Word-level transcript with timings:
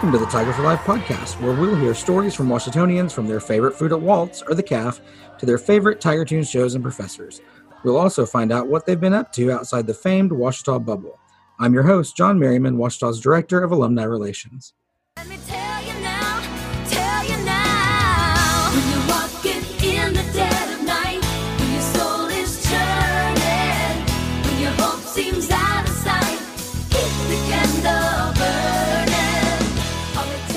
Welcome 0.00 0.18
to 0.18 0.24
the 0.24 0.32
Tiger 0.32 0.54
for 0.54 0.62
Life 0.62 0.80
podcast, 0.80 1.38
where 1.42 1.52
we'll 1.52 1.76
hear 1.76 1.92
stories 1.92 2.34
from 2.34 2.48
Ouachitonians 2.48 3.12
from 3.12 3.28
their 3.28 3.38
favorite 3.38 3.76
food 3.76 3.92
at 3.92 4.00
Walt's 4.00 4.40
or 4.40 4.54
the 4.54 4.62
calf 4.62 4.98
to 5.36 5.44
their 5.44 5.58
favorite 5.58 6.00
Tiger 6.00 6.24
Tune 6.24 6.42
shows 6.42 6.74
and 6.74 6.82
professors. 6.82 7.42
We'll 7.84 7.98
also 7.98 8.24
find 8.24 8.50
out 8.50 8.66
what 8.66 8.86
they've 8.86 8.98
been 8.98 9.12
up 9.12 9.30
to 9.34 9.52
outside 9.52 9.86
the 9.86 9.92
famed 9.92 10.32
Ouachita 10.32 10.78
bubble. 10.78 11.18
I'm 11.58 11.74
your 11.74 11.82
host, 11.82 12.16
John 12.16 12.38
Merriman, 12.38 12.78
Ouachita's 12.78 13.20
Director 13.20 13.62
of 13.62 13.72
Alumni 13.72 14.04
Relations. 14.04 14.72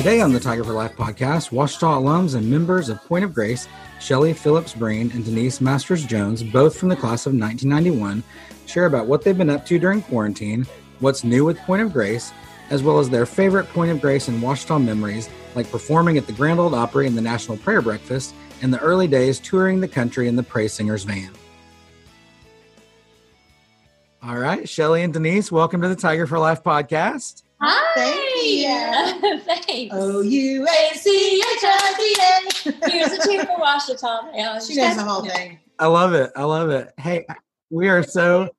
Today 0.04 0.20
on 0.20 0.34
the 0.34 0.40
Tiger 0.42 0.66
for 0.66 0.74
Life 0.74 0.98
podcast, 0.98 1.54
Ouachita 1.54 1.86
alums 1.86 2.36
and 2.36 2.52
members 2.52 2.90
of 2.90 3.02
Point 3.06 3.24
of 3.24 3.34
Grace, 3.34 3.70
Shelley 4.02 4.34
Phillips 4.34 4.74
Breen 4.74 5.10
and 5.14 5.24
Denise 5.24 5.62
Masters 5.62 6.06
Jones, 6.06 6.44
both 6.44 6.76
from 6.76 6.90
the 6.90 6.96
class 6.98 7.26
of 7.26 7.32
1991, 7.32 8.22
share 8.66 8.86
about 8.86 9.08
what 9.08 9.22
they've 9.22 9.38
been 9.38 9.50
up 9.50 9.66
to 9.66 9.80
during 9.80 10.02
quarantine, 10.02 10.68
what's 11.00 11.24
new 11.24 11.46
with 11.46 11.58
Point 11.60 11.84
of 11.84 11.94
Grace, 11.94 12.34
as 12.70 12.84
well 12.84 13.00
as 13.00 13.10
their 13.10 13.26
favorite 13.26 13.70
Point 13.70 13.92
of 13.92 14.02
Grace 14.02 14.28
and 14.28 14.42
Ouachita 14.42 14.78
memories, 14.78 15.30
like 15.56 15.72
performing 15.72 16.18
at 16.18 16.28
the 16.28 16.34
Grand 16.34 16.60
Ole 16.60 16.76
Opry 16.76 17.08
and 17.08 17.18
the 17.18 17.22
National 17.22 17.56
Prayer 17.56 17.82
Breakfast, 17.82 18.36
and 18.62 18.74
the 18.74 18.80
early 18.80 19.08
days 19.08 19.40
touring 19.40 19.80
the 19.80 19.88
country 19.88 20.28
in 20.28 20.36
the 20.36 20.44
Praise 20.44 20.74
Singers 20.74 21.06
van. 21.06 21.32
All 24.22 24.38
right, 24.38 24.68
Shelley 24.68 25.04
and 25.04 25.14
Denise, 25.14 25.50
welcome 25.50 25.82
to 25.82 25.88
the 25.88 25.96
Tiger 25.96 26.28
for 26.28 26.40
Life 26.40 26.62
podcast. 26.62 27.44
Hi. 27.66 27.94
Thank 27.96 28.46
you. 29.24 29.40
Thanks. 29.46 29.96
O 29.96 30.22
U 30.22 30.68
A 30.68 30.96
C 30.98 31.42
H 31.42 31.58
I 31.64 31.94
C 31.98 32.72
A. 32.82 32.90
Here's 32.92 33.12
a 33.14 33.28
cheer 33.28 33.46
for 33.46 33.58
Ouachita. 33.58 34.32
Yeah, 34.36 34.60
She 34.60 34.76
knows 34.76 34.98
the 34.98 35.04
whole 35.04 35.24
thing. 35.26 35.60
I 35.80 35.88
love 35.88 36.14
it. 36.14 36.32
I 36.36 36.44
love 36.44 36.70
it. 36.72 36.92
Hey, 36.98 37.26
we 37.70 37.88
are 37.90 38.04
so 38.04 38.50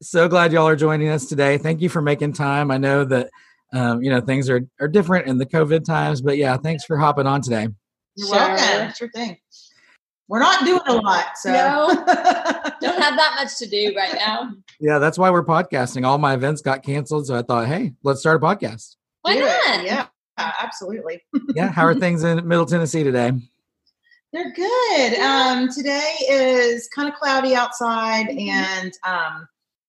so 0.00 0.28
glad 0.28 0.52
y'all 0.52 0.68
are 0.68 0.76
joining 0.76 1.08
us 1.08 1.26
today. 1.26 1.58
Thank 1.58 1.80
you 1.80 1.88
for 1.88 2.00
making 2.02 2.34
time. 2.34 2.70
I 2.70 2.76
know 2.78 3.04
that 3.04 3.30
um, 3.72 4.02
you 4.02 4.10
know 4.10 4.20
things 4.20 4.48
are 4.48 4.60
are 4.80 4.88
different 4.88 5.26
in 5.26 5.38
the 5.38 5.46
COVID 5.46 5.84
times, 5.84 6.20
but 6.22 6.36
yeah, 6.36 6.56
thanks 6.56 6.84
for 6.84 6.96
hopping 6.98 7.26
on 7.26 7.40
today. 7.40 7.68
You're 8.14 8.28
Sure. 8.28 8.36
welcome. 8.36 8.94
Sure 8.96 9.10
thing. 9.10 9.38
We're 10.28 10.40
not 10.40 10.64
doing 10.64 10.80
a 10.86 10.94
lot, 10.94 11.36
so 11.36 11.52
No. 11.52 11.86
Don't 12.80 13.00
have 13.02 13.16
that 13.16 13.34
much 13.36 13.56
to 13.58 13.66
do 13.68 13.92
right 13.96 14.14
now. 14.14 14.50
Yeah, 14.80 14.98
that's 14.98 15.18
why 15.18 15.30
we're 15.30 15.44
podcasting. 15.44 16.04
All 16.06 16.18
my 16.18 16.34
events 16.34 16.62
got 16.62 16.82
canceled, 16.82 17.26
so 17.28 17.36
I 17.36 17.42
thought, 17.42 17.66
hey, 17.68 17.92
let's 18.02 18.20
start 18.20 18.42
a 18.42 18.44
podcast. 18.44 18.96
Why 19.22 19.34
Do 19.34 19.44
it. 19.44 19.46
not? 19.46 19.84
Yeah, 19.84 20.06
absolutely. 20.38 21.22
Yeah, 21.54 21.70
how 21.70 21.84
are 21.84 21.94
things 21.94 22.22
in 22.24 22.46
Middle 22.46 22.66
Tennessee 22.66 23.02
today? 23.04 23.32
They're 24.32 24.52
good. 24.52 25.18
Um, 25.20 25.68
today 25.72 26.14
is 26.28 26.88
kind 26.94 27.08
of 27.08 27.14
cloudy 27.14 27.54
outside, 27.54 28.26
Mm-hmm. 28.26 28.48
and 28.50 28.92
um, 29.06 29.48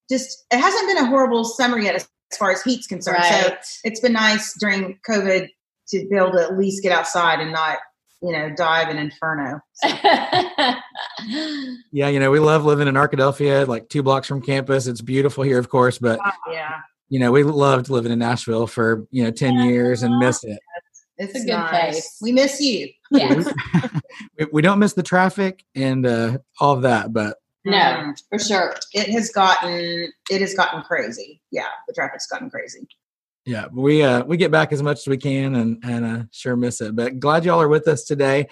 just 0.10 0.46
it 0.52 0.60
hasn't 0.60 0.88
been 0.88 0.98
a 0.98 1.06
horrible 1.08 1.44
summer 1.44 1.78
yet 1.80 1.96
as, 1.96 2.08
as 2.32 2.38
far 2.38 2.52
as 2.52 2.62
heat's 2.64 2.88
concerned. 2.88 3.24
So 3.26 3.56
it's 3.84 4.00
been 4.00 4.14
nice 4.14 4.54
during 4.60 5.00
COVID 5.10 5.48
to 5.90 6.08
be 6.10 6.16
able 6.16 6.32
to 6.34 6.42
at 6.44 6.58
least 6.58 6.84
get 6.84 6.92
outside 6.92 7.40
and 7.42 7.52
not, 7.52 7.80
you 8.22 8.32
know, 8.32 8.50
dive 8.56 8.90
in 8.90 8.98
inferno. 8.98 9.60
Yeah, 11.92 12.10
you 12.10 12.20
know, 12.20 12.30
we 12.32 12.40
love 12.40 12.64
living 12.66 12.88
in 12.88 12.96
Arkadelphia, 12.96 13.68
like 13.68 13.90
two 13.90 14.04
blocks 14.04 14.28
from 14.28 14.42
campus. 14.42 14.88
It's 14.88 15.02
beautiful 15.02 15.44
here, 15.44 15.58
of 15.60 15.70
course, 15.70 15.98
but 15.98 16.20
Yeah, 16.52 16.74
you 17.10 17.20
know, 17.20 17.32
we 17.32 17.44
loved 17.44 17.90
living 17.90 18.12
in 18.12 18.20
Nashville 18.20 18.68
for 18.68 19.08
you 19.12 19.24
know 19.24 19.32
ten 19.32 19.56
years 19.60 20.04
and 20.04 20.18
missed 20.20 20.44
it. 20.44 20.60
it's, 21.18 21.34
It's 21.36 21.44
a 21.44 21.46
good 21.46 21.54
nice. 21.54 21.72
place. 21.72 22.18
We 22.22 22.32
miss 22.32 22.60
you. 22.62 22.90
yes. 23.12 23.52
we, 24.40 24.46
we 24.54 24.62
don't 24.62 24.80
miss 24.80 24.94
the 24.94 25.04
traffic 25.04 25.64
and 25.76 26.06
uh, 26.06 26.38
all 26.60 26.76
of 26.76 26.82
that, 26.84 27.14
but 27.14 27.38
No, 27.66 28.14
for 28.30 28.38
sure. 28.40 28.76
it 28.94 29.10
has 29.10 29.30
gotten 29.32 30.12
it 30.30 30.42
has 30.42 30.54
gotten 30.54 30.82
crazy. 30.84 31.42
Yeah, 31.52 31.68
the 31.88 31.94
traffic's 31.94 32.28
gotten 32.28 32.50
crazy. 32.50 32.88
Yeah, 33.48 33.68
we 33.72 34.04
uh, 34.04 34.26
we 34.26 34.36
get 34.36 34.52
back 34.52 34.74
as 34.74 34.84
much 34.84 34.98
as 35.00 35.08
we 35.08 35.16
can 35.18 35.56
and 35.56 35.82
and 35.84 36.06
uh, 36.06 36.24
sure 36.32 36.58
miss 36.58 36.82
it. 36.82 36.96
But 36.98 37.20
glad 37.20 37.46
y'all 37.46 37.62
are 37.62 37.70
with 37.70 37.88
us 37.88 38.04
today. 38.04 38.48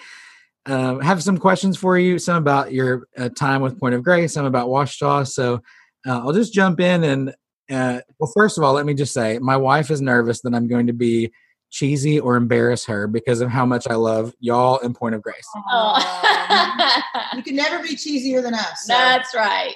Um, 0.64 1.00
have 1.00 1.22
some 1.22 1.36
questions 1.38 1.76
for 1.76 1.98
you, 1.98 2.18
some 2.18 2.38
about 2.38 2.72
your 2.72 3.06
uh, 3.16 3.28
time 3.28 3.60
with 3.60 3.78
Point 3.78 3.94
of 3.94 4.02
Grace, 4.02 4.32
some 4.32 4.46
about 4.46 4.68
Ouachita. 4.68 5.26
So 5.28 5.60
uh, 6.08 6.18
I'll 6.20 6.32
just 6.32 6.54
jump 6.54 6.80
in 6.80 7.04
and 7.04 7.30
uh, 7.70 8.00
well, 8.18 8.32
first 8.34 8.56
of 8.58 8.64
all, 8.64 8.72
let 8.72 8.86
me 8.86 8.94
just 8.94 9.12
say 9.12 9.38
my 9.38 9.56
wife 9.56 9.90
is 9.90 10.00
nervous 10.00 10.40
that 10.40 10.54
I'm 10.54 10.66
going 10.66 10.86
to 10.86 10.92
be 10.94 11.30
cheesy 11.70 12.18
or 12.18 12.36
embarrass 12.36 12.86
her 12.86 13.06
because 13.06 13.40
of 13.42 13.50
how 13.50 13.66
much 13.66 13.86
I 13.88 13.96
love 13.96 14.32
y'all 14.40 14.80
and 14.80 14.94
Point 14.94 15.14
of 15.14 15.22
Grace. 15.22 15.46
Oh. 15.70 17.02
you 17.36 17.42
can 17.42 17.54
never 17.54 17.82
be 17.82 17.96
cheesier 17.96 18.42
than 18.42 18.54
us. 18.54 18.86
so- 18.86 18.94
That's 18.94 19.34
right. 19.34 19.74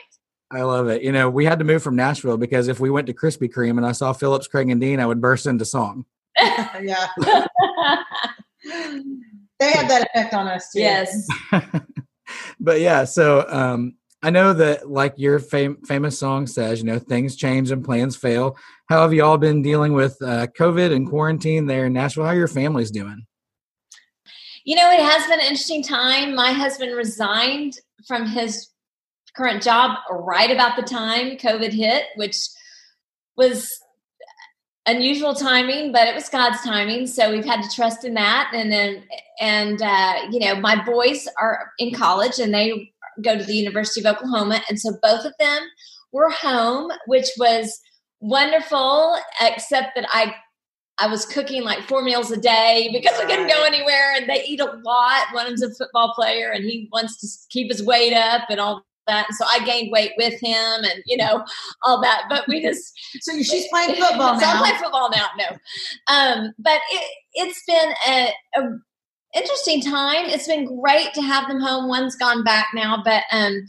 I 0.53 0.62
love 0.62 0.88
it. 0.88 1.03
You 1.03 1.12
know, 1.12 1.31
we 1.31 1.44
had 1.44 1.61
to 1.61 1.65
move 1.65 1.83
from 1.83 1.94
Nashville 1.97 2.37
because 2.37 2.66
if 2.69 2.81
we 2.81 2.91
went 2.91 3.06
to 3.06 3.15
Krispy 3.15 3.49
Kreme 3.49 3.77
and 3.77 3.87
I 3.87 3.93
saw 3.93 4.12
Phillips, 4.12 4.49
Craig, 4.49 4.69
and 4.69 4.81
Dean, 4.81 4.99
I 4.99 5.06
would 5.06 5.21
burst 5.21 5.47
into 5.47 5.65
song. 5.65 6.05
yeah, 6.38 7.09
they 9.59 9.71
have 9.72 9.88
that 9.88 10.09
effect 10.12 10.34
on 10.34 10.49
us 10.49 10.72
too. 10.72 10.81
yes. 10.81 11.28
but 12.61 12.81
yeah, 12.81 13.05
so 13.05 13.47
um, 13.49 13.94
I 14.22 14.31
know 14.31 14.53
that 14.55 14.91
like 14.91 15.15
your 15.16 15.38
fam- 15.38 15.83
famous 15.84 16.19
song 16.19 16.47
says, 16.47 16.81
you 16.81 16.87
know, 16.87 16.99
things 16.99 17.37
change 17.37 17.71
and 17.71 17.84
plans 17.84 18.17
fail. 18.17 18.56
How 18.88 19.03
have 19.03 19.12
y'all 19.12 19.38
been 19.38 19.62
dealing 19.62 19.93
with 19.93 20.17
uh, 20.21 20.49
COVID 20.49 20.93
and 20.93 21.09
quarantine 21.09 21.67
there 21.67 21.87
in 21.87 21.93
Nashville? 21.93 22.25
How 22.25 22.31
are 22.31 22.37
your 22.37 22.49
families 22.49 22.91
doing? 22.91 23.27
You 24.65 24.77
know, 24.77 24.91
it 24.91 25.00
has 25.00 25.27
been 25.27 25.41
an 25.41 25.47
interesting 25.47 25.82
time. 25.82 26.34
My 26.34 26.53
husband 26.53 26.94
resigned 26.97 27.78
from 28.06 28.27
his 28.27 28.69
current 29.37 29.63
job 29.63 29.99
right 30.11 30.51
about 30.51 30.77
the 30.77 30.83
time 30.83 31.37
COVID 31.37 31.73
hit, 31.73 32.05
which 32.17 32.37
was 33.37 33.69
unusual 34.87 35.35
timing, 35.35 35.93
but 35.93 36.09
it 36.09 36.15
was 36.15 36.29
God's 36.29 36.61
timing. 36.63 37.07
So 37.07 37.31
we've 37.31 37.45
had 37.45 37.63
to 37.63 37.75
trust 37.75 38.05
in 38.05 38.15
that. 38.15 38.51
And 38.55 38.73
then, 38.73 39.05
and, 39.41 39.81
uh, 39.81 40.15
you 40.31 40.41
know, 40.41 40.57
my 40.57 40.83
boys 40.85 41.29
are 41.41 41.71
in 41.79 41.95
college 41.95 42.39
and 42.39 42.53
they 42.53 42.93
go 43.23 43.37
to 43.37 43.45
the 43.45 43.55
University 43.55 44.01
of 44.01 44.17
Oklahoma. 44.17 44.63
And 44.69 44.81
so 44.81 44.93
both 45.03 45.25
of 45.25 45.35
them 45.39 45.62
were 46.12 46.31
home, 46.31 46.91
which 47.07 47.29
was 47.39 47.81
wonderful, 48.21 49.17
except 49.41 49.95
that 49.97 50.07
I 50.11 50.35
I 51.01 51.07
was 51.07 51.25
cooking 51.25 51.62
like 51.62 51.81
four 51.89 52.03
meals 52.03 52.31
a 52.31 52.37
day 52.37 52.91
because 52.93 53.19
I 53.19 53.25
couldn't 53.25 53.49
go 53.49 53.65
anywhere 53.65 54.12
and 54.17 54.29
they 54.29 54.45
eat 54.45 54.61
a 54.61 54.67
lot. 54.85 55.33
One 55.33 55.47
of 55.47 55.59
them's 55.59 55.62
a 55.62 55.75
football 55.75 56.12
player 56.15 56.51
and 56.51 56.62
he 56.62 56.91
wants 56.93 57.19
to 57.23 57.27
keep 57.49 57.73
his 57.73 57.83
weight 57.83 58.12
up 58.12 58.43
and 58.51 58.61
all 58.61 58.85
that. 59.06 59.27
And 59.28 59.37
so 59.37 59.44
I 59.49 59.65
gained 59.65 59.91
weight 59.93 60.12
with 60.16 60.34
him 60.41 60.84
and, 60.84 61.03
you 61.06 61.16
know, 61.16 61.44
all 61.84 62.00
that. 62.03 62.25
But 62.28 62.47
we 62.49 62.62
just, 62.62 62.93
So 63.21 63.37
she's 63.43 63.69
playing 63.69 63.97
football 63.97 64.38
so 64.41 64.47
I'm 64.47 64.59
playing 64.59 64.83
football 64.83 65.11
now. 65.11 65.27
No. 65.38 66.15
Um, 66.15 66.53
but 66.59 66.81
it, 66.91 67.11
it's 67.34 67.62
been 67.66 67.93
a, 68.09 68.33
a 68.56 68.69
interesting 69.34 69.81
time. 69.81 70.27
It's 70.27 70.47
been 70.49 70.81
great 70.81 71.12
to 71.15 71.22
have 71.22 71.49
them 71.49 71.61
home. 71.61 71.88
One's 71.88 72.16
gone 72.16 72.44
back 72.44 72.69
now, 72.75 73.03
but, 73.05 73.25
um, 73.33 73.66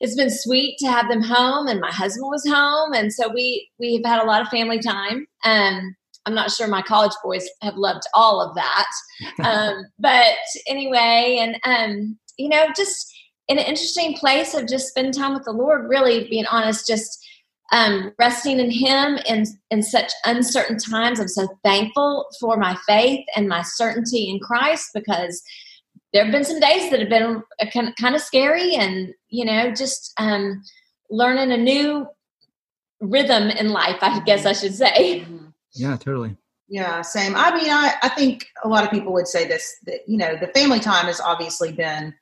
it's 0.00 0.16
been 0.16 0.30
sweet 0.30 0.76
to 0.80 0.88
have 0.88 1.08
them 1.08 1.22
home 1.22 1.66
and 1.66 1.80
my 1.80 1.90
husband 1.90 2.28
was 2.28 2.46
home. 2.46 2.92
And 2.92 3.12
so 3.12 3.32
we, 3.32 3.70
we've 3.78 4.04
had 4.04 4.22
a 4.22 4.26
lot 4.26 4.42
of 4.42 4.48
family 4.48 4.78
time. 4.78 5.26
Um, 5.44 5.94
I'm 6.26 6.34
not 6.34 6.50
sure 6.50 6.66
my 6.66 6.82
college 6.82 7.12
boys 7.22 7.48
have 7.62 7.76
loved 7.76 8.02
all 8.14 8.40
of 8.40 8.54
that. 8.54 8.86
Um, 9.44 9.84
but 9.98 10.34
anyway, 10.66 11.38
and, 11.40 11.58
um, 11.64 12.18
you 12.36 12.48
know, 12.48 12.66
just 12.76 13.13
in 13.48 13.58
an 13.58 13.64
interesting 13.64 14.14
place 14.14 14.54
of 14.54 14.68
just 14.68 14.88
spending 14.88 15.12
time 15.12 15.34
with 15.34 15.44
the 15.44 15.52
Lord, 15.52 15.88
really 15.88 16.28
being 16.28 16.46
honest, 16.46 16.86
just, 16.86 17.20
um, 17.72 18.12
resting 18.18 18.60
in 18.60 18.70
Him 18.70 19.18
in, 19.26 19.44
in 19.70 19.82
such 19.82 20.12
uncertain 20.24 20.76
times. 20.78 21.18
I'm 21.18 21.28
so 21.28 21.48
thankful 21.64 22.26
for 22.40 22.56
my 22.56 22.76
faith 22.86 23.24
and 23.36 23.48
my 23.48 23.62
certainty 23.62 24.30
in 24.30 24.38
Christ 24.38 24.90
because 24.94 25.42
there 26.12 26.22
have 26.22 26.32
been 26.32 26.44
some 26.44 26.60
days 26.60 26.90
that 26.90 27.00
have 27.00 27.08
been 27.08 27.42
uh, 27.60 27.66
kind 27.72 27.94
kind 27.96 28.14
of 28.14 28.20
scary 28.20 28.74
and, 28.74 29.12
you 29.28 29.44
know, 29.44 29.72
just 29.72 30.12
um, 30.18 30.62
learning 31.10 31.52
a 31.52 31.56
new 31.56 32.06
rhythm 33.00 33.48
in 33.48 33.70
life, 33.70 33.98
I 34.00 34.20
guess 34.20 34.46
I 34.46 34.52
should 34.52 34.74
say. 34.74 35.20
Mhm. 35.20 35.52
Yeah, 35.72 35.96
totally. 35.96 36.36
Yeah, 36.68 37.02
same. 37.02 37.34
I 37.34 37.54
mean, 37.54 37.70
I, 37.70 37.94
I 38.02 38.08
think 38.10 38.46
a 38.62 38.68
lot 38.68 38.84
of 38.84 38.90
people 38.90 39.12
would 39.12 39.26
say 39.26 39.46
this 39.46 39.74
that, 39.86 40.00
you 40.06 40.16
know, 40.16 40.36
the 40.36 40.48
family 40.48 40.80
time 40.80 41.06
has 41.06 41.20
obviously 41.20 41.72
been 41.72 42.14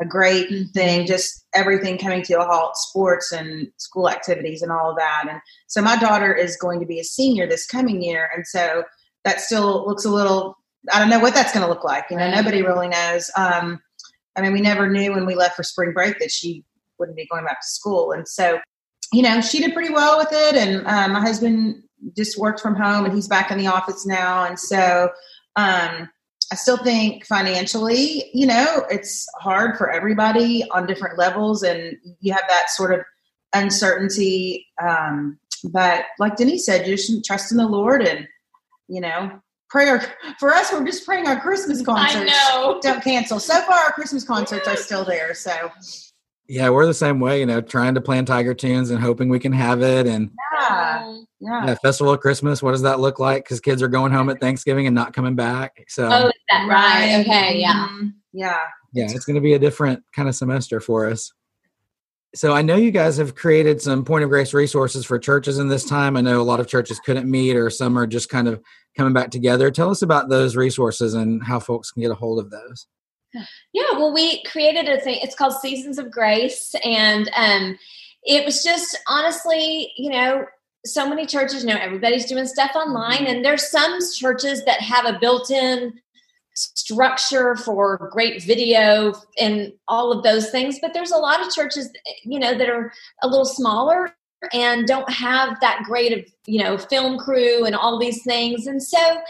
a 0.00 0.04
great 0.04 0.48
thing, 0.74 1.06
just 1.06 1.44
everything 1.54 1.98
coming 1.98 2.22
to 2.22 2.40
a 2.40 2.44
halt, 2.44 2.76
sports 2.76 3.32
and 3.32 3.68
school 3.78 4.08
activities 4.08 4.62
and 4.62 4.70
all 4.70 4.90
of 4.90 4.96
that. 4.96 5.26
And 5.28 5.40
so 5.66 5.82
my 5.82 5.96
daughter 5.96 6.32
is 6.32 6.56
going 6.56 6.78
to 6.80 6.86
be 6.86 7.00
a 7.00 7.04
senior 7.04 7.48
this 7.48 7.66
coming 7.66 8.02
year. 8.02 8.30
And 8.34 8.46
so 8.46 8.84
that 9.24 9.40
still 9.40 9.86
looks 9.86 10.04
a 10.04 10.10
little, 10.10 10.56
I 10.92 11.00
don't 11.00 11.10
know 11.10 11.18
what 11.18 11.34
that's 11.34 11.52
going 11.52 11.64
to 11.64 11.68
look 11.68 11.84
like. 11.84 12.04
You 12.10 12.16
know, 12.16 12.24
Right. 12.24 12.34
nobody 12.34 12.62
really 12.62 12.88
knows. 12.88 13.30
Um, 13.36 13.80
I 14.36 14.40
mean, 14.40 14.52
we 14.52 14.60
never 14.60 14.88
knew 14.88 15.12
when 15.12 15.26
we 15.26 15.34
left 15.34 15.56
for 15.56 15.64
spring 15.64 15.92
break 15.92 16.20
that 16.20 16.30
she 16.30 16.64
wouldn't 16.98 17.16
be 17.16 17.26
going 17.26 17.44
back 17.44 17.60
to 17.60 17.66
school. 17.66 18.12
And 18.12 18.28
so, 18.28 18.60
you 19.12 19.22
know, 19.22 19.40
she 19.40 19.58
did 19.60 19.74
pretty 19.74 19.92
well 19.92 20.16
with 20.16 20.28
it. 20.30 20.54
And 20.54 20.86
uh, 20.86 21.08
my 21.08 21.20
husband 21.20 21.82
just 22.16 22.38
worked 22.38 22.60
from 22.60 22.76
home 22.76 23.04
and 23.04 23.12
he's 23.12 23.26
back 23.26 23.50
in 23.50 23.58
the 23.58 23.66
office 23.66 24.06
now. 24.06 24.44
And 24.44 24.58
so, 24.58 25.10
um, 25.56 26.08
I 26.50 26.54
still 26.54 26.78
think 26.78 27.26
financially, 27.26 28.30
you 28.32 28.46
know, 28.46 28.84
it's 28.90 29.26
hard 29.38 29.76
for 29.76 29.90
everybody 29.90 30.64
on 30.70 30.86
different 30.86 31.18
levels, 31.18 31.62
and 31.62 31.96
you 32.20 32.32
have 32.32 32.44
that 32.48 32.70
sort 32.70 32.94
of 32.94 33.00
uncertainty. 33.52 34.66
Um, 34.82 35.38
but 35.64 36.04
like 36.18 36.36
Denise 36.36 36.64
said, 36.64 36.86
you 36.86 36.96
just 36.96 37.24
trust 37.24 37.52
in 37.52 37.58
the 37.58 37.66
Lord 37.66 38.02
and, 38.02 38.26
you 38.88 39.00
know, 39.00 39.40
prayer 39.68 40.14
for 40.38 40.54
us. 40.54 40.72
We're 40.72 40.84
just 40.84 41.04
praying 41.04 41.26
our 41.26 41.38
Christmas 41.38 41.82
concerts 41.82 42.32
I 42.32 42.56
know. 42.56 42.80
don't 42.80 43.04
cancel. 43.04 43.38
So 43.40 43.60
far, 43.62 43.78
our 43.78 43.92
Christmas 43.92 44.24
concerts 44.24 44.66
are 44.66 44.76
still 44.76 45.04
there. 45.04 45.34
So 45.34 45.70
Yeah, 46.48 46.70
we're 46.70 46.86
the 46.86 46.94
same 46.94 47.20
way, 47.20 47.40
you 47.40 47.46
know, 47.46 47.60
trying 47.60 47.94
to 47.94 48.00
plan 48.00 48.24
Tiger 48.24 48.54
Tunes 48.54 48.90
and 48.90 48.98
hoping 48.98 49.28
we 49.28 49.38
can 49.38 49.52
have 49.52 49.82
it. 49.82 50.06
And 50.06 50.30
yeah, 50.58 51.22
yeah. 51.40 51.66
yeah, 51.66 51.74
Festival 51.74 52.14
of 52.14 52.20
Christmas, 52.20 52.62
what 52.62 52.72
does 52.72 52.82
that 52.82 53.00
look 53.00 53.18
like? 53.18 53.44
Because 53.44 53.60
kids 53.60 53.82
are 53.82 53.88
going 53.88 54.12
home 54.12 54.30
at 54.30 54.40
Thanksgiving 54.40 54.86
and 54.86 54.94
not 54.94 55.12
coming 55.12 55.36
back. 55.36 55.84
So, 55.88 56.08
oh, 56.10 56.28
is 56.28 56.32
that 56.48 56.66
right? 56.66 57.20
Okay, 57.20 57.58
yeah. 57.58 57.88
Mhm. 57.90 58.14
Yeah. 58.32 58.58
yeah, 58.94 59.04
it's 59.04 59.26
going 59.26 59.34
to 59.34 59.42
be 59.42 59.54
a 59.54 59.58
different 59.58 60.02
kind 60.14 60.28
of 60.28 60.34
semester 60.34 60.80
for 60.80 61.06
us. 61.10 61.32
So, 62.34 62.54
I 62.54 62.62
know 62.62 62.76
you 62.76 62.92
guys 62.92 63.18
have 63.18 63.34
created 63.34 63.82
some 63.82 64.04
Point 64.04 64.24
of 64.24 64.30
Grace 64.30 64.54
resources 64.54 65.04
for 65.04 65.18
churches 65.18 65.58
in 65.58 65.68
this 65.68 65.84
time. 65.84 66.16
I 66.16 66.22
know 66.22 66.40
a 66.40 66.42
lot 66.42 66.60
of 66.60 66.66
churches 66.66 66.98
couldn't 67.00 67.30
meet, 67.30 67.56
or 67.56 67.68
some 67.68 67.98
are 67.98 68.06
just 68.06 68.30
kind 68.30 68.48
of 68.48 68.62
coming 68.96 69.12
back 69.12 69.30
together. 69.30 69.70
Tell 69.70 69.90
us 69.90 70.00
about 70.00 70.30
those 70.30 70.56
resources 70.56 71.12
and 71.12 71.42
how 71.42 71.60
folks 71.60 71.90
can 71.90 72.00
get 72.02 72.10
a 72.10 72.14
hold 72.14 72.38
of 72.38 72.50
those. 72.50 72.86
Yeah, 73.72 73.92
well, 73.92 74.12
we 74.12 74.42
created 74.44 74.88
a 74.88 75.00
thing. 75.00 75.18
It's 75.22 75.34
called 75.34 75.54
Seasons 75.54 75.98
of 75.98 76.10
Grace, 76.10 76.74
and 76.84 77.30
um, 77.36 77.78
it 78.24 78.44
was 78.44 78.62
just 78.62 78.98
honestly, 79.06 79.92
you 79.96 80.10
know, 80.10 80.46
so 80.86 81.08
many 81.08 81.26
churches 81.26 81.62
you 81.62 81.68
know 81.68 81.78
everybody's 81.78 82.24
doing 82.24 82.46
stuff 82.46 82.72
online, 82.74 83.26
and 83.26 83.44
there's 83.44 83.70
some 83.70 83.98
churches 84.16 84.64
that 84.64 84.80
have 84.80 85.04
a 85.04 85.18
built-in 85.18 86.00
structure 86.54 87.54
for 87.54 88.08
great 88.12 88.42
video 88.42 89.14
and 89.38 89.72
all 89.86 90.10
of 90.10 90.24
those 90.24 90.50
things, 90.50 90.78
but 90.80 90.92
there's 90.92 91.12
a 91.12 91.16
lot 91.16 91.44
of 91.44 91.52
churches, 91.52 91.88
you 92.24 92.38
know, 92.38 92.56
that 92.56 92.68
are 92.68 92.92
a 93.22 93.28
little 93.28 93.44
smaller 93.44 94.12
and 94.52 94.86
don't 94.86 95.08
have 95.10 95.60
that 95.60 95.82
great 95.84 96.12
of 96.16 96.24
you 96.46 96.62
know 96.62 96.78
film 96.78 97.18
crew 97.18 97.64
and 97.64 97.76
all 97.76 97.98
these 97.98 98.22
things, 98.24 98.66
and 98.66 98.82
so. 98.82 99.20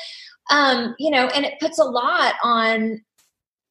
Um, 0.51 0.95
you 0.99 1.11
know, 1.11 1.27
and 1.27 1.45
it 1.45 1.61
puts 1.61 1.79
a 1.79 1.85
lot 1.85 2.37
on 2.43 3.03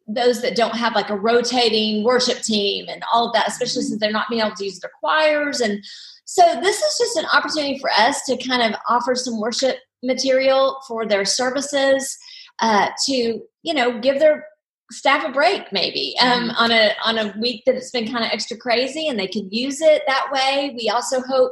those 0.07 0.41
that 0.41 0.55
don't 0.55 0.75
have 0.75 0.95
like 0.95 1.09
a 1.09 1.17
rotating 1.17 2.03
worship 2.03 2.39
team 2.41 2.85
and 2.87 3.03
all 3.13 3.27
of 3.27 3.33
that, 3.33 3.47
especially 3.47 3.83
since 3.83 3.99
they're 3.99 4.11
not 4.11 4.29
being 4.29 4.41
able 4.41 4.55
to 4.55 4.65
use 4.65 4.79
their 4.79 4.91
choirs. 4.99 5.59
And 5.59 5.83
so 6.25 6.43
this 6.61 6.77
is 6.77 6.97
just 6.97 7.17
an 7.17 7.25
opportunity 7.33 7.77
for 7.79 7.89
us 7.91 8.23
to 8.25 8.37
kind 8.37 8.61
of 8.61 8.79
offer 8.89 9.15
some 9.15 9.39
worship 9.39 9.77
material 10.03 10.77
for 10.87 11.05
their 11.05 11.25
services 11.25 12.17
uh, 12.59 12.89
to, 13.05 13.41
you 13.63 13.73
know, 13.73 13.99
give 13.99 14.19
their 14.19 14.45
staff 14.91 15.25
a 15.25 15.31
break 15.31 15.63
maybe 15.73 16.15
um, 16.21 16.49
on 16.51 16.71
a 16.71 16.93
on 17.03 17.17
a 17.17 17.33
week 17.39 17.63
that 17.65 17.75
it's 17.75 17.91
been 17.91 18.09
kind 18.09 18.23
of 18.23 18.31
extra 18.31 18.55
crazy 18.55 19.07
and 19.07 19.19
they 19.19 19.27
could 19.27 19.47
use 19.51 19.81
it 19.81 20.03
that 20.07 20.29
way. 20.31 20.73
We 20.77 20.89
also 20.89 21.21
hope 21.21 21.51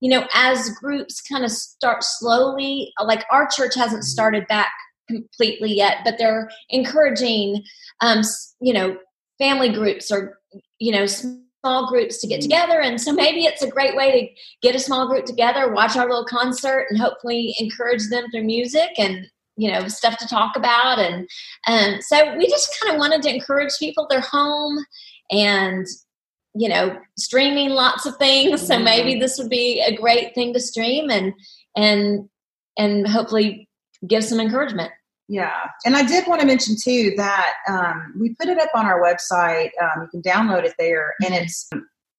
you 0.00 0.10
know 0.10 0.26
as 0.32 0.70
groups 0.80 1.20
kind 1.20 1.44
of 1.44 1.50
start 1.50 2.04
slowly 2.04 2.92
like 3.04 3.24
our 3.32 3.48
church 3.48 3.74
hasn't 3.74 4.04
started 4.04 4.46
back 4.46 4.70
completely 5.08 5.72
yet 5.72 5.98
but 6.04 6.16
they're 6.18 6.50
encouraging 6.70 7.62
um, 8.00 8.22
you 8.60 8.72
know, 8.72 8.96
family 9.38 9.70
groups 9.70 10.10
or, 10.10 10.38
you 10.78 10.92
know, 10.92 11.06
small 11.06 11.88
groups 11.88 12.20
to 12.20 12.26
get 12.26 12.40
together. 12.40 12.80
And 12.80 13.00
so 13.00 13.12
maybe 13.12 13.44
it's 13.44 13.62
a 13.62 13.70
great 13.70 13.96
way 13.96 14.12
to 14.12 14.66
get 14.66 14.76
a 14.76 14.80
small 14.80 15.08
group 15.08 15.24
together, 15.24 15.72
watch 15.72 15.96
our 15.96 16.08
little 16.08 16.24
concert, 16.24 16.86
and 16.90 16.98
hopefully 16.98 17.54
encourage 17.58 18.08
them 18.08 18.24
through 18.30 18.44
music 18.44 18.90
and, 18.98 19.26
you 19.56 19.70
know, 19.70 19.88
stuff 19.88 20.18
to 20.18 20.28
talk 20.28 20.56
about. 20.56 20.98
And 20.98 21.28
um, 21.66 22.00
so 22.00 22.36
we 22.36 22.48
just 22.48 22.76
kind 22.80 22.94
of 22.94 22.98
wanted 22.98 23.22
to 23.22 23.34
encourage 23.34 23.72
people. 23.78 24.06
They're 24.08 24.20
home 24.20 24.84
and, 25.30 25.86
you 26.54 26.68
know, 26.68 26.98
streaming 27.16 27.70
lots 27.70 28.06
of 28.06 28.16
things. 28.16 28.66
So 28.66 28.78
maybe 28.78 29.18
this 29.18 29.38
would 29.38 29.50
be 29.50 29.80
a 29.80 29.96
great 29.96 30.34
thing 30.34 30.52
to 30.54 30.60
stream 30.60 31.10
and, 31.10 31.32
and, 31.76 32.28
and 32.76 33.06
hopefully 33.06 33.67
give 34.06 34.24
some 34.24 34.40
encouragement. 34.40 34.92
Yeah, 35.30 35.52
and 35.84 35.94
I 35.94 36.02
did 36.04 36.26
want 36.26 36.40
to 36.40 36.46
mention 36.46 36.74
too 36.82 37.12
that 37.18 37.52
um, 37.68 38.14
we 38.18 38.34
put 38.34 38.48
it 38.48 38.58
up 38.58 38.70
on 38.74 38.86
our 38.86 39.02
website. 39.02 39.70
Um, 39.80 40.02
you 40.02 40.08
can 40.10 40.22
download 40.22 40.64
it 40.64 40.74
there, 40.78 41.14
and 41.24 41.34
it's 41.34 41.68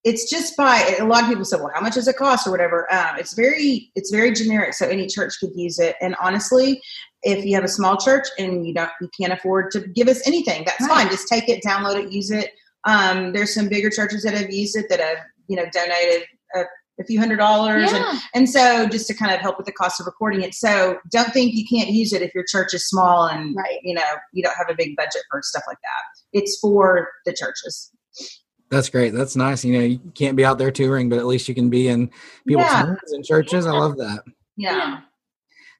it's 0.03 0.29
just 0.29 0.55
by 0.55 0.95
a 0.99 1.05
lot 1.05 1.23
of 1.23 1.29
people 1.29 1.43
said, 1.43 1.59
"Well, 1.59 1.71
how 1.73 1.81
much 1.81 1.95
does 1.95 2.07
it 2.07 2.17
cost?" 2.17 2.45
or 2.45 2.51
whatever. 2.51 2.91
Um, 2.93 3.17
it's 3.17 3.33
very 3.33 3.91
it's 3.95 4.11
very 4.11 4.31
generic, 4.31 4.75
so 4.75 4.87
any 4.87 5.07
church 5.07 5.33
could 5.39 5.49
use 5.55 5.79
it. 5.79 5.95
And 6.01 6.15
honestly, 6.21 6.81
if 7.23 7.43
you 7.43 7.55
have 7.55 7.63
a 7.63 7.69
small 7.69 7.97
church 7.97 8.27
and 8.37 8.67
you 8.67 8.75
don't 8.75 8.91
you 9.01 9.09
can't 9.19 9.33
afford 9.33 9.71
to 9.71 9.79
give 9.87 10.07
us 10.07 10.25
anything, 10.27 10.63
that's 10.65 10.81
Right. 10.81 10.89
fine. 10.89 11.09
Just 11.09 11.27
take 11.27 11.49
it, 11.49 11.63
download 11.63 11.95
it, 12.05 12.11
use 12.11 12.29
it. 12.29 12.51
Um, 12.85 13.33
there's 13.33 13.53
some 13.53 13.67
bigger 13.69 13.89
churches 13.89 14.21
that 14.23 14.35
have 14.35 14.51
used 14.53 14.75
it 14.77 14.85
that 14.89 14.99
have 14.99 15.17
you 15.47 15.55
know 15.55 15.65
donated 15.73 16.27
a, 16.55 16.63
a 16.99 17.03
few 17.05 17.19
hundred 17.19 17.37
dollars, 17.37 17.91
and 17.91 18.03
Yeah. 18.03 18.19
and 18.33 18.49
so 18.49 18.87
just 18.87 19.07
to 19.07 19.13
kind 19.13 19.31
of 19.33 19.39
help 19.39 19.57
with 19.57 19.65
the 19.65 19.71
cost 19.71 19.99
of 19.99 20.05
recording 20.05 20.41
it. 20.41 20.53
So 20.53 20.97
don't 21.11 21.31
think 21.33 21.53
you 21.53 21.65
can't 21.65 21.89
use 21.89 22.11
it 22.13 22.21
if 22.21 22.33
your 22.35 22.43
church 22.47 22.73
is 22.73 22.87
small 22.87 23.25
and 23.27 23.55
Right. 23.55 23.79
you 23.83 23.93
know 23.93 24.03
you 24.33 24.43
don't 24.43 24.55
have 24.57 24.69
a 24.69 24.75
big 24.75 24.95
budget 24.95 25.21
for 25.31 25.41
stuff 25.43 25.63
like 25.67 25.77
that. 25.81 26.21
It's 26.39 26.59
for 26.59 27.07
the 27.25 27.33
churches. 27.33 27.91
That's 28.69 28.89
great. 28.89 29.13
That's 29.15 29.35
nice. 29.35 29.65
You 29.65 29.73
know, 29.73 29.83
you 29.85 29.99
can't 30.13 30.35
be 30.37 30.45
out 30.45 30.59
there 30.59 30.69
touring, 30.71 31.09
but 31.09 31.17
at 31.17 31.25
least 31.25 31.49
you 31.49 31.55
can 31.55 31.69
be 31.71 31.87
in 31.87 32.11
people's 32.47 32.67
Yeah. 32.67 32.85
homes 32.85 33.11
and 33.11 33.25
churches. 33.25 33.65
I 33.65 33.71
love 33.71 33.97
that. 33.97 34.21
Yeah. 34.57 34.75
Yeah. 34.77 34.97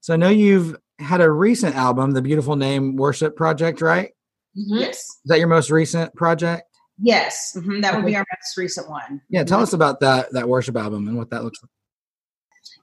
So 0.02 0.14
I 0.14 0.18
know 0.18 0.30
you've 0.30 0.76
had 0.98 1.22
a 1.22 1.30
recent 1.30 1.76
album, 1.76 2.12
the 2.12 2.22
Beautiful 2.22 2.56
Name 2.56 2.96
Worship 2.96 3.36
Project, 3.36 3.82
right? 3.82 4.12
Mhm. 4.58 4.80
Yes. 4.80 4.98
Is 5.02 5.20
that 5.26 5.38
your 5.40 5.48
most 5.50 5.70
recent 5.70 6.16
project? 6.16 6.64
Yes. 7.02 7.54
Mhm. 7.56 7.82
That 7.82 7.96
would 7.96 8.06
be 8.06 8.16
our 8.16 8.26
most 8.38 8.58
recent 8.58 8.90
one. 8.90 9.22
Yeah, 9.30 9.44
tell 9.44 9.62
us 9.62 9.74
about 9.74 10.00
that 10.02 10.32
that 10.34 10.48
worship 10.48 10.76
album 10.76 11.08
and 11.08 11.18
what 11.18 11.30
that 11.30 11.44
looks 11.44 11.60
like. 11.62 11.70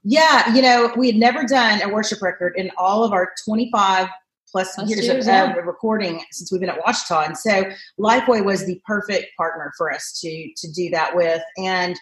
Yeah, 0.05 0.55
you 0.55 0.62
know, 0.62 0.93
we 0.97 1.09
had 1.09 1.17
never 1.17 1.45
done 1.45 1.83
a 1.83 1.88
worship 1.88 2.23
record 2.23 2.55
in 2.57 2.71
all 2.79 3.05
of 3.05 3.12
our 3.12 3.33
25 3.45 4.09
plus 4.50 4.75
Plus 4.75 4.88
years, 4.88 5.05
years, 5.07 5.26
of 5.26 5.33
yeah. 5.33 5.52
recording 5.55 6.25
since 6.31 6.50
we've 6.50 6.61
been 6.61 6.71
at 6.71 6.79
Ouachita. 6.79 7.26
And 7.26 7.37
so 7.37 7.64
Lifeway 7.99 8.45
was 8.45 8.64
the 8.64 8.81
perfect 8.87 9.37
partner 9.37 9.73
for 9.76 9.93
us 9.93 10.19
to 10.21 10.50
to 10.57 10.73
do 10.73 10.88
that 10.91 11.14
with. 11.14 11.43
And 11.59 11.99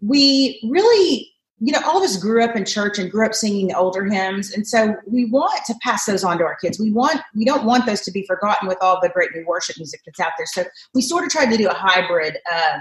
we 0.00 0.60
really, 0.68 1.31
you 1.64 1.70
know, 1.70 1.78
all 1.86 1.98
of 1.98 2.02
us 2.02 2.16
grew 2.16 2.42
up 2.42 2.56
in 2.56 2.64
church 2.64 2.98
and 2.98 3.08
grew 3.08 3.24
up 3.24 3.34
singing 3.34 3.72
older 3.72 4.04
hymns. 4.04 4.50
And 4.52 4.66
so 4.66 4.96
we 5.06 5.26
want 5.26 5.64
to 5.66 5.74
pass 5.80 6.06
those 6.06 6.24
on 6.24 6.36
to 6.38 6.44
our 6.44 6.56
kids. 6.56 6.80
We 6.80 6.90
want 6.90 7.20
we 7.36 7.44
don't 7.44 7.64
want 7.64 7.86
those 7.86 8.00
to 8.00 8.10
be 8.10 8.24
forgotten 8.26 8.66
with 8.66 8.78
all 8.80 8.98
the 9.00 9.10
great 9.10 9.30
new 9.32 9.44
worship 9.46 9.76
music 9.78 10.00
that's 10.04 10.18
out 10.18 10.32
there. 10.36 10.46
So 10.46 10.64
we 10.92 11.02
sort 11.02 11.22
of 11.24 11.30
tried 11.30 11.50
to 11.52 11.56
do 11.56 11.68
a 11.68 11.74
hybrid 11.74 12.36
of 12.52 12.80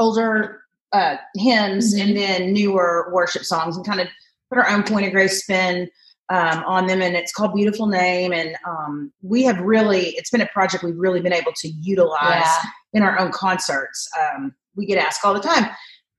older 0.00 0.62
uh, 0.92 1.16
hymns 1.36 1.94
Mhm. 1.94 2.00
and 2.02 2.16
then 2.16 2.52
newer 2.52 3.08
worship 3.12 3.44
songs 3.44 3.76
and 3.76 3.86
kind 3.86 4.00
of 4.00 4.08
put 4.50 4.58
our 4.58 4.68
own 4.68 4.82
point 4.82 5.06
of 5.06 5.12
grace 5.12 5.42
spin 5.42 5.88
um, 6.28 6.64
on 6.66 6.86
them. 6.86 7.02
And 7.02 7.14
it's 7.14 7.32
called 7.32 7.54
Beautiful 7.54 7.86
Name. 7.86 8.32
And 8.32 8.56
um, 8.66 9.12
we 9.22 9.42
have 9.44 9.60
really, 9.60 10.08
it's 10.16 10.30
been 10.30 10.40
a 10.40 10.46
project 10.48 10.82
we've 10.82 10.96
really 10.98 11.20
been 11.20 11.32
able 11.32 11.52
to 11.56 11.68
utilize 11.68 12.40
Yeah. 12.40 12.56
in 12.94 13.02
our 13.02 13.18
own 13.18 13.30
concerts. 13.30 14.08
Um, 14.20 14.54
we 14.74 14.86
get 14.86 14.98
asked 14.98 15.24
all 15.24 15.34
the 15.34 15.40
time, 15.40 15.66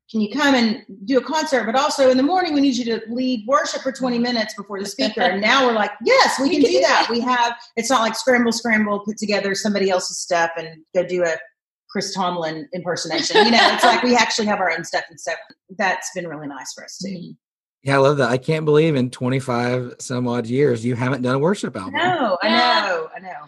can 0.09 0.21
you 0.21 0.29
come 0.31 0.55
and 0.55 0.83
do 1.05 1.17
a 1.17 1.21
concert? 1.21 1.65
But 1.65 1.75
also 1.75 2.09
in 2.09 2.17
the 2.17 2.23
morning, 2.23 2.53
we 2.53 2.61
need 2.61 2.75
you 2.75 2.85
to 2.85 3.01
lead 3.09 3.45
worship 3.45 3.81
for 3.81 3.91
20 3.91 4.17
minutes 4.19 4.53
before 4.55 4.79
the 4.79 4.85
speaker. 4.85 5.21
and 5.21 5.41
now 5.41 5.65
we're 5.67 5.73
like, 5.73 5.91
yes, 6.05 6.39
we, 6.39 6.47
We 6.49 6.55
can, 6.55 6.61
can 6.63 6.71
do 6.71 6.77
do 6.77 6.81
that. 6.87 7.05
that. 7.07 7.11
We 7.11 7.19
have, 7.21 7.55
it's 7.75 7.89
not 7.89 8.01
like 8.01 8.15
scramble, 8.15 8.51
scramble, 8.53 8.99
put 9.01 9.17
together 9.17 9.53
somebody 9.53 9.89
else's 9.89 10.19
stuff 10.19 10.51
and 10.57 10.69
go 10.95 11.03
do 11.05 11.23
a 11.25 11.35
Chris 11.89 12.13
Tomlin 12.13 12.67
impersonation. 12.73 13.37
You 13.45 13.51
know, 13.51 13.59
it's 13.73 13.83
like 13.83 14.01
we 14.03 14.15
actually 14.15 14.47
have 14.47 14.59
our 14.59 14.71
own 14.71 14.83
stuff. 14.85 15.03
And 15.09 15.19
so 15.19 15.31
that's 15.77 16.09
been 16.15 16.27
really 16.27 16.47
nice 16.47 16.71
for 16.73 16.83
us 16.85 16.97
too. 16.97 17.09
Mm-hmm. 17.09 17.31
Yeah, 17.83 17.95
I 17.95 17.97
love 17.99 18.17
that. 18.17 18.29
I 18.29 18.37
can't 18.37 18.65
believe 18.65 18.95
in 18.95 19.09
25 19.09 19.95
some 19.99 20.27
odd 20.27 20.47
years 20.47 20.83
you 20.83 20.95
haven't 20.95 21.21
done 21.21 21.35
a 21.35 21.39
worship 21.39 21.75
album. 21.77 21.93
No, 21.93 22.37
I 22.41 22.47
Yeah. 22.47 22.87
know, 22.87 23.09
I 23.15 23.19
know. 23.19 23.45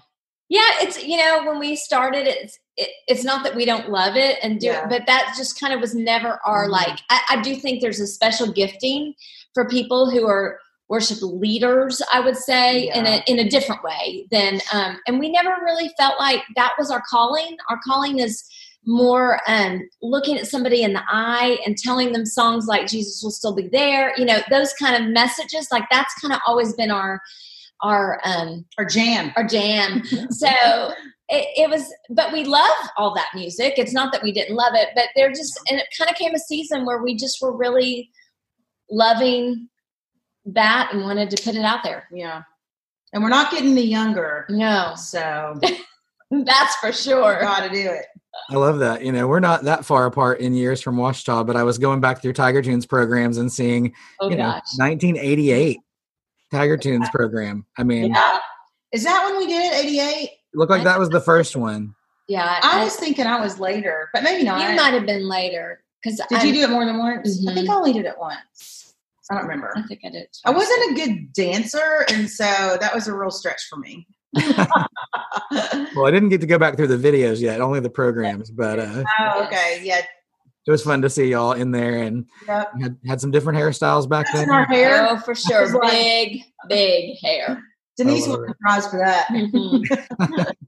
Yeah, 0.50 0.70
it's 0.82 1.04
you 1.04 1.18
know 1.18 1.44
when 1.46 1.60
we 1.60 1.75
started, 1.75 2.25
it's 2.25 2.58
it, 2.79 2.89
it's 3.07 3.24
not 3.24 3.43
that 3.43 3.55
we 3.55 3.65
don't 3.65 3.89
love 3.89 4.15
it 4.15 4.38
and 4.41 4.59
do 4.59 4.67
Yeah. 4.67 4.83
it, 4.83 4.89
but 4.89 5.05
that 5.07 5.33
just 5.38 5.59
kind 5.59 5.74
of 5.74 5.79
was 5.81 5.93
never 5.93 6.39
our 6.45 6.67
Mhm. 6.67 6.71
like. 6.71 7.00
I, 7.09 7.19
I 7.31 7.41
do 7.41 7.55
think 7.55 7.81
there's 7.81 8.00
a 8.00 8.07
special 8.07 8.51
gifting 8.51 9.13
for 9.53 9.67
people 9.67 10.09
who 10.09 10.25
are 10.27 10.59
worship 10.88 11.19
leaders. 11.21 12.01
I 12.12 12.19
would 12.19 12.38
say 12.38 12.89
in 12.93 13.05
a 13.05 13.24
in 13.27 13.38
a 13.39 13.48
different 13.50 13.83
way 13.83 14.25
than, 14.31 14.59
um, 14.74 14.98
and 15.07 15.19
we 15.19 15.29
never 15.31 15.55
really 15.63 15.89
felt 16.00 16.19
like 16.19 16.41
that 16.55 16.71
was 16.79 16.89
our 16.89 17.03
calling. 17.09 17.57
Our 17.69 17.79
calling 17.86 18.19
is 18.19 18.43
more 18.86 19.39
um, 19.45 19.81
looking 20.01 20.38
at 20.38 20.48
somebody 20.48 20.81
in 20.83 20.93
the 20.93 21.03
eye 21.12 21.59
and 21.65 21.77
telling 21.77 22.12
them 22.13 22.25
songs 22.25 22.65
like 22.65 22.88
Jesus 22.88 23.21
will 23.21 23.29
still 23.29 23.53
be 23.53 23.67
there. 23.67 24.13
You 24.17 24.25
know 24.25 24.39
those 24.50 24.74
kind 24.74 24.95
of 25.03 25.12
messages. 25.12 25.67
Like 25.71 25.83
that's 25.91 26.13
kind 26.21 26.33
of 26.33 26.39
always 26.48 26.74
been 26.74 26.89
our 26.91 27.21
our 27.81 28.19
um 28.25 28.65
Or 28.77 28.86
jam. 28.86 29.31
our 29.36 29.43
jam. 29.45 30.01
So 30.31 30.50
it, 31.29 31.48
it 31.55 31.69
was, 31.69 31.93
but 32.09 32.33
we 32.33 32.43
love 32.43 32.71
all 32.98 33.13
that 33.15 33.27
music. 33.36 33.74
It's 33.77 33.93
not 33.93 34.12
that 34.12 34.24
we 34.24 34.31
didn't 34.31 34.55
love 34.55 34.74
it, 34.75 34.89
but 34.95 35.05
there 35.15 35.29
just, 35.31 35.59
and 35.69 35.79
it 35.79 35.88
kind 35.98 36.09
of 36.09 36.15
came 36.17 36.33
a 36.33 36.39
season 36.39 36.86
where 36.86 37.01
we 37.03 37.15
just 37.15 37.41
were 37.41 37.55
really 37.55 38.09
loving 38.89 39.69
that 40.45 40.89
and 40.93 41.03
wanted 41.03 41.29
to 41.31 41.43
put 41.43 41.55
it 41.55 41.63
out 41.63 41.83
there. 41.83 42.07
Yeah. 42.12 42.43
And 43.13 43.24
we're 43.24 43.29
not 43.29 43.51
getting 43.51 43.71
any 43.71 43.86
younger. 43.86 44.45
No, 44.50 44.93
So 44.95 45.59
that's 46.31 46.75
for 46.77 46.91
sure. 46.91 47.39
gotta 47.41 47.69
do 47.69 47.79
it. 47.79 48.05
I 48.51 48.55
love 48.55 48.79
that. 48.79 49.03
You 49.03 49.12
know, 49.12 49.27
we're 49.27 49.39
not 49.39 49.63
that 49.63 49.86
far 49.86 50.05
apart 50.05 50.39
in 50.39 50.53
years 50.53 50.81
from 50.81 50.98
Ouachita, 50.98 51.45
but 51.45 51.55
I 51.55 51.63
was 51.63 51.77
going 51.77 52.00
back 52.00 52.21
through 52.21 52.33
Tiger 52.33 52.62
Tunes 52.62 52.86
programs 52.86 53.38
and 53.38 53.51
seeing, 53.51 53.93
Oh 54.19 54.29
you 54.29 54.36
know, 54.38 54.43
gosh. 54.51 54.77
1988 54.77 55.79
Tiger 56.51 56.77
Tunes 56.77 57.09
program. 57.09 57.65
I 57.77 57.83
mean, 57.83 58.12
Yeah. 58.13 58.39
Is 58.91 59.03
that 59.03 59.24
when 59.25 59.38
we 59.38 59.45
did 59.48 59.71
it? 59.71 59.86
88? 59.86 60.29
Looked 60.53 60.70
like 60.72 60.84
that 60.84 61.00
was 61.00 61.10
the 61.10 61.22
first 61.22 61.56
one. 61.56 61.94
Yeah. 62.27 62.60
I 62.63 62.82
I- 62.82 62.84
was 62.84 62.96
thinking 62.96 63.25
I 63.25 63.39
was 63.39 63.60
later, 63.60 64.10
but 64.13 64.24
maybe 64.24 64.44
not. 64.44 64.62
you 64.70 64.75
might 64.75 64.94
have 64.94 65.06
been 65.06 65.27
later 65.27 65.82
because 66.03 66.22
Did 66.29 66.44
you 66.44 66.53
do 66.53 66.62
it 66.62 66.70
more 66.70 66.86
than 66.86 66.98
once? 66.98 67.46
I 67.48 67.51
Mhm. 67.51 67.53
think 67.56 67.70
I 67.70 67.74
only 67.75 67.94
did 67.94 68.06
it 68.06 68.15
once. 68.20 68.94
I 69.32 69.36
don't 69.36 69.44
remember. 69.44 69.72
I 69.75 69.84
think 69.84 70.01
I 70.03 70.10
did. 70.10 70.27
I 70.46 70.50
wasn't 70.51 70.91
a 70.91 70.94
good 71.06 71.34
dancer, 71.34 72.06
and 72.10 72.27
so 72.29 72.77
that 72.82 72.96
was 72.96 73.08
a 73.08 73.13
real 73.13 73.29
stretch 73.32 73.62
for 73.70 73.77
me. 73.77 74.08
Well, 75.96 76.06
I 76.06 76.12
didn't 76.12 76.29
get 76.29 76.41
to 76.41 76.48
go 76.48 76.58
back 76.60 76.77
through 76.77 76.88
the 76.96 76.98
videos 76.98 77.39
yet, 77.41 77.62
only 77.62 77.79
the 77.79 77.89
programs, 77.89 78.51
but 78.51 78.79
uh, 78.79 79.03
Oh, 79.20 79.44
okay. 79.46 79.82
Yeah. 79.84 79.98
it 80.00 80.72
was 80.72 80.84
fun 80.84 81.01
to 81.01 81.10
see 81.10 81.25
y'all 81.32 81.53
in 81.53 81.72
there 81.72 82.03
and 82.03 82.25
Yep. 82.48 82.72
had, 82.82 82.98
had 83.08 83.22
some 83.22 83.32
different 83.32 83.58
hairstyles 83.58 84.08
back 84.08 84.27
That's 84.27 84.39
then. 84.46 84.50
our 84.51 84.65
hair. 84.65 85.08
Oh, 85.10 85.18
for 85.18 85.34
sure. 85.36 85.79
big, 85.82 86.44
big 86.68 87.18
hair. 87.22 87.63
Denise 88.00 88.27
I 88.27 88.32
love 88.32 88.39
was 88.41 88.50
it. 88.50 88.56
surprised 88.58 88.89
for 88.89 88.98
that. 89.00 89.27
Mhm. 89.29 90.56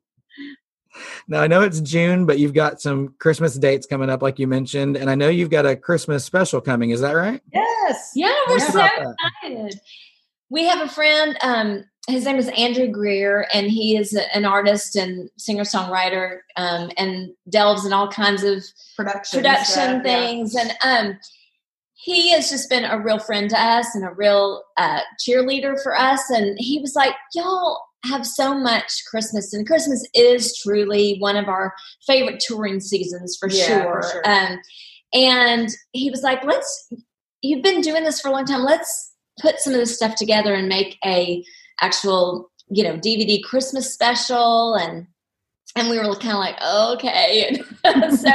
Now 1.28 1.42
I 1.42 1.48
know 1.48 1.62
it's 1.62 1.80
June, 1.80 2.26
but 2.26 2.38
you've 2.38 2.54
got 2.54 2.82
some 2.82 3.16
Christmas 3.20 3.56
dates 3.58 3.88
coming 3.88 4.10
up, 4.10 4.22
like 4.22 4.38
you 4.40 4.48
mentioned, 4.48 4.98
and 4.98 5.10
I 5.10 5.16
know 5.16 5.30
you've 5.30 5.50
got 5.50 5.66
a 5.66 5.76
Christmas 5.76 6.26
special 6.26 6.60
coming. 6.60 6.90
Is 6.90 7.00
that 7.02 7.14
right? 7.14 7.42
Yes. 7.54 8.12
Yeah, 8.14 8.34
we're 8.48 8.58
Tell 8.60 8.82
us 8.82 9.04
so 9.04 9.14
excited. 9.44 9.80
We 10.50 10.66
have 10.66 10.82
a 10.82 10.90
friend. 10.92 11.38
Um, 11.42 11.86
his 12.10 12.26
name 12.26 12.36
is 12.38 12.50
Andrew 12.50 12.88
Greer, 12.88 13.48
and 13.54 13.68
he 13.72 13.96
is 13.96 14.14
a- 14.16 14.36
an 14.36 14.44
artist 14.44 14.96
and 14.98 15.30
singer 15.38 15.64
songwriter, 15.64 16.40
um, 16.58 16.92
and 16.98 17.32
delves 17.50 17.86
in 17.86 17.94
all 17.94 18.10
kinds 18.10 18.44
of 18.44 18.62
Production. 18.98 19.40
production 19.40 19.66
stuff, 19.72 19.94
yeah. 19.94 20.02
things. 20.04 20.56
And 20.56 20.74
um, 20.84 21.20
he 22.02 22.32
has 22.32 22.50
just 22.50 22.70
been 22.70 22.84
a 22.84 23.00
real 23.00 23.20
friend 23.20 23.50
to 23.50 23.62
us 23.62 23.94
and 23.94 24.04
a 24.04 24.14
real 24.16 24.64
uh, 24.78 25.02
cheerleader 25.20 25.82
for 25.82 25.98
us. 25.98 26.30
And 26.30 26.58
he 26.60 26.80
was 26.80 26.96
like, 26.96 27.14
"Y'all 27.36 27.80
have 28.06 28.26
so 28.26 28.58
much 28.58 28.92
Christmas, 29.10 29.54
and 29.54 29.68
Christmas 29.68 30.06
is 30.16 30.58
truly 30.58 31.18
one 31.20 31.38
of 31.38 31.48
our 31.48 31.74
favorite 32.08 32.40
touring 32.40 32.80
seasons 32.80 33.38
for 33.40 33.50
Yeah, 33.50 33.66
sure." 33.66 34.02
for 34.02 34.10
sure. 34.10 34.30
Um, 34.30 34.60
and 35.14 35.70
he 35.92 36.10
was 36.10 36.24
like, 36.24 36.44
"Let's. 36.44 36.92
You've 37.44 37.64
been 37.64 37.82
doing 37.82 38.04
this 38.04 38.20
for 38.20 38.30
a 38.30 38.32
long 38.32 38.46
time. 38.46 38.64
Let's 38.64 39.14
put 39.40 39.60
some 39.60 39.74
of 39.74 39.80
this 39.80 39.96
stuff 39.96 40.16
together 40.16 40.54
and 40.54 40.68
make 40.70 40.98
a 41.06 41.44
actual, 41.82 42.52
you 42.70 42.84
know, 42.84 42.98
DVD 42.98 43.44
Christmas 43.44 43.94
special 43.94 44.74
and." 44.76 45.06
And 45.76 45.90
we 45.90 45.98
were 45.98 46.14
kind 46.16 46.34
of 46.34 46.40
like, 46.40 46.62
okay. 46.62 47.62
so, 48.16 48.32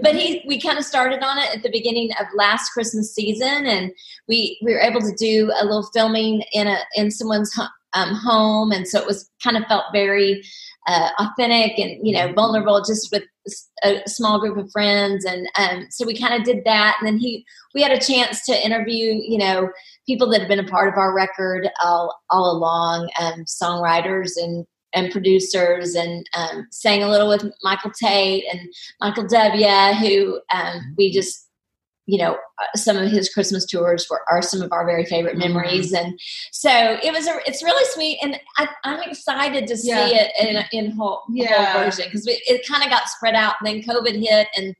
but 0.00 0.14
he, 0.14 0.42
we 0.46 0.60
kind 0.60 0.78
of 0.78 0.84
started 0.84 1.22
on 1.22 1.38
it 1.38 1.54
at 1.54 1.62
the 1.62 1.70
beginning 1.70 2.10
of 2.18 2.26
last 2.34 2.70
Christmas 2.70 3.14
season, 3.14 3.66
and 3.66 3.92
we 4.26 4.58
we 4.62 4.72
were 4.72 4.80
able 4.80 5.00
to 5.00 5.14
do 5.18 5.52
a 5.60 5.64
little 5.64 5.88
filming 5.92 6.42
in 6.52 6.66
a 6.66 6.78
in 6.94 7.10
someone's 7.10 7.54
um, 7.92 8.14
home, 8.14 8.72
and 8.72 8.88
so 8.88 9.00
it 9.00 9.06
was 9.06 9.28
kind 9.42 9.56
of 9.56 9.64
felt 9.66 9.84
very 9.92 10.42
uh, 10.86 11.10
authentic 11.18 11.78
and 11.78 12.06
you 12.06 12.14
know 12.14 12.32
vulnerable, 12.32 12.82
just 12.82 13.12
with 13.12 13.24
a 13.84 14.02
small 14.06 14.40
group 14.40 14.56
of 14.56 14.70
friends, 14.72 15.26
and 15.26 15.46
um, 15.58 15.86
so 15.90 16.06
we 16.06 16.18
kind 16.18 16.34
of 16.34 16.44
did 16.44 16.64
that, 16.64 16.96
and 16.98 17.06
then 17.06 17.18
he 17.18 17.44
we 17.74 17.82
had 17.82 17.92
a 17.92 18.00
chance 18.00 18.46
to 18.46 18.64
interview 18.64 19.20
you 19.22 19.36
know 19.36 19.68
people 20.06 20.30
that 20.30 20.40
have 20.40 20.48
been 20.48 20.58
a 20.58 20.64
part 20.64 20.88
of 20.88 20.98
our 20.98 21.14
record 21.14 21.68
all 21.84 22.18
all 22.30 22.50
along, 22.56 23.10
um, 23.20 23.44
songwriters 23.44 24.32
and 24.36 24.66
and 24.94 25.12
producers 25.12 25.94
and 25.94 26.28
um, 26.34 26.66
sang 26.70 27.02
a 27.02 27.10
little 27.10 27.28
with 27.28 27.44
Michael 27.62 27.90
Tait 27.90 28.44
and 28.52 28.60
Michael 29.00 29.26
W, 29.26 29.66
who 29.94 30.40
um, 30.52 30.94
we 30.96 31.10
just, 31.10 31.46
you 32.06 32.16
know, 32.18 32.32
uh, 32.34 32.76
some 32.76 32.96
of 32.96 33.10
his 33.10 33.28
Christmas 33.28 33.66
tours 33.66 34.06
were 34.08 34.22
are 34.30 34.40
some 34.40 34.62
of 34.62 34.72
our 34.72 34.86
very 34.86 35.04
favorite 35.04 35.36
Mhm. 35.36 35.40
memories, 35.40 35.92
and 35.92 36.18
so 36.52 36.70
it 37.02 37.12
was. 37.12 37.26
A, 37.26 37.38
it's 37.46 37.62
really 37.62 37.84
sweet, 37.92 38.18
and 38.22 38.40
I, 38.56 38.66
I'm 38.84 39.02
excited 39.02 39.66
to 39.66 39.76
see 39.76 39.88
Yeah. 39.88 40.06
it 40.08 40.32
in 40.40 40.64
in 40.72 40.90
whole, 40.92 41.22
Yeah. 41.28 41.72
whole 41.72 41.84
version 41.84 42.06
because 42.06 42.26
it 42.26 42.66
kind 42.66 42.82
of 42.82 42.88
got 42.88 43.08
spread 43.10 43.34
out. 43.34 43.56
And 43.60 43.66
then 43.68 43.82
COVID 43.82 44.18
hit, 44.26 44.48
and 44.56 44.74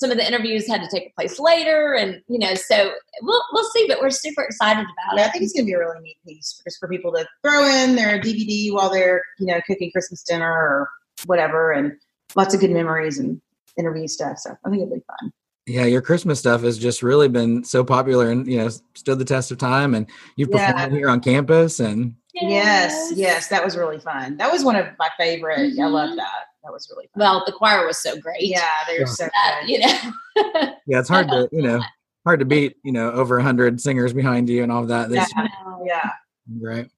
some 0.00 0.10
of 0.10 0.16
the 0.16 0.26
interviews 0.26 0.66
had 0.66 0.80
to 0.82 0.88
take 0.88 1.14
place 1.14 1.38
later, 1.38 1.94
and 1.94 2.20
you 2.28 2.38
know, 2.38 2.54
so 2.54 2.92
we'll 3.22 3.42
we'll 3.52 3.70
see. 3.70 3.86
But 3.88 4.00
we're 4.00 4.10
super 4.10 4.42
excited 4.42 4.82
about 4.82 5.18
Yeah, 5.18 5.26
I 5.26 5.30
think 5.30 5.44
it's 5.44 5.52
going 5.52 5.64
to 5.64 5.68
be 5.70 5.72
a 5.74 5.78
really 5.78 6.00
neat 6.00 6.16
piece 6.26 6.60
just 6.64 6.78
for 6.78 6.88
people 6.88 7.12
to 7.12 7.26
throw 7.42 7.64
in 7.64 7.94
their 7.96 8.20
DVD 8.20 8.72
while 8.72 8.90
they're, 8.90 9.22
you 9.38 9.46
know, 9.46 9.60
cooking 9.66 9.90
Christmas 9.92 10.22
dinner 10.24 10.50
or 10.50 10.88
whatever, 11.26 11.72
and 11.72 11.92
lots 12.34 12.54
of 12.54 12.60
good 12.60 12.70
memories 12.72 13.18
and 13.18 13.40
interview 13.78 14.08
stuff. 14.08 14.38
So 14.38 14.50
I 14.64 14.70
think 14.70 14.82
it'll 14.82 14.94
be 14.96 15.02
fun. 15.20 15.32
Yeah, 15.66 15.84
your 15.84 16.02
Christmas 16.02 16.40
stuff 16.40 16.62
has 16.62 16.76
just 16.76 17.02
really 17.02 17.28
been 17.28 17.64
so 17.64 17.82
popular 17.84 18.30
and 18.30 18.46
you 18.46 18.58
know 18.58 18.68
stood 18.94 19.18
the 19.18 19.24
test 19.24 19.50
of 19.50 19.58
time. 19.58 19.94
And 19.94 20.06
you've 20.36 20.50
Yeah. 20.50 20.72
performed 20.72 20.96
here 20.96 21.08
on 21.08 21.20
campus, 21.20 21.80
and 21.80 22.14
Yes. 22.34 23.12
yes, 23.14 23.46
that 23.48 23.64
was 23.64 23.76
really 23.76 24.00
fun. 24.00 24.36
That 24.38 24.50
was 24.50 24.64
one 24.64 24.74
of 24.76 24.86
my 24.98 25.08
favorite. 25.16 25.58
I 25.60 25.70
Mhm. 25.70 25.92
love 25.92 26.16
that. 26.16 26.46
That 26.64 26.72
was 26.72 26.88
really 26.90 27.08
fun. 27.14 27.20
Well, 27.20 27.42
the 27.46 27.52
choir 27.52 27.86
was 27.86 27.98
so 28.02 28.18
great. 28.18 28.40
yeah, 28.42 28.68
they 28.88 28.98
were 28.98 29.06
so 29.06 29.26
good. 29.26 29.68
you 29.68 29.78
know. 29.80 30.12
yeah, 30.86 30.98
it's 31.00 31.08
hard 31.08 31.28
to 31.28 31.48
you 31.52 31.62
know 31.62 31.80
hard 32.24 32.40
to 32.40 32.46
beat 32.54 32.76
you 32.82 32.92
know 32.92 33.10
over 33.12 33.38
a 33.38 33.42
hundred 33.42 33.80
singers 33.80 34.12
behind 34.12 34.48
you 34.48 34.62
and 34.62 34.72
all 34.72 34.82
of 34.82 34.88
that. 34.88 35.10
Yeah. 35.10 35.26
That's 35.36 35.52
Yeah. 35.84 36.10
great. 36.58 36.88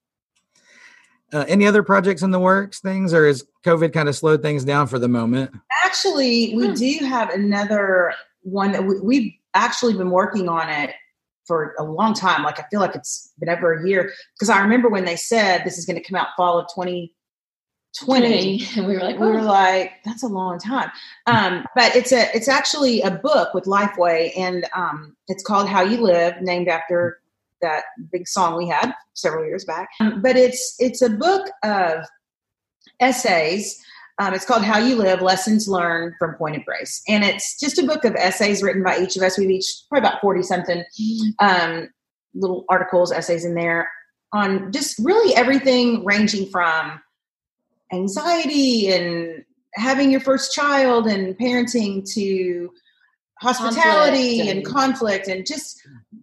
Uh, 1.33 1.43
any 1.49 1.67
other 1.67 1.83
projects 1.83 2.21
in 2.21 2.31
the 2.31 2.39
works, 2.39 2.79
things, 2.79 3.13
or 3.13 3.25
is 3.25 3.45
COVID 3.65 3.91
kind 3.91 4.07
of 4.07 4.15
slowed 4.15 4.41
things 4.41 4.63
down 4.63 4.87
for 4.87 4.97
the 4.97 5.09
moment? 5.09 5.51
Actually, 5.83 6.55
we 6.55 6.67
Hmm. 6.67 6.73
do 6.73 7.05
have 7.05 7.29
another 7.31 8.13
one 8.43 8.71
that 8.71 8.85
we, 8.85 8.99
we've 9.01 9.33
actually 9.53 9.93
been 9.93 10.09
working 10.11 10.47
on 10.47 10.69
it 10.69 10.91
for 11.45 11.75
a 11.79 11.83
long 11.83 12.13
time. 12.13 12.43
Like 12.43 12.59
I 12.61 12.65
feel 12.71 12.79
like 12.79 12.95
it's 12.95 13.33
been 13.39 13.49
over 13.49 13.73
a 13.73 13.85
year 13.87 14.13
because 14.35 14.49
I 14.49 14.61
remember 14.61 14.87
when 14.87 15.03
they 15.03 15.17
said 15.17 15.63
this 15.65 15.77
is 15.77 15.85
going 15.85 16.01
to 16.01 16.03
come 16.07 16.15
out 16.15 16.27
fall 16.37 16.59
of 16.59 16.67
2020. 17.99 18.63
And 18.77 18.87
we 18.87 18.93
were 18.93 19.01
like, 19.01 19.19
we 19.19 19.27
were 19.27 19.39
"Oh." 19.39 19.43
like, 19.43 19.93
that's 20.03 20.23
a 20.23 20.27
long 20.27 20.59
time. 20.59 20.91
Um, 21.25 21.65
but 21.75 21.95
it's 21.95 22.11
a 22.11 22.35
it's 22.35 22.47
actually 22.47 23.01
a 23.01 23.11
book 23.11 23.53
with 23.53 23.65
Lifeway, 23.65 24.31
and 24.37 24.67
um, 24.75 25.15
it's 25.27 25.43
called 25.43 25.67
How 25.67 25.81
You 25.81 26.01
Live, 26.01 26.41
named 26.41 26.67
after 26.67 27.19
that 27.61 27.85
big 28.11 28.27
song 28.27 28.55
we 28.55 28.67
had 28.67 28.93
several 29.13 29.45
years 29.45 29.65
back. 29.65 29.89
Um, 29.99 30.21
but 30.21 30.35
it's 30.35 30.75
it's 30.79 31.01
a 31.01 31.09
book 31.09 31.49
of 31.63 32.05
essays. 32.99 33.83
Um, 34.19 34.33
it's 34.33 34.45
called 34.45 34.63
How 34.63 34.79
You 34.79 34.95
Live: 34.95 35.21
Lessons 35.21 35.67
Learned 35.67 36.13
from 36.19 36.35
Point 36.35 36.57
of 36.57 36.65
Grace, 36.65 37.01
and 37.07 37.23
it's 37.23 37.59
just 37.59 37.79
a 37.79 37.85
book 37.85 38.05
of 38.05 38.15
essays 38.15 38.63
written 38.63 38.83
by 38.83 38.99
each 38.99 39.15
of 39.15 39.23
us. 39.23 39.37
We've 39.37 39.49
each 39.49 39.83
probably 39.89 40.07
about 40.07 40.21
forty 40.21 40.43
something 40.43 40.83
um, 41.39 41.89
little 42.33 42.65
articles, 42.69 43.11
essays 43.11 43.45
in 43.45 43.55
there 43.55 43.89
on 44.33 44.71
just 44.71 44.97
really 44.99 45.35
everything 45.35 46.03
ranging 46.03 46.49
from 46.49 46.99
anxiety 47.91 48.91
and 48.91 49.43
having 49.75 50.11
your 50.11 50.19
first 50.21 50.53
child 50.53 51.07
and 51.07 51.37
parenting 51.37 52.03
to 52.13 52.71
hospitality 53.39 54.37
Conflict 54.39 54.49
and, 54.49 54.57
and- 54.57 54.65
conflict 54.65 55.27
and 55.27 55.45
just 55.45 55.79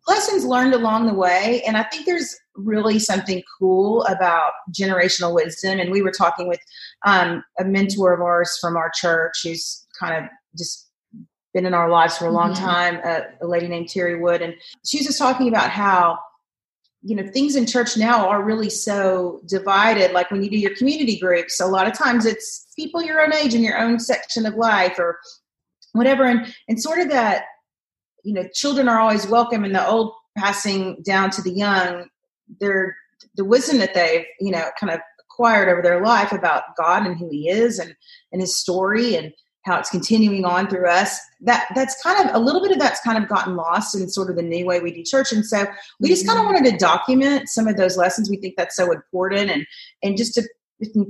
lessons 0.09 0.45
learned 0.45 0.75
along 0.75 1.07
the 1.07 1.15
way. 1.15 1.63
And 1.67 1.77
I 1.77 1.85
think 1.85 2.07
there's 2.07 2.35
really 2.57 2.99
something 2.99 3.43
cool 3.59 4.03
about 4.05 4.53
generational 4.73 5.35
wisdom. 5.35 5.79
And 5.79 5.91
we 5.91 6.03
were 6.03 6.11
talking 6.11 6.49
with 6.49 6.61
um, 7.07 7.45
a 7.59 7.65
mentor 7.65 8.13
of 8.13 8.21
ours 8.21 8.59
from 8.61 8.77
our 8.77 8.91
church 8.95 9.41
who's 9.45 9.87
kind 9.99 10.25
of 10.25 10.31
just 10.59 10.91
been 11.53 11.67
in 11.67 11.75
our 11.75 11.89
lives 11.89 12.19
for 12.19 12.27
a 12.27 12.33
long 12.33 12.53
Mhm. 12.53 12.59
time, 12.59 13.01
uh, 13.05 13.21
a 13.41 13.47
lady 13.47 13.69
named 13.69 13.89
Terry 13.89 14.21
Wood. 14.21 14.43
And 14.43 14.55
she 14.85 14.99
was 14.99 15.07
just 15.07 15.19
talking 15.19 15.47
about 15.49 15.71
how 15.71 16.19
you 17.05 17.15
know 17.15 17.27
things 17.31 17.55
in 17.55 17.67
church 17.67 17.97
now 17.99 18.27
are 18.29 18.43
really 18.43 18.71
so 18.71 19.41
divided. 19.47 20.13
Like 20.13 20.31
when 20.31 20.43
you 20.43 20.51
do 20.51 20.57
your 20.57 20.75
community 20.75 21.19
groups 21.19 21.61
a 21.61 21.67
lot 21.67 21.87
of 21.87 21.93
times 21.93 22.25
it's 22.25 22.67
people 22.77 23.03
your 23.03 23.23
own 23.23 23.33
age 23.35 23.55
in 23.55 23.63
your 23.63 23.79
own 23.79 24.01
section 24.01 24.47
of 24.47 24.55
life 24.55 24.99
or 24.99 25.19
whatever. 25.93 26.25
And 26.25 26.53
and 26.67 26.81
sort 26.81 26.99
of 26.99 27.11
that 27.11 27.45
you 28.25 28.33
know 28.33 28.49
children 28.55 28.89
are 28.89 28.99
always 28.99 29.29
welcome 29.29 29.65
and 29.65 29.75
the 29.75 29.87
old 29.87 30.15
passing 30.37 31.03
down 31.05 31.31
to 31.31 31.43
the 31.43 31.53
young. 31.53 32.07
Their 32.59 32.97
the 33.37 33.45
wisdom 33.45 33.79
that 33.79 33.95
they've 33.95 34.25
you 34.41 34.51
know 34.51 34.71
kind 34.81 34.93
of 34.93 35.01
acquired 35.21 35.69
over 35.69 35.83
their 35.83 36.03
life 36.03 36.33
about 36.33 36.77
god 36.79 37.07
and 37.07 37.19
who 37.19 37.29
he 37.29 37.49
is 37.49 37.79
and 37.79 37.95
and 38.33 38.41
his 38.41 38.57
story 38.57 39.17
and 39.17 39.33
how 39.65 39.79
it's 39.79 39.91
continuing 39.91 40.45
on 40.45 40.69
through 40.69 40.89
us 40.89 41.19
that 41.41 41.67
that's 41.75 42.01
kind 42.03 42.29
of 42.29 42.35
a 42.35 42.39
little 42.39 42.63
bit 42.63 42.71
of 42.71 42.79
that's 42.79 43.01
kind 43.01 43.23
of 43.23 43.29
gotten 43.29 43.57
lost 43.57 43.95
in 43.95 44.09
sort 44.09 44.31
of 44.31 44.37
the 44.37 44.43
new 44.43 44.65
way 44.67 44.81
we 44.81 44.93
do 44.93 45.03
church. 45.03 45.33
And 45.33 45.45
so 45.45 45.67
we 46.01 46.09
just 46.09 46.27
kind 46.27 46.39
of 46.39 46.45
wanted 46.47 46.71
to 46.71 46.77
document 46.77 47.49
some 47.49 47.67
of 47.67 47.77
those 47.77 47.97
lessons 47.97 48.31
we 48.31 48.37
think 48.37 48.55
that's 48.57 48.77
so 48.77 48.93
important 48.93 49.51
and 49.51 49.67
and 50.03 50.17
just 50.17 50.35
to 50.35 50.43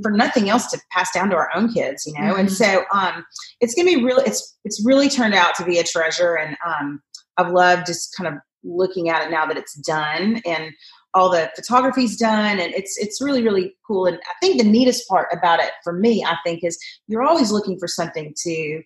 for 0.02 0.11
nothing 0.11 0.49
else 0.50 0.70
to 0.70 0.78
pass 0.92 1.11
down 1.12 1.30
to 1.30 1.37
our 1.37 1.50
own 1.54 1.73
kids 1.73 2.04
you 2.06 2.12
know? 2.20 2.34
And 2.37 2.49
Mhm. 2.49 2.52
so 2.52 2.84
um 2.92 3.25
it's 3.61 3.75
gonna 3.75 3.87
be 3.87 4.04
really 4.04 4.25
it's 4.25 4.56
it's 4.64 4.84
really 4.84 5.08
turned 5.08 5.34
out 5.34 5.54
to 5.56 5.64
be 5.64 5.78
a 5.78 5.84
treasure 5.84 6.34
and 6.37 6.56
um 6.64 7.02
i've 7.38 7.50
loved 7.50 7.87
just 7.87 8.14
kind 8.16 8.28
of 8.28 8.34
looking 8.62 9.08
at 9.08 9.26
it 9.26 9.30
now 9.30 9.46
that 9.46 9.56
it's 9.56 9.75
done 9.75 10.40
and 10.46 10.73
all 11.14 11.30
the 11.30 11.50
photography's 11.54 12.16
done 12.16 12.59
and 12.59 12.75
it's 12.75 12.99
it's 12.99 13.23
really 13.23 13.42
really 13.42 13.75
cool 13.87 14.06
and 14.06 14.18
i 14.28 14.33
think 14.40 14.59
the 14.59 14.68
neatest 14.68 15.09
part 15.09 15.28
about 15.33 15.61
it 15.61 15.71
for 15.83 15.92
me 15.92 16.25
i 16.25 16.37
think 16.44 16.62
is 16.62 16.78
you're 17.06 17.23
always 17.23 17.50
looking 17.50 17.78
for 17.78 17.87
something 17.87 18.35
to 18.37 18.83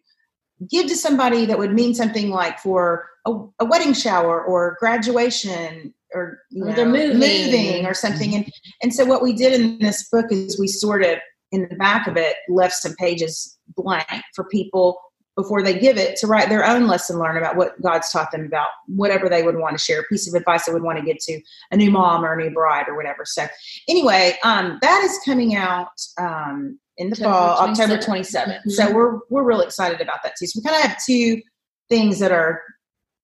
give 0.70 0.86
to 0.86 0.96
somebody 0.96 1.46
that 1.46 1.58
would 1.58 1.72
mean 1.72 1.94
something 1.94 2.30
like 2.30 2.58
for 2.58 3.08
a, 3.26 3.32
a 3.60 3.64
wedding 3.64 3.92
shower 3.92 4.42
or 4.42 4.76
graduation 4.80 5.94
or 6.14 6.40
you 6.50 6.64
know, 6.64 6.72
they're 6.72 6.86
moving. 6.86 7.86
or 7.86 7.94
something 7.94 8.34
and 8.34 8.50
and 8.82 8.94
so 8.94 9.04
what 9.04 9.22
we 9.22 9.32
did 9.32 9.58
in 9.58 9.78
this 9.78 10.08
book 10.10 10.26
is 10.30 10.58
we 10.58 10.68
sort 10.68 11.02
of 11.02 11.18
in 11.52 11.66
the 11.70 11.76
back 11.76 12.06
of 12.06 12.16
it 12.16 12.36
left 12.48 12.74
some 12.74 12.94
pages 12.96 13.58
blank 13.76 14.06
for 14.34 14.44
people 14.44 14.98
before 15.38 15.62
they 15.62 15.78
give 15.78 15.96
it 15.96 16.16
to 16.16 16.26
write 16.26 16.48
their 16.48 16.66
own 16.66 16.88
lesson 16.88 17.16
learn 17.16 17.36
about 17.36 17.54
what 17.54 17.80
god's 17.80 18.10
taught 18.10 18.32
them 18.32 18.44
about 18.44 18.70
whatever 18.86 19.28
they 19.28 19.44
would 19.44 19.56
want 19.56 19.78
to 19.78 19.82
share 19.82 20.00
a 20.00 20.04
piece 20.04 20.26
of 20.26 20.34
advice 20.34 20.66
they 20.66 20.72
would 20.72 20.82
want 20.82 20.98
to 20.98 21.04
give 21.04 21.16
to 21.20 21.40
a 21.70 21.76
new 21.76 21.92
mom 21.92 22.24
or 22.24 22.32
a 22.32 22.42
new 22.42 22.50
bride 22.50 22.88
or 22.88 22.96
whatever. 22.96 23.24
So 23.24 23.46
anyway 23.88 24.36
um, 24.42 24.78
that 24.82 25.02
is 25.04 25.16
coming 25.24 25.54
out 25.54 25.92
um, 26.18 26.80
in 26.96 27.10
the 27.10 27.16
October 27.16 27.30
fall 27.30 27.68
october 27.68 27.96
27th. 27.98 28.04
27th 28.04 28.60
Mhm. 28.66 28.70
so 28.72 28.92
we're 28.92 29.20
we're 29.30 29.44
really 29.44 29.64
excited 29.64 30.00
about 30.00 30.24
that 30.24 30.34
too. 30.36 30.46
So 30.46 30.58
we 30.58 30.68
kind 30.68 30.82
of 30.84 30.90
have 30.90 31.00
two 31.06 31.40
things 31.88 32.18
that 32.18 32.32
are 32.32 32.60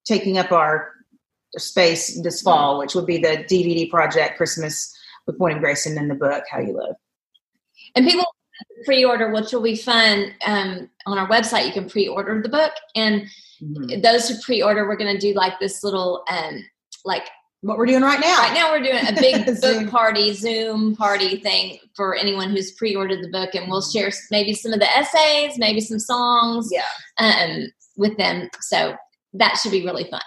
taking 0.05 0.37
up 0.37 0.53
our 0.53 0.91
space 1.57 2.21
this 2.21 2.41
fall 2.41 2.79
which 2.79 2.95
would 2.95 3.05
be 3.05 3.17
the 3.17 3.45
dvd 3.49 3.89
project 3.89 4.37
christmas 4.37 4.93
with 5.27 5.35
of 5.39 5.59
grace 5.59 5.85
and 5.85 5.97
then 5.97 6.07
the 6.07 6.15
book 6.15 6.43
how 6.49 6.59
you 6.59 6.73
live. 6.73 6.95
And 7.95 8.05
people 8.07 8.25
pre-order, 8.85 9.31
which 9.31 9.51
will 9.51 9.61
be 9.61 9.75
fun. 9.75 10.31
Um, 10.45 10.89
on 11.05 11.17
our 11.17 11.27
website, 11.27 11.65
you 11.65 11.71
can 11.73 11.89
pre-order 11.89 12.41
the 12.41 12.49
book, 12.49 12.71
and 12.95 13.27
Mhm. 13.61 14.03
those 14.03 14.27
who 14.27 14.35
pre-order, 14.41 14.85
we're 14.87 14.97
going 14.97 15.13
to 15.13 15.19
do 15.19 15.33
like 15.33 15.59
this 15.61 15.81
little, 15.83 16.23
um, 16.29 16.63
like 17.05 17.23
what 17.61 17.77
we're 17.77 17.85
doing 17.85 18.01
right 18.03 18.19
now 18.19 18.37
right 18.37 18.53
now 18.53 18.69
we're 18.71 18.83
doing 18.83 19.07
a 19.07 19.13
big 19.13 19.45
book 19.61 19.89
party, 19.89 20.33
Zoom 20.33 20.95
party 20.95 21.37
thing 21.37 21.79
for 21.95 22.15
anyone 22.15 22.49
who's 22.51 22.73
pre-ordered 22.73 23.23
the 23.23 23.29
book, 23.29 23.55
and 23.55 23.69
we'll 23.69 23.81
share 23.81 24.11
maybe 24.29 24.53
some 24.53 24.73
of 24.73 24.79
the 24.79 24.97
essays, 24.97 25.57
maybe 25.57 25.79
some 25.79 25.97
songs, 25.99 26.69
yeah 26.71 26.83
um, 27.17 27.67
with 27.97 28.15
them. 28.17 28.49
So 28.61 28.95
that 29.33 29.57
should 29.57 29.71
be 29.71 29.83
really 29.85 30.03
fun. 30.11 30.21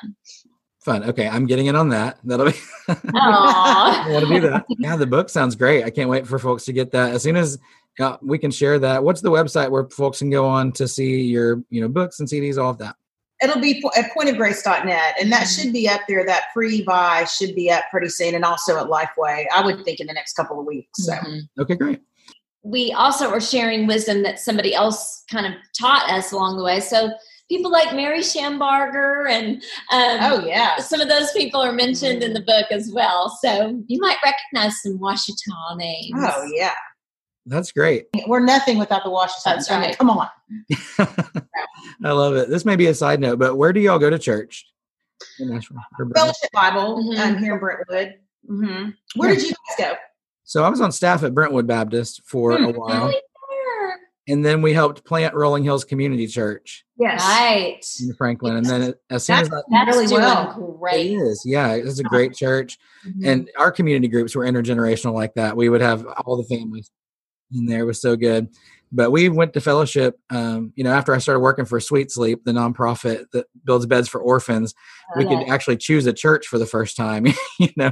Fun. 0.81 1.05
Okay, 1.05 1.29
I'm 1.29 1.47
getting 1.47 1.67
in 1.67 1.77
on 1.77 1.91
that. 1.91 2.19
That'll 2.25 2.47
be. 2.47 2.57
I 2.89 4.07
want 4.11 4.27
to 4.27 4.35
do 4.35 4.41
that. 4.49 4.65
Yeah, 4.71 4.97
the 4.97 5.07
book 5.07 5.29
sounds 5.29 5.55
great. 5.55 5.85
I 5.85 5.91
can't 5.91 6.09
wait 6.09 6.27
for 6.27 6.39
folks 6.39 6.65
to 6.65 6.73
get 6.73 6.93
that 6.93 7.13
as 7.13 7.23
soon 7.23 7.37
as 7.37 7.59
uh, 8.01 8.17
we 8.23 8.39
can 8.39 8.51
share 8.51 8.79
that. 8.79 9.03
What's 9.03 9.21
the 9.21 9.31
website 9.31 9.71
where 9.71 9.89
folks 9.91 10.19
can 10.19 10.31
go 10.31 10.47
on 10.47 10.73
to 10.73 10.87
see 10.89 11.23
your, 11.23 11.63
you 11.71 11.81
know, 11.81 11.89
books 11.89 12.21
and 12.21 12.29
CDs, 12.29 12.59
all 12.59 12.71
of 12.71 12.79
that? 12.79 12.97
it'll 13.41 13.61
be 13.61 13.81
po- 13.81 13.93
at 13.97 14.11
pointofgrace.net 14.13 15.15
and 15.21 15.31
that 15.31 15.43
Mhm. 15.45 15.63
should 15.63 15.73
be 15.73 15.89
up 15.89 16.01
there 16.09 16.27
that 16.27 16.47
pre-buy 16.53 17.23
should 17.25 17.55
be 17.55 17.71
up 17.71 17.85
pretty 17.89 18.09
soon 18.09 18.35
and 18.35 18.45
also 18.45 18.77
at 18.79 18.87
lifeway 18.89 19.47
i 19.55 19.65
would 19.65 19.85
think 19.85 20.01
in 20.01 20.09
the 20.09 20.13
next 20.13 20.33
couple 20.33 20.59
of 20.59 20.67
weeks 20.67 21.05
so 21.07 21.13
Mhm. 21.13 21.43
Okay, 21.61 21.77
great. 21.77 22.01
we 22.65 22.93
also 22.93 23.31
are 23.31 23.41
sharing 23.41 23.87
wisdom 23.87 24.25
that 24.25 24.41
somebody 24.41 24.75
else 24.75 25.23
kind 25.31 25.47
of 25.47 25.53
taught 25.79 26.11
us 26.11 26.33
along 26.33 26.57
the 26.57 26.65
way. 26.65 26.81
So 26.81 27.11
people 27.49 27.71
like 27.71 27.95
Mary 27.95 28.19
Shambarger 28.23 29.31
and 29.31 29.63
um, 29.93 30.19
oh 30.33 30.45
yeah 30.45 30.79
some 30.79 31.01
of 31.01 31.09
those 31.09 31.31
people 31.31 31.61
are 31.61 31.71
mentioned 31.73 32.25
in 32.25 32.33
the 32.33 32.43
book 32.43 32.67
as 32.73 32.91
well. 32.93 33.29
So 33.41 33.81
you 33.87 34.01
might 34.01 34.17
recognize 34.25 34.83
some 34.83 34.99
Ouachita 34.99 35.77
names. 35.77 36.13
oh 36.19 36.51
yeah 36.57 36.75
That's 37.49 37.73
great. 37.73 38.07
we're 38.27 38.41
nothing 38.41 38.79
without 38.79 39.05
the 39.05 39.11
Washington. 39.11 39.53
That's 39.57 39.71
I 39.71 39.81
right. 39.81 39.99
come 39.99 40.11
on. 40.11 40.29
I 42.05 42.13
love 42.13 42.35
it. 42.37 42.49
This 42.49 42.65
may 42.65 42.77
be 42.77 42.87
a 42.87 42.95
side 42.95 43.21
note, 43.21 43.39
but 43.39 43.57
where 43.57 43.73
do 43.73 43.81
y'all 43.81 43.99
go 43.99 44.11
to 44.11 44.19
church? 44.19 44.67
In 45.41 45.49
Nashville 45.53 45.79
or 45.99 46.05
Brentwood? 46.05 46.17
Fellowship 46.17 46.51
Bible 46.53 47.03
Mhm. 47.03 47.19
um, 47.19 47.39
here 47.39 47.55
in 47.55 47.59
Brentwood. 47.61 48.15
hmm 48.47 48.91
Where 49.17 49.35
did 49.35 49.43
you 49.43 49.49
guys 49.79 49.91
go? 49.91 49.95
So 50.45 50.65
I 50.65 50.69
was 50.69 50.81
on 50.81 50.93
staff 50.93 51.23
at 51.25 51.35
Brentwood 51.35 51.67
Baptist 51.67 52.23
for 52.25 52.57
Hmm, 52.57 52.65
a 52.65 52.71
while, 52.71 53.07
Really 53.09 53.21
and 54.29 54.45
then 54.45 54.61
we 54.63 54.75
helped 54.75 55.05
plant 55.07 55.35
Rolling 55.35 55.65
Hills 55.65 55.85
Community 55.85 56.27
Church 56.27 56.85
Yes. 56.99 57.19
Right. 57.27 57.81
in 58.01 58.15
Franklin. 58.15 58.57
And 58.57 58.67
then 58.67 58.95
as 59.11 59.25
soon 59.25 59.39
as 59.39 59.49
That's 59.49 59.65
that, 59.71 59.85
That's 59.87 59.97
really 59.97 60.13
well. 60.15 60.77
great. 60.79 61.13
is, 61.13 61.43
yeah, 61.47 61.73
it's 61.73 61.99
a 61.99 62.05
great 62.05 62.35
church. 62.35 62.79
Mhm. 63.07 63.27
and 63.27 63.51
our 63.59 63.71
community 63.73 64.07
groups 64.09 64.35
were 64.37 64.45
intergenerational 64.45 65.15
like 65.15 65.33
that 65.35 65.57
we 65.57 65.69
would 65.69 65.81
have 65.81 66.05
all 66.27 66.37
the 66.37 66.45
families 66.45 66.91
in 67.55 67.67
there 67.67 67.81
it 67.81 67.87
was 67.87 68.01
so 68.01 68.17
good 68.17 68.49
but 68.91 69.11
we 69.11 69.29
went 69.29 69.53
to 69.53 69.61
fellowship 69.61 70.19
um, 70.31 70.73
you 70.77 70.85
know 70.85 70.93
after 70.93 71.15
i 71.15 71.19
started 71.19 71.41
working 71.41 71.65
for 71.65 71.79
sweet 71.81 72.11
sleep 72.11 72.45
the 72.45 72.53
nonprofit 72.53 73.25
that 73.33 73.47
builds 73.65 73.87
beds 73.87 74.09
for 74.09 74.21
orphans 74.21 74.75
we 75.17 75.25
could 75.25 75.49
actually 75.49 75.77
choose 75.77 76.07
a 76.07 76.13
church 76.13 76.47
for 76.47 76.59
the 76.59 76.67
first 76.67 76.97
time 76.97 77.27
you 77.59 77.69
know 77.77 77.91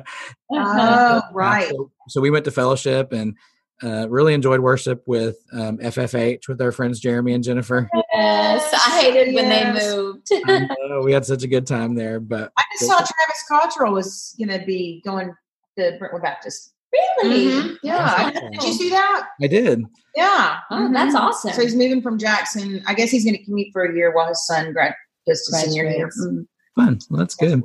Oh, 0.51 1.21
right. 1.33 1.69
so, 1.71 1.91
so 2.09 2.21
we 2.21 2.31
went 2.31 2.45
to 2.45 2.51
fellowship 2.51 3.13
and 3.13 3.37
uh, 3.83 4.09
really 4.09 4.33
enjoyed 4.33 4.61
worship 4.61 5.03
with 5.07 5.37
um, 5.53 5.77
ffh 5.79 6.49
with 6.49 6.61
our 6.63 6.73
friends 6.73 6.99
jeremy 7.01 7.35
and 7.35 7.45
jennifer 7.45 7.89
Yes, 8.15 8.73
I 8.73 9.03
hated 9.03 9.35
when 9.35 9.49
they 9.51 9.71
moved. 9.71 10.29
I 10.33 10.67
know, 10.89 11.03
we 11.03 11.13
had 11.13 11.27
such 11.27 11.43
a 11.43 11.49
good 11.49 11.67
time 11.67 11.95
there 11.95 12.21
but 12.21 12.53
I 12.57 12.63
just 12.79 12.91
saw 12.91 12.97
Travis 12.97 13.45
Cottrell 13.49 13.93
was 13.93 14.35
going 14.39 14.59
to 14.59 14.65
be 14.65 15.03
going 15.05 15.35
to 15.79 15.97
Brentwood 15.99 16.23
Baptist. 16.23 16.73
Really? 17.23 17.47
Mhm. 17.47 17.77
Yeah. 17.83 18.31
That's 18.33 18.41
Did 18.41 18.63
you 18.63 18.73
see 18.73 18.91
that? 18.91 19.29
i 19.43 19.47
did 19.47 19.85
Yeah. 20.15 20.57
Oh, 20.71 20.91
that's 20.93 21.15
Mhm. 21.15 21.19
awesome. 21.19 21.53
So 21.53 21.63
he's 21.63 21.75
moving 21.75 22.03
from 22.03 22.19
Jackson. 22.19 22.83
I 22.87 22.95
guess 22.95 23.11
he's 23.11 23.25
going 23.25 23.37
to 23.37 23.45
commute 23.45 23.69
for 23.73 23.85
a 23.85 23.95
year 23.95 24.15
while 24.15 24.29
his 24.29 24.47
son 24.47 24.73
grad 24.73 24.95
goes 25.27 25.45
to 25.47 25.57
senior 25.57 25.85
year. 25.85 26.09
Mhm. 26.09 26.47
Fun. 26.75 26.99
Well, 27.11 27.19
that's 27.19 27.35
good. 27.35 27.63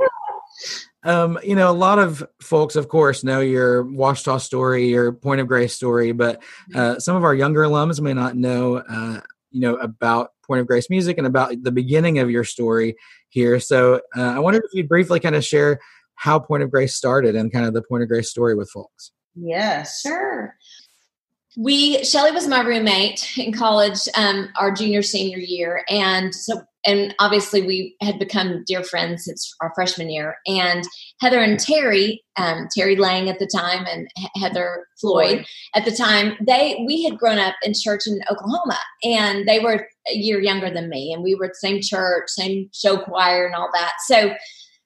Um, 1.04 1.40
you 1.44 1.56
know, 1.56 1.72
a 1.72 1.74
lot 1.74 1.98
of 1.98 2.24
folks, 2.42 2.76
of 2.76 2.88
course, 2.88 3.24
know 3.24 3.40
your 3.40 3.84
Ouachita 3.84 4.40
story, 4.40 4.88
your 4.90 5.12
Point 5.12 5.42
of 5.42 5.48
Grace 5.48 5.74
story, 5.74 6.12
but 6.12 6.44
uh, 6.76 7.00
some 7.00 7.16
of 7.16 7.24
our 7.24 7.34
younger 7.34 7.62
alums 7.62 8.00
may 8.00 8.14
not 8.14 8.36
know, 8.36 8.78
uh, 8.78 9.20
you 9.50 9.62
know, 9.62 9.76
about 9.78 10.30
Point 10.46 10.62
of 10.62 10.68
Grace 10.68 10.90
music 10.90 11.18
and 11.18 11.26
about 11.26 11.54
the 11.64 11.72
beginning 11.72 12.20
of 12.20 12.30
your 12.30 12.44
story 12.44 12.96
here. 13.30 13.60
So, 13.60 13.96
uh, 14.16 14.22
I 14.22 14.40
wondered 14.40 14.64
if 14.66 14.72
you'd 14.74 14.88
briefly 14.90 15.20
kind 15.20 15.36
of 15.36 15.44
share 15.44 15.80
how 16.16 16.38
Point 16.38 16.62
of 16.62 16.70
Grace 16.70 16.94
started 16.96 17.36
and 17.36 17.52
kind 17.52 17.66
of 17.66 17.74
the 17.74 17.82
Point 17.82 18.04
of 18.04 18.10
Grace 18.10 18.30
story 18.30 18.54
with 18.54 18.70
folks. 18.70 19.12
Yes. 19.36 20.02
Sure. 20.02 20.56
We 21.58 22.04
Shelley 22.06 22.32
was 22.32 22.48
my 22.48 22.62
roommate 22.62 23.38
in 23.38 23.52
college, 23.52 24.00
um, 24.16 24.50
our 24.58 24.72
junior 24.72 25.02
senior 25.02 25.38
year, 25.38 25.84
and 25.90 26.34
so 26.34 26.62
and 26.86 27.14
obviously 27.20 27.62
we 27.62 27.96
had 28.02 28.18
become 28.18 28.64
dear 28.66 28.84
friends 28.84 29.26
since 29.26 29.54
our 29.62 29.72
freshman 29.76 30.10
year. 30.10 30.38
And 30.48 30.84
Heather 31.20 31.40
and 31.40 31.60
Terry, 31.60 32.24
um, 32.38 32.68
Terry 32.76 32.96
Lang 32.96 33.30
at 33.30 33.38
the 33.40 33.48
time, 33.54 33.86
and 33.86 34.08
Heather 34.36 34.88
Floyd 35.00 35.46
at 35.76 35.84
the 35.84 35.92
time, 35.92 36.38
they 36.46 36.82
we 36.88 37.04
had 37.04 37.20
grown 37.20 37.38
up 37.38 37.56
in 37.64 37.74
church 37.76 38.08
in 38.08 38.22
Oklahoma, 38.32 38.80
and 39.04 39.46
they 39.46 39.60
were 39.60 39.88
a 40.10 40.16
year 40.16 40.40
younger 40.42 40.70
than 40.74 40.88
me, 40.88 41.12
and 41.14 41.22
we 41.22 41.36
were 41.36 41.46
at 41.46 41.52
the 41.52 41.68
same 41.68 41.82
church, 41.82 42.30
same 42.30 42.70
show 42.74 42.98
choir, 42.98 43.46
and 43.46 43.56
all 43.56 43.70
that. 43.74 43.92
So 44.08 44.34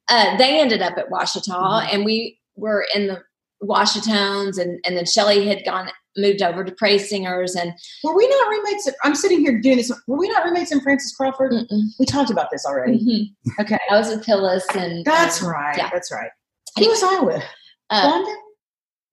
uh, 0.10 0.36
they 0.38 0.60
ended 0.60 0.81
up 0.81 0.97
at 0.97 1.10
Ouachita, 1.12 1.51
Mhm. 1.51 1.93
and 1.93 2.05
we 2.05 2.39
were 2.55 2.88
in 2.95 3.05
the 3.08 3.21
Ouachitones, 3.65 4.58
and 4.58 4.80
and 4.86 4.95
then 4.97 5.06
Shelley 5.06 5.47
had 5.47 5.63
gone 5.65 5.89
moved 6.17 6.41
over 6.41 6.63
to 6.63 6.71
Praise 6.73 7.10
Singers, 7.10 7.56
and 7.56 7.73
Were 8.04 8.15
we 8.15 8.28
not 8.28 8.49
roommates? 8.49 8.88
At, 8.88 8.95
I'm 9.04 9.15
sitting 9.15 9.39
here 9.41 9.60
doing 9.60 9.78
this. 9.78 9.91
Were 10.08 10.17
we 10.17 10.30
not 10.30 10.45
roommates 10.45 10.71
in 10.71 10.80
Frances 10.82 11.13
Crawford? 11.13 11.51
mm-mm. 11.51 11.82
We 11.99 12.06
talked 12.06 12.30
about 12.32 12.49
this 12.51 12.65
already. 12.65 12.99
Mhm. 12.99 13.62
Okay. 13.62 13.78
I 13.91 13.97
was 13.97 14.10
with 14.10 14.25
Phyllis, 14.25 14.65
and 14.75 15.04
That's 15.06 15.43
um, 15.43 15.49
right. 15.49 15.78
yeah. 15.78 15.89
That's 15.91 16.12
right. 16.12 16.30
Who 16.80 16.88
was 16.89 17.04
I 17.04 17.19
with? 17.19 17.43
Uh, 17.89 18.10
Wanda? 18.12 18.32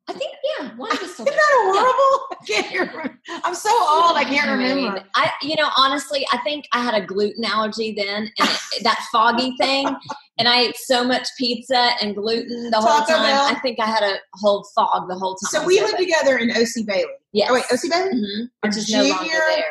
I 0.09 0.15
think 0.15 0.33
yeah, 0.59 0.69
one 0.77 0.91
was 0.91 1.15
still 1.15 1.27
Isn't 1.27 1.37
that 1.37 1.73
horrible? 1.75 2.37
I 2.41 2.45
can't 2.47 2.67
hear. 2.67 3.21
I'm 3.45 3.55
so 3.55 3.71
old. 3.71 4.17
I 4.17 4.25
can't 4.25 4.51
I 4.51 4.57
mean, 4.57 4.77
remember. 4.79 5.05
I, 5.15 5.31
you 5.43 5.55
know, 5.55 5.69
honestly, 5.77 6.27
I 6.33 6.38
think 6.38 6.67
I 6.73 6.83
had 6.83 6.95
a 6.95 7.07
gluten 7.07 7.45
allergy 7.45 7.95
then, 7.97 8.31
and 8.38 8.49
it, 8.73 8.83
that 8.83 8.99
foggy 9.12 9.55
thing, 9.59 9.87
and 10.38 10.49
I 10.49 10.62
ate 10.62 10.77
so 10.77 11.05
much 11.05 11.29
pizza 11.38 11.91
and 12.03 12.17
gluten 12.17 12.71
the 12.71 12.81
whole 12.81 13.07
time. 13.07 13.23
Bell. 13.23 13.47
I 13.47 13.55
think 13.61 13.79
I 13.79 13.87
had 13.87 14.03
a 14.03 14.17
whole 14.35 14.67
fog 14.75 15.09
the 15.09 15.15
whole 15.15 15.37
time. 15.37 15.61
So 15.62 15.65
we 15.67 15.81
lived 15.81 15.99
together 15.99 16.37
in 16.38 16.51
OC 16.51 16.85
Bailey. 16.85 17.05
Yes. 17.33 17.49
Oh 17.51 17.55
wait, 17.55 17.65
OC 17.71 17.88
Bailey? 17.91 18.15
Mhm. 18.15 18.49
Our 18.65 18.69
which 18.71 18.77
is 18.79 18.91
no 18.91 19.05
longer 19.05 19.29
there, 19.31 19.65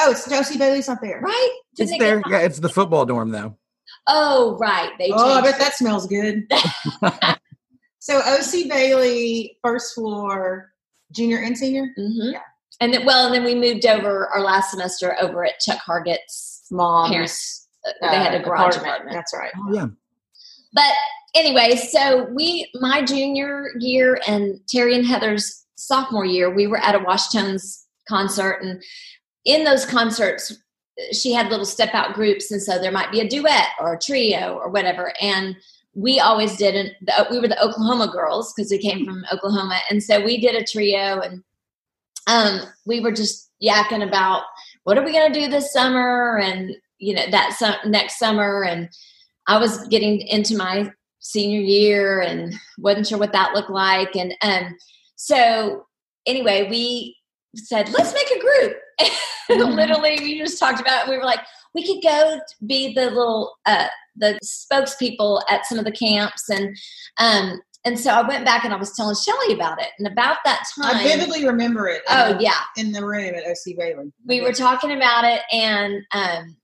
Oh, 0.00 0.10
it's 0.12 0.30
OC 0.30 0.58
Bailey's 0.58 0.88
not 0.88 0.98
there. 1.02 1.20
right? 1.20 1.50
It's 1.78 1.90
Didn't 1.90 1.94
it 1.94 1.98
there. 2.04 2.22
Yeah, 2.28 2.44
it's 2.44 2.58
the 2.60 2.68
football 2.68 3.06
dorm 3.06 3.30
though. 3.30 3.56
Oh, 4.06 4.56
right. 4.60 4.90
They 4.98 5.10
Oh, 5.12 5.16
I 5.16 5.40
changed 5.40 5.44
bet 5.44 5.58
that 5.60 5.74
smells 5.76 6.06
good. 6.06 6.46
so 8.00 8.18
OC 8.18 8.68
Bailey, 8.68 9.58
first 9.62 9.94
floor, 9.94 10.72
junior 11.12 11.38
and 11.38 11.56
senior. 11.56 11.86
hmm 11.96 12.30
Yeah. 12.32 12.40
And 12.80 12.94
then, 12.94 13.04
well, 13.04 13.26
and 13.26 13.34
then 13.34 13.44
we 13.44 13.54
moved 13.54 13.84
over 13.84 14.28
our 14.28 14.40
last 14.40 14.70
semester 14.70 15.14
over 15.20 15.44
at 15.44 15.60
Chuck 15.60 15.80
Hargett's 15.86 16.66
Mom's. 16.70 17.10
parents. 17.10 17.68
Uh, 17.86 18.10
they 18.10 18.16
had 18.16 18.34
a 18.34 18.40
uh, 18.40 18.42
garage 18.42 18.76
apartment. 18.76 19.12
That's 19.14 19.34
right. 19.36 19.52
Oh 19.56 19.72
yeah. 19.72 19.86
But 20.72 20.92
anyway, 21.34 21.76
so 21.76 22.24
we, 22.34 22.70
my 22.74 23.02
junior 23.04 23.70
year 23.78 24.20
and 24.26 24.60
Terry 24.68 24.94
and 24.94 25.06
Heather's 25.06 25.66
sophomore 25.76 26.24
year, 26.24 26.54
we 26.54 26.66
were 26.66 26.78
at 26.78 26.94
a 26.94 27.00
Ouachitones 27.00 27.84
concert. 28.08 28.62
And 28.62 28.82
in 29.44 29.64
those 29.64 29.84
concerts, 29.84 30.56
she 31.12 31.32
had 31.32 31.48
little 31.48 31.66
step 31.66 31.94
out 31.94 32.14
groups. 32.14 32.50
And 32.50 32.62
so 32.62 32.78
there 32.78 32.92
might 32.92 33.10
be 33.10 33.20
a 33.20 33.28
duet 33.28 33.68
or 33.80 33.94
a 33.94 33.98
trio 33.98 34.54
or 34.54 34.70
whatever. 34.70 35.12
And 35.20 35.56
we 35.94 36.20
always 36.20 36.56
did 36.56 36.74
an, 36.74 36.90
the, 37.02 37.26
we 37.30 37.40
were 37.40 37.48
the 37.48 37.62
Oklahoma 37.62 38.08
girls 38.12 38.52
because 38.52 38.70
we 38.70 38.78
came 38.78 39.04
from 39.04 39.24
Oklahoma, 39.32 39.80
and 39.90 40.02
so 40.02 40.24
we 40.24 40.40
did 40.40 40.54
a 40.54 40.64
trio, 40.64 41.20
and 41.20 41.42
um, 42.26 42.60
we 42.86 43.00
were 43.00 43.12
just 43.12 43.50
yakking 43.62 44.06
about 44.06 44.42
what 44.84 44.96
are 44.96 45.04
we 45.04 45.12
going 45.12 45.32
to 45.32 45.40
do 45.40 45.48
this 45.48 45.72
summer, 45.72 46.38
and 46.38 46.76
you 46.98 47.14
know 47.14 47.24
that 47.30 47.54
su- 47.58 47.88
next 47.88 48.18
summer, 48.18 48.64
and 48.64 48.88
I 49.46 49.58
was 49.58 49.86
getting 49.88 50.20
into 50.20 50.56
my 50.56 50.92
senior 51.18 51.60
year 51.60 52.20
and 52.20 52.54
wasn't 52.78 53.08
sure 53.08 53.18
what 53.18 53.32
that 53.32 53.54
looked 53.54 53.70
like, 53.70 54.14
and 54.14 54.34
um, 54.42 54.76
so 55.16 55.86
anyway, 56.26 56.68
we 56.70 57.16
said 57.56 57.90
let's 57.90 58.14
make 58.14 58.30
a 58.30 58.40
group. 58.40 58.76
Literally, 59.48 60.18
we 60.20 60.38
just 60.38 60.58
talked 60.58 60.80
about. 60.80 61.06
It. 61.06 61.10
We 61.10 61.16
were 61.16 61.24
like, 61.24 61.40
we 61.74 61.86
could 61.86 62.02
go 62.02 62.40
be 62.66 62.94
the 62.94 63.06
little 63.06 63.56
uh, 63.66 63.88
the 64.16 64.38
spokespeople 64.44 65.42
at 65.48 65.66
some 65.66 65.78
of 65.78 65.84
the 65.84 65.92
camps 65.92 66.48
and 66.48 66.76
um 67.18 67.60
and 67.84 67.98
so 67.98 68.10
I 68.10 68.26
went 68.26 68.44
back 68.44 68.64
and 68.64 68.74
I 68.74 68.76
was 68.76 68.94
telling 68.94 69.16
Shelley 69.16 69.54
about 69.54 69.80
it. 69.80 69.88
And 69.98 70.06
about 70.06 70.36
that 70.44 70.64
time, 70.78 70.96
I 70.96 71.02
vividly 71.02 71.46
remember 71.46 71.88
it. 71.88 72.02
oh 72.08 72.34
the- 72.34 72.42
yeah, 72.42 72.60
in 72.76 72.92
the 72.92 73.04
room 73.04 73.34
at 73.34 73.44
OC 73.44 73.76
Bailey. 73.78 74.12
we 74.26 74.40
were 74.42 74.52
talking 74.52 74.92
about 74.92 75.24
it, 75.24 75.40
and 75.50 76.02
um, 76.12 76.56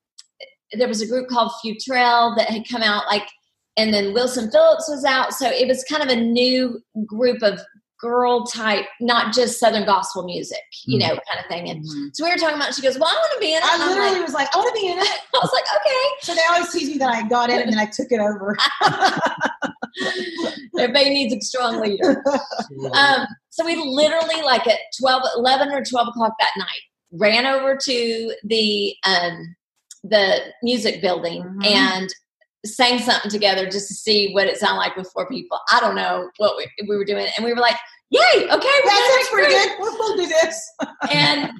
there 0.72 0.88
was 0.88 1.00
a 1.00 1.06
group 1.06 1.28
called 1.28 1.52
Futrell 1.64 2.36
that 2.36 2.50
had 2.50 2.68
come 2.68 2.82
out, 2.82 3.04
like, 3.06 3.26
and 3.78 3.94
then 3.94 4.12
Wilson 4.12 4.50
Phillips 4.50 4.88
was 4.88 5.04
out. 5.04 5.32
So 5.32 5.48
it 5.48 5.66
was 5.66 5.84
kind 5.84 6.02
of 6.02 6.10
a 6.10 6.20
new 6.20 6.80
group 7.06 7.42
of 7.42 7.60
girl 8.06 8.44
type, 8.46 8.86
not 9.00 9.34
just 9.34 9.58
Southern 9.58 9.84
gospel 9.84 10.24
music, 10.24 10.62
you 10.84 10.98
know, 10.98 11.08
kind 11.28 11.40
of 11.40 11.46
thing. 11.48 11.68
And 11.68 11.84
Mhm. 11.84 12.10
so 12.14 12.24
we 12.24 12.30
were 12.30 12.36
talking 12.36 12.56
about. 12.56 12.74
She 12.74 12.82
goes, 12.82 12.98
"Well, 12.98 13.08
I 13.08 13.14
want 13.14 13.32
to 13.34 13.40
be 13.40 13.52
in 13.52 13.58
it." 13.58 13.64
I 13.64 13.88
literally 13.88 14.12
like, 14.18 14.22
was 14.26 14.34
like, 14.34 14.54
I 14.54 14.58
want 14.58 14.74
to 14.74 14.80
be 14.80 14.86
in 14.88 14.98
it. 14.98 15.18
I 15.34 15.38
was 15.42 15.50
like, 15.52 15.64
"Okay." 15.78 16.04
So 16.22 16.34
they 16.34 16.40
always 16.50 16.72
tease 16.72 16.88
me 16.90 16.98
that 16.98 17.10
I 17.10 17.26
got 17.28 17.50
in 17.50 17.58
it 17.58 17.62
and 17.66 17.72
then 17.72 17.78
I 17.80 17.86
took 17.86 18.08
it 18.10 18.20
over. 18.20 18.56
Everybody 20.78 21.10
needs 21.10 21.34
a 21.34 21.40
strong 21.40 21.80
leader. 21.80 22.22
Um, 22.92 23.26
so 23.50 23.64
we 23.64 23.76
literally, 23.76 24.42
like 24.42 24.66
at 24.66 24.78
12, 25.00 25.22
11 25.36 25.70
or 25.72 25.82
12 25.84 26.08
o'clock 26.08 26.34
that 26.38 26.50
night, 26.58 26.80
ran 27.12 27.46
over 27.46 27.76
to 27.82 28.34
the 28.44 28.94
um, 29.06 29.56
the 30.04 30.52
music 30.62 31.00
building 31.00 31.42
Mhm. 31.42 31.66
and 31.66 32.08
sang 32.64 32.98
something 32.98 33.30
together 33.30 33.64
just 33.68 33.88
to 33.88 33.94
see 33.94 34.32
what 34.32 34.46
it 34.46 34.56
sounded 34.56 34.78
like 34.78 34.96
with 34.96 35.10
four 35.12 35.28
people. 35.28 35.58
I 35.72 35.80
don't 35.80 35.94
know 35.94 36.30
what 36.38 36.56
we, 36.56 36.68
we 36.88 36.96
were 36.96 37.04
doing. 37.04 37.26
And 37.36 37.44
we 37.44 37.52
were 37.52 37.60
like, 37.60 37.76
yay, 38.10 38.20
okay, 38.34 38.48
we're 38.48 38.58
that 38.58 39.10
sounds 39.10 39.28
gonna 39.30 39.42
pretty 39.46 39.52
good. 39.52 39.76
We'll, 39.80 39.98
we'll 39.98 40.16
do 40.16 40.26
this. 40.26 40.72
And, 41.12 41.50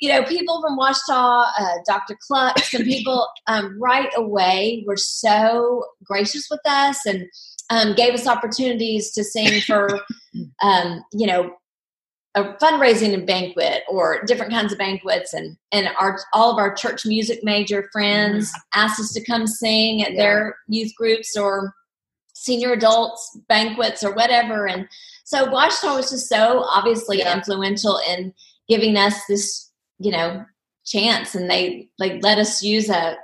you 0.00 0.08
know, 0.08 0.24
people 0.24 0.60
from 0.60 0.76
Ouachita, 0.76 1.12
uh, 1.58 1.74
Dr. 1.86 2.16
Cluck, 2.26 2.58
some 2.58 2.82
people 2.82 3.28
um, 3.46 3.80
right 3.80 4.10
away 4.16 4.84
were 4.86 4.96
so 4.96 5.84
gracious 6.02 6.48
with 6.50 6.60
us 6.64 7.06
and 7.06 7.24
um, 7.70 7.94
gave 7.94 8.12
us 8.14 8.26
opportunities 8.26 9.12
to 9.12 9.22
sing 9.22 9.60
for, 9.60 10.00
um, 10.62 11.04
you 11.12 11.26
know, 11.26 11.52
a 12.34 12.44
fundraising 12.62 13.14
and 13.14 13.26
banquet 13.26 13.82
or 13.88 14.22
different 14.26 14.52
kinds 14.52 14.70
of 14.70 14.78
banquets 14.78 15.32
and 15.32 15.56
and 15.72 15.88
our 15.98 16.18
all 16.34 16.52
of 16.52 16.58
our 16.58 16.74
church 16.74 17.06
music 17.06 17.40
major 17.42 17.88
friends 17.92 18.52
asked 18.74 19.00
us 19.00 19.12
to 19.14 19.24
come 19.24 19.46
sing 19.46 20.02
at 20.02 20.12
Yeah. 20.12 20.16
their 20.18 20.56
youth 20.68 20.92
groups 20.98 21.34
or 21.34 21.72
senior 22.34 22.72
adults 22.72 23.38
banquets 23.48 24.04
or 24.04 24.12
whatever 24.12 24.68
and 24.68 24.86
so 25.26 25.46
Ouachita 25.50 25.94
was 25.96 26.10
just 26.10 26.28
so 26.28 26.62
obviously 26.70 27.18
Yeah. 27.18 27.36
influential 27.36 27.98
in 28.08 28.32
giving 28.68 28.96
us 28.96 29.14
this 29.28 29.70
you 29.98 30.10
know 30.12 30.44
chance 30.84 31.34
and 31.34 31.50
they 31.50 31.88
like 31.98 32.22
let 32.22 32.38
us 32.38 32.62
use 32.62 32.88
a 32.88 33.16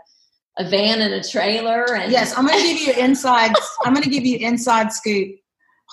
a 0.58 0.68
van 0.68 1.00
and 1.00 1.14
a 1.14 1.22
trailer 1.22 1.94
and 1.94 2.12
Yes, 2.12 2.36
I'm 2.36 2.46
going 2.46 2.60
to 2.60 2.66
give 2.74 2.80
you 2.96 3.02
inside. 3.02 3.52
I'm 3.84 3.94
going 3.94 4.04
to 4.04 4.10
give 4.10 4.26
you 4.26 4.36
inside 4.38 4.92
scoop. 4.92 5.28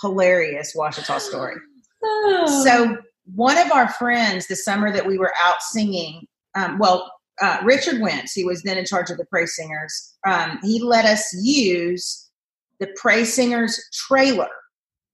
Hilarious 0.02 0.74
Ouachita 0.76 1.20
story. 1.20 1.56
Oh. 2.04 2.64
So 2.66 2.98
one 3.36 3.58
of 3.58 3.72
our 3.72 3.88
friends, 3.94 4.48
the 4.48 4.56
summer 4.56 4.92
that 4.92 5.06
we 5.06 5.18
were 5.18 5.34
out 5.42 5.62
singing, 5.62 6.26
um, 6.56 6.78
well, 6.80 7.10
uh, 7.42 7.60
Richard 7.64 8.02
Wentz, 8.02 8.34
he 8.34 8.44
was 8.44 8.62
then 8.64 8.78
in 8.78 8.86
charge 8.86 9.10
of 9.12 9.18
the 9.18 9.26
Praise 9.26 9.56
Singers. 9.56 10.16
Um, 10.28 10.60
he 10.64 10.82
let 10.82 11.06
us 11.06 11.24
use 11.42 12.28
the 12.82 12.88
Praise 12.98 13.34
Singers 13.34 13.80
trailer 14.08 14.50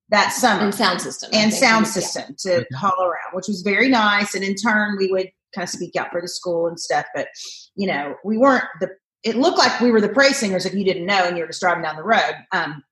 that 0.09 0.31
summer 0.33 0.63
and 0.63 0.75
sound 0.75 1.01
system 1.01 1.29
and 1.33 1.53
sound 1.53 1.85
Yeah. 1.85 1.91
system 1.91 2.35
to 2.39 2.65
haul 2.75 3.01
around, 3.03 3.33
which 3.33 3.47
was 3.47 3.61
very 3.61 3.89
nice. 3.89 4.35
And 4.35 4.43
in 4.43 4.55
turn, 4.55 4.97
we 4.97 5.11
would 5.11 5.29
kind 5.53 5.63
of 5.63 5.69
speak 5.69 5.95
out 5.95 6.11
for 6.11 6.21
the 6.21 6.27
school 6.27 6.67
and 6.67 6.79
stuff. 6.79 7.05
But 7.15 7.27
you 7.75 7.87
know, 7.87 8.15
we 8.23 8.37
weren't 8.37 8.65
the. 8.79 8.89
It 9.23 9.37
looked 9.37 9.57
like 9.57 9.81
we 9.81 9.89
were 9.91 10.01
the 10.01 10.09
praise 10.09 10.37
singers 10.37 10.65
if 10.67 10.75
you 10.75 10.85
didn't 10.85 11.07
know 11.07 11.25
and 11.25 11.35
you 11.35 11.41
were 11.43 11.47
just 11.47 11.61
driving 11.61 11.81
down 11.83 11.95
the 11.95 12.03
road. 12.03 12.35
Um, 12.51 12.83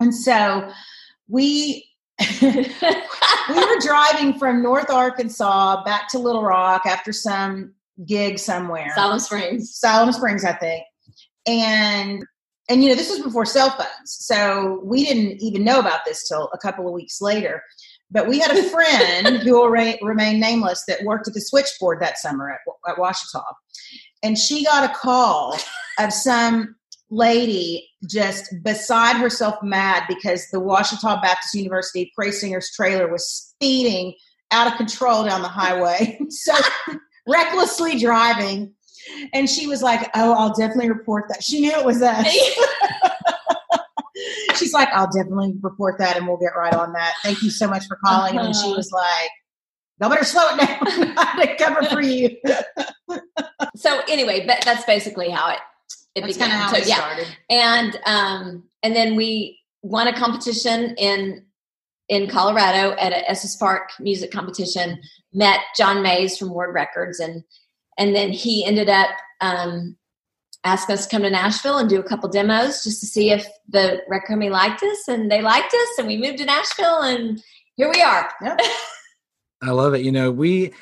and 0.00 0.12
so 0.14 0.72
we 1.28 1.84
we 2.42 2.50
were 3.54 3.80
driving 3.80 4.36
from 4.38 4.60
North 4.62 4.90
Arkansas 4.90 5.84
back 5.84 6.08
to 6.08 6.18
Little 6.18 6.42
Rock 6.42 6.84
after 6.84 7.12
some 7.12 7.74
gig 8.06 8.38
somewhere. 8.40 8.92
Siloam 8.96 9.20
Springs. 9.20 9.76
Siloam 9.76 10.12
Springs, 10.12 10.44
I 10.44 10.52
think. 10.54 10.84
And 11.46 12.24
and 12.68 12.82
you 12.82 12.90
know, 12.90 12.94
this 12.94 13.10
was 13.10 13.20
before 13.20 13.46
cell 13.46 13.70
phones. 13.70 13.88
So 14.04 14.80
we 14.84 15.04
didn't 15.04 15.42
even 15.42 15.64
know 15.64 15.78
about 15.78 16.00
this 16.04 16.26
till 16.28 16.50
a 16.52 16.58
couple 16.58 16.86
of 16.86 16.92
weeks 16.92 17.20
later. 17.20 17.62
But 18.10 18.28
we 18.28 18.38
had 18.38 18.56
a 18.56 18.62
friend 18.70 19.38
who 19.38 19.52
will 19.52 19.70
re- 19.70 19.98
remain 20.02 20.40
nameless 20.40 20.84
that 20.88 21.02
worked 21.02 21.28
at 21.28 21.34
the 21.34 21.40
switchboard 21.40 22.00
that 22.00 22.18
summer 22.18 22.50
at, 22.50 22.60
at 22.88 22.96
Ouachita. 22.96 23.42
And 24.22 24.36
she 24.36 24.64
got 24.64 24.90
a 24.90 24.94
call 24.94 25.56
of 25.98 26.12
some 26.12 26.74
lady 27.10 27.88
just 28.08 28.54
beside 28.62 29.16
herself 29.16 29.56
mad 29.62 30.04
because 30.08 30.48
the 30.50 30.60
Ouachita 30.60 31.20
Baptist 31.22 31.54
University 31.54 32.12
Praise 32.14 32.40
Singers 32.40 32.70
trailer 32.74 33.10
was 33.10 33.28
speeding 33.28 34.14
out 34.50 34.70
of 34.70 34.76
control 34.76 35.24
down 35.24 35.42
the 35.42 35.48
highway. 35.48 36.18
so 36.28 36.54
recklessly 37.26 37.98
driving. 37.98 38.74
And 39.32 39.48
she 39.48 39.66
was 39.66 39.82
like, 39.82 40.10
Oh, 40.14 40.32
I'll 40.32 40.54
definitely 40.54 40.88
report 40.90 41.24
that. 41.28 41.42
She 41.42 41.60
knew 41.60 41.70
it 41.72 41.84
was 41.84 42.02
us. 42.02 42.26
She's 44.56 44.72
like, 44.72 44.88
I'll 44.92 45.10
definitely 45.10 45.54
report 45.60 45.98
that 45.98 46.16
and 46.16 46.26
we'll 46.26 46.36
get 46.38 46.56
right 46.56 46.74
on 46.74 46.92
that. 46.94 47.14
Thank 47.22 47.42
you 47.42 47.50
so 47.50 47.68
much 47.68 47.86
for 47.86 47.96
calling. 48.04 48.36
And 48.38 48.54
she 48.54 48.66
Uh-huh. 48.66 48.76
was 48.76 48.90
like, 48.92 49.30
Y'all 50.00 50.10
better 50.10 50.24
slow 50.24 50.46
it 50.50 50.58
down. 50.58 50.78
I 51.18 51.56
cover 51.58 51.82
for 51.88 52.00
you. 52.00 52.36
so 53.74 54.00
anyway, 54.08 54.46
but 54.46 54.62
that's 54.64 54.84
basically 54.84 55.28
how 55.28 55.50
it 55.50 55.58
it 56.14 56.22
That's 56.22 56.36
kind 56.36 56.50
began. 56.52 56.62
of 56.62 56.66
how 56.66 56.72
so 56.72 56.78
it 56.78 56.88
yeah, 56.88 56.96
started. 56.96 57.26
and 57.50 58.00
um, 58.06 58.64
and 58.84 58.94
then 58.94 59.16
we 59.16 59.58
won 59.82 60.06
a 60.06 60.16
competition 60.16 60.94
in 60.98 61.44
in 62.08 62.28
Colorado 62.28 62.92
at 62.98 63.12
a 63.12 63.28
Estes 63.28 63.56
Park 63.56 63.90
music 63.98 64.30
competition. 64.30 65.00
Met 65.32 65.60
John 65.76 66.00
Mays 66.02 66.38
from 66.38 66.54
Word 66.54 66.72
Records, 66.74 67.18
and 67.20 67.42
and 67.98 68.14
then 68.14 68.30
he 68.30 68.64
ended 68.64 68.88
up 68.88 69.10
um, 69.40 69.96
asking 70.64 70.94
us 70.94 71.06
to 71.06 71.10
come 71.10 71.22
to 71.22 71.30
Nashville 71.30 71.78
and 71.78 71.88
do 71.88 72.00
a 72.00 72.02
couple 72.02 72.28
demos 72.28 72.82
just 72.84 73.00
to 73.00 73.06
see 73.06 73.30
if 73.30 73.46
the 73.68 74.00
record 74.08 74.28
company 74.28 74.50
liked 74.50 74.82
us, 74.82 75.08
and 75.08 75.30
they 75.30 75.42
liked 75.42 75.74
us, 75.74 75.98
and 75.98 76.06
we 76.06 76.16
moved 76.16 76.38
to 76.38 76.44
Nashville, 76.44 77.02
and 77.02 77.42
here 77.76 77.90
we 77.92 78.00
are. 78.02 78.30
Yep. 78.42 78.60
I 79.62 79.70
love 79.70 79.94
it. 79.94 80.02
You 80.02 80.12
know, 80.12 80.30
we 80.30 80.72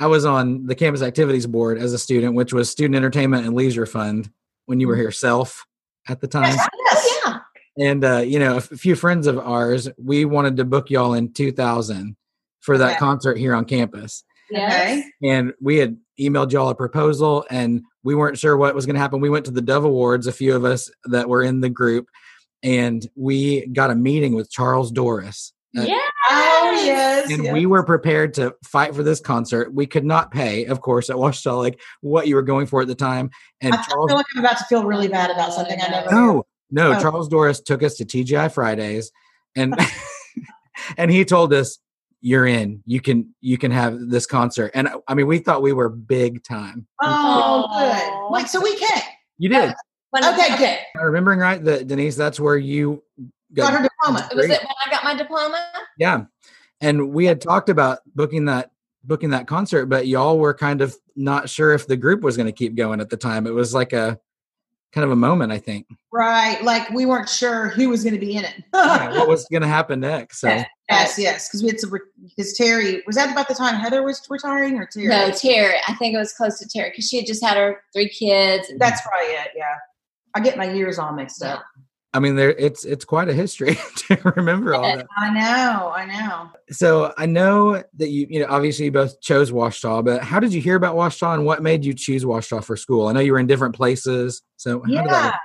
I 0.00 0.06
was 0.06 0.24
on 0.24 0.66
the 0.66 0.74
campus 0.74 1.02
activities 1.02 1.46
board 1.46 1.78
as 1.78 1.92
a 1.92 1.98
student, 1.98 2.34
which 2.34 2.52
was 2.52 2.68
Student 2.68 2.96
Entertainment 2.96 3.46
and 3.46 3.54
Leisure 3.54 3.86
Fund 3.86 4.30
when 4.66 4.80
you 4.80 4.88
were 4.88 4.96
here, 4.96 5.12
self 5.12 5.66
at 6.08 6.20
the 6.20 6.26
time. 6.26 6.42
Yes. 6.44 6.68
Oh 6.90 7.20
yeah, 7.26 7.86
And 7.86 8.04
uh, 8.04 8.18
you 8.18 8.38
know, 8.38 8.56
a 8.56 8.60
few 8.60 8.96
friends 8.96 9.26
of 9.26 9.38
ours, 9.38 9.88
we 9.96 10.24
wanted 10.24 10.56
to 10.56 10.64
book 10.64 10.90
y'all 10.90 11.14
in 11.14 11.32
2000 11.32 12.16
for 12.60 12.78
that 12.78 12.92
Okay. 12.92 12.98
concert 12.98 13.38
here 13.38 13.54
on 13.54 13.64
campus. 13.64 14.24
Yes. 14.54 15.04
And 15.22 15.52
we 15.60 15.78
had 15.78 15.96
emailed 16.20 16.52
y'all 16.52 16.68
a 16.68 16.74
proposal, 16.74 17.44
and 17.50 17.82
we 18.02 18.14
weren't 18.14 18.38
sure 18.38 18.56
what 18.56 18.74
was 18.74 18.86
going 18.86 18.94
to 18.94 19.00
happen. 19.00 19.20
We 19.20 19.30
went 19.30 19.44
to 19.46 19.50
the 19.50 19.60
Dove 19.62 19.84
Awards, 19.84 20.26
a 20.26 20.32
few 20.32 20.54
of 20.54 20.64
us 20.64 20.90
that 21.06 21.28
were 21.28 21.42
in 21.42 21.60
the 21.60 21.68
group, 21.70 22.06
and 22.62 23.06
we 23.16 23.66
got 23.68 23.90
a 23.90 23.94
meeting 23.94 24.34
with 24.34 24.50
Charles 24.50 24.90
Doris. 24.90 25.52
Uh, 25.76 25.82
Yes. 25.82 26.10
Oh, 26.30 26.82
yes. 26.84 27.30
and 27.32 27.44
yes. 27.44 27.52
we 27.52 27.66
were 27.66 27.82
prepared 27.82 28.32
to 28.34 28.54
fight 28.64 28.94
for 28.94 29.02
this 29.02 29.20
concert. 29.20 29.74
We 29.74 29.86
could 29.86 30.04
not 30.04 30.30
pay, 30.30 30.64
of 30.66 30.80
course, 30.80 31.10
at 31.10 31.16
Ouachita, 31.16 31.52
like 31.56 31.80
what 32.00 32.26
you 32.28 32.34
were 32.36 32.42
going 32.42 32.66
for 32.66 32.80
at 32.80 32.86
the 32.88 32.94
time. 32.94 33.30
And 33.60 33.74
I 33.74 33.82
Charles, 33.82 34.08
feel 34.10 34.16
like 34.16 34.26
I'm 34.34 34.44
about 34.44 34.58
to 34.58 34.64
feel 34.64 34.84
really 34.84 35.08
bad 35.08 35.30
about 35.30 35.52
something 35.52 35.78
I 35.80 35.88
never. 35.88 36.10
no, 36.10 36.46
no, 36.70 36.92
Oh. 36.92 37.00
Charles 37.00 37.28
Doris 37.28 37.60
took 37.60 37.82
us 37.82 37.94
to 37.96 38.04
TGI 38.04 38.52
Fridays, 38.52 39.10
and 39.56 39.74
and 40.96 41.10
he 41.10 41.24
told 41.24 41.52
us, 41.52 41.78
"You're 42.24 42.46
in. 42.46 42.82
You 42.86 43.00
can 43.02 43.34
you 43.42 43.58
can 43.58 43.70
have 43.70 43.98
this 44.08 44.24
concert." 44.24 44.70
And 44.74 44.88
I 45.06 45.14
mean, 45.14 45.26
we 45.26 45.38
thought 45.38 45.60
we 45.60 45.74
were 45.74 45.90
big 45.90 46.42
time. 46.42 46.86
Oh, 47.02 47.68
good. 47.78 48.32
like 48.32 48.48
so 48.48 48.60
we 48.62 48.74
came. 48.76 49.02
You 49.38 49.50
did. 49.50 49.74
When- 50.10 50.24
Okay, 50.24 50.56
good. 50.56 50.78
Am 50.78 51.00
I 51.00 51.02
remembering 51.02 51.40
right 51.40 51.62
that 51.64 51.86
Denise? 51.88 52.16
That's 52.16 52.40
where 52.40 52.56
you 52.56 53.02
Got 53.52 53.72
her 53.72 53.82
diploma. 53.82 54.28
Was 54.34 54.46
it 54.46 54.60
when 54.62 54.74
I 54.86 54.90
got 54.90 55.04
my 55.04 55.14
diploma? 55.14 55.64
Yeah. 55.98 56.24
And 56.80 57.10
we 57.12 57.24
had 57.26 57.40
talked 57.40 57.68
about 57.68 57.98
booking 58.14 58.44
that 58.46 58.70
booking 59.04 59.30
that 59.30 59.46
concert, 59.46 59.86
but 59.86 60.06
y'all 60.06 60.38
were 60.38 60.54
kind 60.54 60.80
of 60.80 60.96
not 61.14 61.48
sure 61.50 61.72
if 61.72 61.86
the 61.86 61.96
group 61.96 62.22
was 62.22 62.36
going 62.36 62.46
to 62.46 62.52
keep 62.52 62.74
going 62.74 63.00
at 63.00 63.10
the 63.10 63.16
time. 63.16 63.46
It 63.46 63.52
was 63.54 63.74
like 63.74 63.92
a 63.92 64.18
kind 64.92 65.04
of 65.04 65.10
a 65.10 65.16
moment, 65.16 65.52
I 65.52 65.58
think. 65.58 65.86
Right. 66.12 66.62
Like 66.62 66.88
we 66.90 67.06
weren't 67.06 67.28
sure 67.28 67.68
who 67.68 67.88
was 67.88 68.02
going 68.04 68.14
to 68.14 68.20
be 68.20 68.36
in 68.36 68.44
it. 68.44 68.54
Yeah, 68.72 69.18
what 69.18 69.28
was 69.28 69.44
going 69.50 69.62
to 69.62 69.68
happen 69.68 70.00
next? 70.00 70.40
So 70.40 70.62
yes, 70.90 71.18
yes. 71.18 71.48
Because 71.48 71.62
we 71.62 71.68
had 71.68 71.78
to, 71.78 72.00
because 72.22 72.54
Terry, 72.54 73.02
was 73.06 73.16
that 73.16 73.30
about 73.32 73.48
the 73.48 73.54
time 73.54 73.74
Heather 73.76 74.02
was 74.02 74.22
retiring 74.28 74.76
or 74.76 74.86
Terry? 74.86 75.08
No, 75.08 75.30
Terry. 75.30 75.76
I 75.86 75.94
think 75.94 76.14
it 76.14 76.18
was 76.18 76.32
close 76.32 76.58
to 76.58 76.68
Terry 76.68 76.90
because 76.90 77.08
she 77.08 77.16
had 77.16 77.26
just 77.26 77.44
had 77.44 77.56
her 77.56 77.82
three 77.92 78.08
kids. 78.08 78.68
And 78.68 78.80
That's 78.80 79.00
probably 79.02 79.34
it. 79.34 79.48
Yeah. 79.56 79.74
I 80.34 80.40
get 80.40 80.56
my 80.56 80.70
years 80.70 80.98
all 80.98 81.12
mixed 81.12 81.42
up. 81.42 81.62
I 82.14 82.20
mean, 82.20 82.36
there 82.36 82.50
it's 82.50 82.84
it's 82.84 83.04
quite 83.04 83.28
a 83.28 83.32
history 83.32 83.74
to 83.96 84.32
remember 84.36 84.72
all 84.74 84.82
that. 84.82 85.04
I 85.18 85.30
know. 85.30 85.92
I 85.92 86.06
know. 86.06 86.48
So 86.70 87.12
I 87.18 87.26
know 87.26 87.82
that 87.96 88.08
you 88.08 88.28
you 88.30 88.40
know 88.40 88.46
obviously 88.48 88.84
you 88.84 88.92
both 88.92 89.20
chose 89.20 89.50
Ouachita, 89.50 90.04
but 90.04 90.22
how 90.22 90.38
did 90.38 90.54
you 90.54 90.60
hear 90.60 90.76
about 90.76 90.94
Ouachita 90.94 91.34
and 91.34 91.44
what 91.44 91.60
made 91.60 91.84
you 91.84 91.92
choose 91.92 92.24
Ouachita 92.24 92.62
for 92.62 92.76
school? 92.76 93.08
I 93.08 93.12
know 93.12 93.20
you 93.20 93.32
were 93.32 93.40
in 93.40 93.48
different 93.48 93.74
places, 93.74 94.42
so 94.56 94.80
how 94.80 94.86
did 94.86 95.10
that 95.10 95.32
Yeah. 95.32 95.36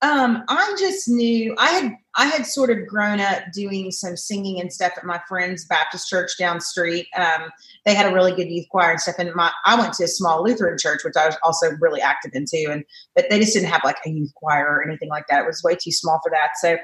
Um, 0.00 0.44
I 0.48 0.76
just 0.78 1.08
knew 1.08 1.56
I 1.58 1.70
had 1.70 1.92
I 2.16 2.26
had 2.26 2.46
sort 2.46 2.70
of 2.70 2.86
grown 2.86 3.20
up 3.20 3.42
doing 3.52 3.90
some 3.90 4.16
singing 4.16 4.60
and 4.60 4.72
stuff 4.72 4.92
at 4.96 5.04
my 5.04 5.20
friend's 5.28 5.64
Baptist 5.66 6.08
church 6.08 6.32
down 6.38 6.58
the 6.58 6.60
street. 6.60 7.08
Um, 7.16 7.50
they 7.84 7.94
had 7.94 8.10
a 8.10 8.14
really 8.14 8.32
good 8.32 8.48
youth 8.48 8.68
choir 8.70 8.92
and 8.92 9.00
stuff. 9.00 9.16
And 9.18 9.34
my 9.34 9.50
I 9.64 9.78
went 9.78 9.94
to 9.94 10.04
a 10.04 10.08
small 10.08 10.44
Lutheran 10.44 10.78
church, 10.78 11.00
which 11.04 11.16
I 11.16 11.26
was 11.26 11.36
also 11.42 11.70
really 11.80 12.00
active 12.00 12.30
into. 12.34 12.68
And 12.70 12.84
but 13.16 13.26
they 13.28 13.40
just 13.40 13.54
didn't 13.54 13.70
have 13.70 13.82
like 13.84 13.98
a 14.06 14.10
youth 14.10 14.32
choir 14.36 14.66
or 14.66 14.88
anything 14.88 15.08
like 15.08 15.26
that. 15.28 15.42
It 15.42 15.46
was 15.46 15.62
way 15.64 15.74
too 15.74 15.92
small 15.92 16.20
for 16.22 16.30
that. 16.30 16.50
So 16.60 16.78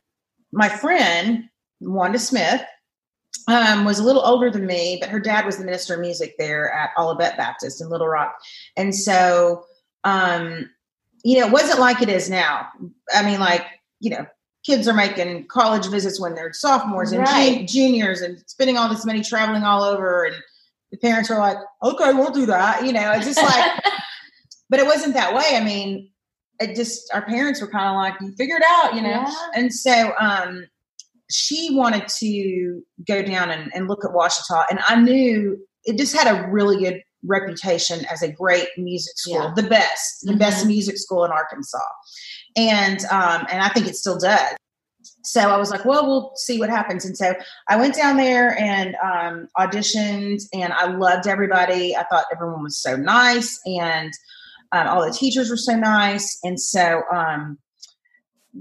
my 0.53 0.69
friend 0.69 1.45
Wanda 1.81 2.19
Smith 2.19 2.63
um, 3.47 3.85
was 3.85 4.01
a 4.01 4.05
little 4.05 4.23
older 4.23 4.51
than 4.51 4.67
me, 4.67 4.99
but 5.01 5.11
her 5.11 5.21
dad 5.21 5.45
was 5.45 5.59
the 5.59 5.65
minister 5.65 5.95
of 5.95 6.01
music 6.01 6.35
there 6.39 6.73
at 6.73 6.91
Olivet 6.99 7.37
Baptist 7.37 7.81
in 7.81 7.91
Little 7.91 8.09
Rock, 8.09 8.37
and 8.77 8.95
so 8.95 9.65
um, 10.05 10.71
you 11.25 11.41
know, 11.41 11.47
it 11.47 11.53
wasn't 11.53 11.81
like 11.81 12.03
it 12.03 12.09
is 12.09 12.31
now. 12.31 12.69
I 13.15 13.25
mean, 13.25 13.41
like, 13.41 13.65
you 14.01 14.11
know, 14.11 14.27
kids 14.65 14.87
are 14.87 14.95
making 14.95 15.47
college 15.49 15.87
visits 15.87 16.21
when 16.21 16.35
they're 16.35 16.53
sophomores 16.53 17.13
and 17.13 17.23
Right. 17.23 17.67
juniors 17.67 18.21
and 18.21 18.39
spending 18.47 18.77
all 18.77 18.89
this 18.89 19.05
money 19.05 19.23
traveling 19.23 19.63
all 19.63 19.83
over. 19.83 20.25
And 20.25 20.37
the 20.93 20.99
parents 20.99 21.31
are 21.31 21.39
like, 21.39 21.57
okay, 21.83 22.13
we'll 22.13 22.31
do 22.31 22.47
that. 22.47 22.85
You 22.85 22.93
know, 22.93 23.13
it's 23.13 23.27
just 23.27 23.43
like, 23.43 23.83
but 24.71 24.81
it 24.81 24.87
wasn't 24.87 25.15
that 25.15 25.35
way. 25.35 25.57
I 25.57 25.65
mean, 25.65 26.11
it 26.61 26.77
just, 26.77 27.13
our 27.13 27.25
parents 27.25 27.61
were 27.61 27.69
kind 27.69 27.89
of 27.89 27.95
like, 27.97 28.21
you 28.21 28.35
figure 28.37 28.57
it 28.57 28.63
out, 28.67 28.95
you 28.95 29.03
know? 29.03 29.09
Yeah. 29.09 29.35
And 29.55 29.73
so, 29.73 30.13
um, 30.21 30.67
she 31.31 31.75
wanted 31.75 32.07
to 32.07 32.83
go 33.09 33.23
down 33.23 33.51
and, 33.51 33.73
and 33.75 33.89
look 33.89 34.05
at 34.05 34.11
Ouachita. 34.13 34.67
And 34.71 34.79
I 34.87 35.01
knew 35.01 35.59
it 35.85 35.97
just 35.97 36.15
had 36.17 36.29
a 36.33 36.49
really 36.51 36.79
good 36.85 37.03
reputation 37.27 38.05
as 38.07 38.23
a 38.23 38.31
great 38.31 38.69
music 38.77 39.17
school, 39.17 39.43
Yeah. 39.43 39.53
the 39.57 39.63
best, 39.63 40.21
the 40.23 40.33
Mhm. 40.33 40.39
best 40.39 40.67
music 40.67 40.99
school 40.99 41.25
in 41.25 41.31
Arkansas. 41.31 41.79
And 42.57 43.05
um, 43.07 43.47
and 43.51 43.63
I 43.63 43.69
think 43.69 43.87
it 43.87 43.97
still 43.97 44.19
does. 44.19 44.55
So 45.23 45.41
I 45.41 45.57
was 45.57 45.71
like, 45.71 45.85
well, 45.85 46.07
we'll 46.07 46.33
see 46.37 46.59
what 46.59 46.71
happens. 46.71 47.05
And 47.05 47.17
so 47.17 47.35
I 47.69 47.77
went 47.77 47.95
down 47.95 48.17
there 48.17 48.59
and 48.59 48.95
um, 49.03 49.49
auditioned, 49.59 50.43
and 50.53 50.73
I 50.73 50.87
loved 50.87 51.27
everybody. 51.27 51.97
I 51.97 52.05
thought 52.05 52.27
everyone 52.33 52.63
was 52.63 52.79
so 52.79 52.97
nice, 52.97 53.59
and 53.67 54.13
um, 54.73 54.87
all 54.89 55.05
the 55.05 55.13
teachers 55.13 55.51
were 55.51 55.57
so 55.57 55.77
nice. 55.77 56.39
And 56.43 56.61
so 56.61 57.03
um, 57.13 57.59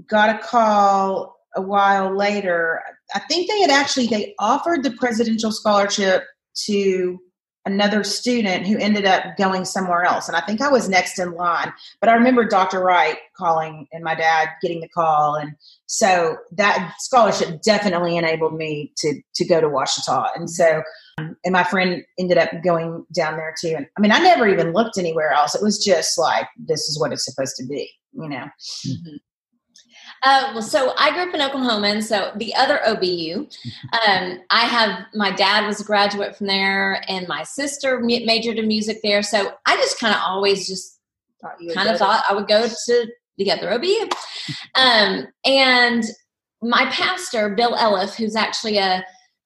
got 0.06 0.34
a 0.34 0.38
call 0.38 1.36
a 1.56 1.62
while 1.62 2.14
later. 2.14 2.82
I 3.14 3.20
think 3.20 3.48
they 3.48 3.60
had 3.60 3.70
actually 3.70 4.06
they 4.08 4.34
offered 4.38 4.82
the 4.82 4.90
presidential 4.92 5.52
scholarship 5.52 6.24
to 6.66 7.18
another 7.66 8.04
student 8.04 8.66
who 8.66 8.76
ended 8.78 9.06
up 9.06 9.36
going 9.36 9.64
somewhere 9.64 10.04
else. 10.04 10.28
And 10.28 10.36
I 10.36 10.40
think 10.40 10.60
I 10.60 10.68
was 10.68 10.88
next 10.88 11.18
in 11.18 11.32
line. 11.32 11.72
But 12.00 12.10
I 12.10 12.14
remember 12.14 12.44
Dr. 12.44 12.80
Wright 12.80 13.16
calling 13.36 13.86
and 13.92 14.04
my 14.04 14.14
dad 14.14 14.48
getting 14.60 14.80
the 14.80 14.88
call. 14.88 15.36
And 15.36 15.54
so 15.86 16.36
that 16.52 16.94
scholarship 16.98 17.62
definitely 17.62 18.16
enabled 18.16 18.54
me 18.54 18.92
to 18.98 19.20
to 19.34 19.44
go 19.44 19.60
to 19.60 19.68
Ouachita. 19.68 20.28
And 20.36 20.50
so 20.50 20.82
um, 21.18 21.36
and 21.44 21.52
my 21.52 21.64
friend 21.64 22.04
ended 22.18 22.38
up 22.38 22.50
going 22.64 23.06
down 23.14 23.36
there 23.36 23.54
too. 23.60 23.74
And 23.76 23.86
I 23.96 24.00
mean, 24.00 24.12
I 24.12 24.18
never 24.18 24.48
even 24.48 24.72
looked 24.72 24.98
anywhere 24.98 25.32
else. 25.32 25.54
It 25.54 25.62
was 25.62 25.82
just 25.82 26.18
like, 26.18 26.46
this 26.56 26.88
is 26.88 26.98
what 26.98 27.12
it's 27.12 27.24
supposed 27.24 27.56
to 27.56 27.66
be, 27.66 27.90
you 28.12 28.28
know? 28.28 28.46
Uh, 30.24 30.52
well, 30.54 30.62
so 30.62 30.94
I 30.96 31.12
grew 31.12 31.28
up 31.28 31.34
in 31.34 31.42
Oklahoma, 31.42 31.88
and 31.88 32.04
so 32.04 32.32
the 32.36 32.54
other 32.54 32.80
OBU, 32.86 33.46
um, 34.06 34.40
I 34.50 34.60
have 34.60 35.06
my 35.14 35.30
dad 35.30 35.66
was 35.66 35.80
a 35.80 35.84
graduate 35.84 36.34
from 36.36 36.46
there, 36.46 37.04
and 37.08 37.28
my 37.28 37.42
sister 37.42 38.00
majored 38.00 38.58
in 38.58 38.66
music 38.66 39.00
there. 39.02 39.22
So 39.22 39.52
I 39.66 39.76
just 39.76 40.00
kind 40.00 40.14
of 40.14 40.20
always 40.24 40.66
just 40.66 40.98
kind 41.74 41.88
of 41.88 41.98
thought 41.98 42.24
I 42.28 42.34
would 42.34 42.48
go 42.48 42.66
to 42.66 43.06
the 43.38 43.50
other 43.50 43.70
OBU. 43.70 44.12
Um, 44.74 45.28
and 45.46 46.04
my 46.60 46.84
pastor, 46.86 47.48
Bill 47.48 47.74
Elliff, 47.76 48.14
who's 48.14 48.36
actually 48.36 48.76
a 48.76 49.02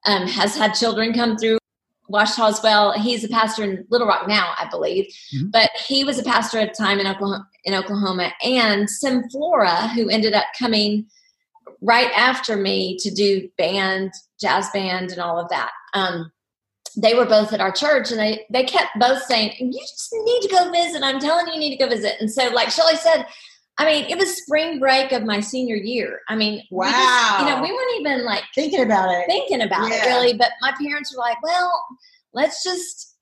um, 0.06 0.26
has 0.26 0.56
had 0.56 0.72
children 0.72 1.12
come 1.12 1.36
through 1.36 1.58
Ouachita 2.10 2.46
as 2.46 2.62
well. 2.62 2.92
He's 2.92 3.24
a 3.24 3.28
pastor 3.28 3.64
in 3.64 3.84
Little 3.90 4.06
Rock 4.06 4.26
now, 4.28 4.54
I 4.58 4.66
believe, 4.70 5.06
Mhm. 5.34 5.50
but 5.52 5.70
he 5.86 6.04
was 6.04 6.18
a 6.18 6.22
pastor 6.22 6.58
at 6.58 6.70
a 6.70 6.74
time 6.74 6.98
in 7.00 7.06
Oklahoma. 7.06 7.46
In 7.64 7.74
Oklahoma, 7.74 8.32
and 8.42 8.88
Sim 8.88 9.28
Flora, 9.30 9.88
who 9.88 10.08
ended 10.08 10.32
up 10.32 10.46
coming 10.58 11.06
right 11.82 12.10
after 12.16 12.56
me 12.56 12.96
to 13.00 13.10
do 13.10 13.48
band, 13.58 14.12
jazz 14.40 14.70
band, 14.70 15.10
and 15.12 15.20
all 15.20 15.38
of 15.38 15.48
that. 15.50 15.70
Um, 15.92 16.32
they 16.96 17.14
were 17.14 17.26
both 17.26 17.52
at 17.52 17.60
our 17.60 17.70
church 17.70 18.10
and 18.10 18.18
they 18.18 18.44
they 18.50 18.64
kept 18.64 18.98
both 18.98 19.22
saying 19.24 19.52
you 19.60 19.78
just 19.78 20.08
need 20.12 20.40
to 20.40 20.48
go 20.48 20.70
visit 20.72 21.02
i'm 21.02 21.20
telling 21.20 21.46
you 21.46 21.52
you 21.52 21.58
need 21.60 21.76
to 21.76 21.84
go 21.84 21.88
visit 21.88 22.14
and 22.18 22.30
so 22.30 22.48
like 22.48 22.70
shelley 22.70 22.96
said 22.96 23.26
i 23.78 23.84
mean 23.84 24.04
it 24.10 24.18
was 24.18 24.36
spring 24.42 24.78
break 24.78 25.12
of 25.12 25.24
my 25.24 25.40
senior 25.40 25.76
year. 25.76 26.20
I 26.28 26.36
mean 26.36 26.62
we 26.70 26.86
just, 26.86 27.40
you 27.40 27.46
know 27.46 27.62
we 27.62 27.72
weren't 27.72 28.00
even 28.00 28.24
like 28.24 28.42
Thinking 28.54 28.82
about 28.82 29.10
it. 29.10 29.26
thinking 29.26 29.62
about 29.62 29.90
it 29.90 30.04
really 30.06 30.34
but 30.34 30.50
my 30.60 30.72
parents 30.80 31.14
were 31.14 31.20
like 31.20 31.40
well 31.42 31.84
let's 32.32 32.62
just 32.62 33.16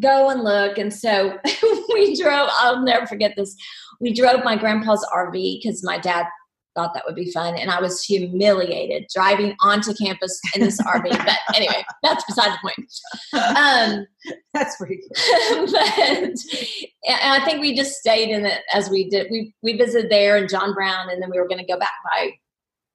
go 0.00 0.30
and 0.30 0.42
look. 0.42 0.78
And 0.78 0.92
so 0.92 1.38
we 1.92 2.16
drove 2.20 2.48
i'll 2.52 2.82
never 2.82 3.06
forget 3.06 3.34
this. 3.36 3.54
We 4.00 4.12
drove 4.14 4.42
my 4.44 4.56
grandpa's 4.56 5.06
rv 5.14 5.32
because 5.62 5.84
my 5.84 5.98
dad 5.98 6.26
thought 6.74 6.94
that 6.94 7.04
would 7.06 7.14
be 7.14 7.30
fun 7.30 7.56
and 7.56 7.70
i 7.70 7.80
was 7.80 8.02
humiliated 8.02 9.06
driving 9.14 9.54
onto 9.60 9.92
campus 9.94 10.40
in 10.54 10.62
this 10.62 10.80
rv 10.82 11.08
but 11.24 11.38
anyway 11.54 11.84
that's 12.02 12.24
beside 12.24 12.50
the 12.50 12.58
point 12.62 13.56
um 13.56 14.06
That's 14.54 14.76
pretty 14.76 15.00
cool. 15.00 15.66
but 15.72 15.84
and 15.84 16.38
I 17.06 17.42
think 17.44 17.60
we 17.60 17.74
just 17.74 17.94
stayed 17.94 18.30
in 18.30 18.44
it 18.44 18.60
as 18.72 18.90
we 18.90 19.08
did. 19.08 19.28
We 19.30 19.54
we 19.62 19.76
visited 19.76 20.10
there 20.10 20.36
and 20.36 20.48
John 20.48 20.74
Brown, 20.74 21.10
and 21.10 21.22
then 21.22 21.30
we 21.30 21.38
were 21.38 21.48
going 21.48 21.64
to 21.64 21.72
go 21.72 21.78
back 21.78 21.92
by 22.10 22.32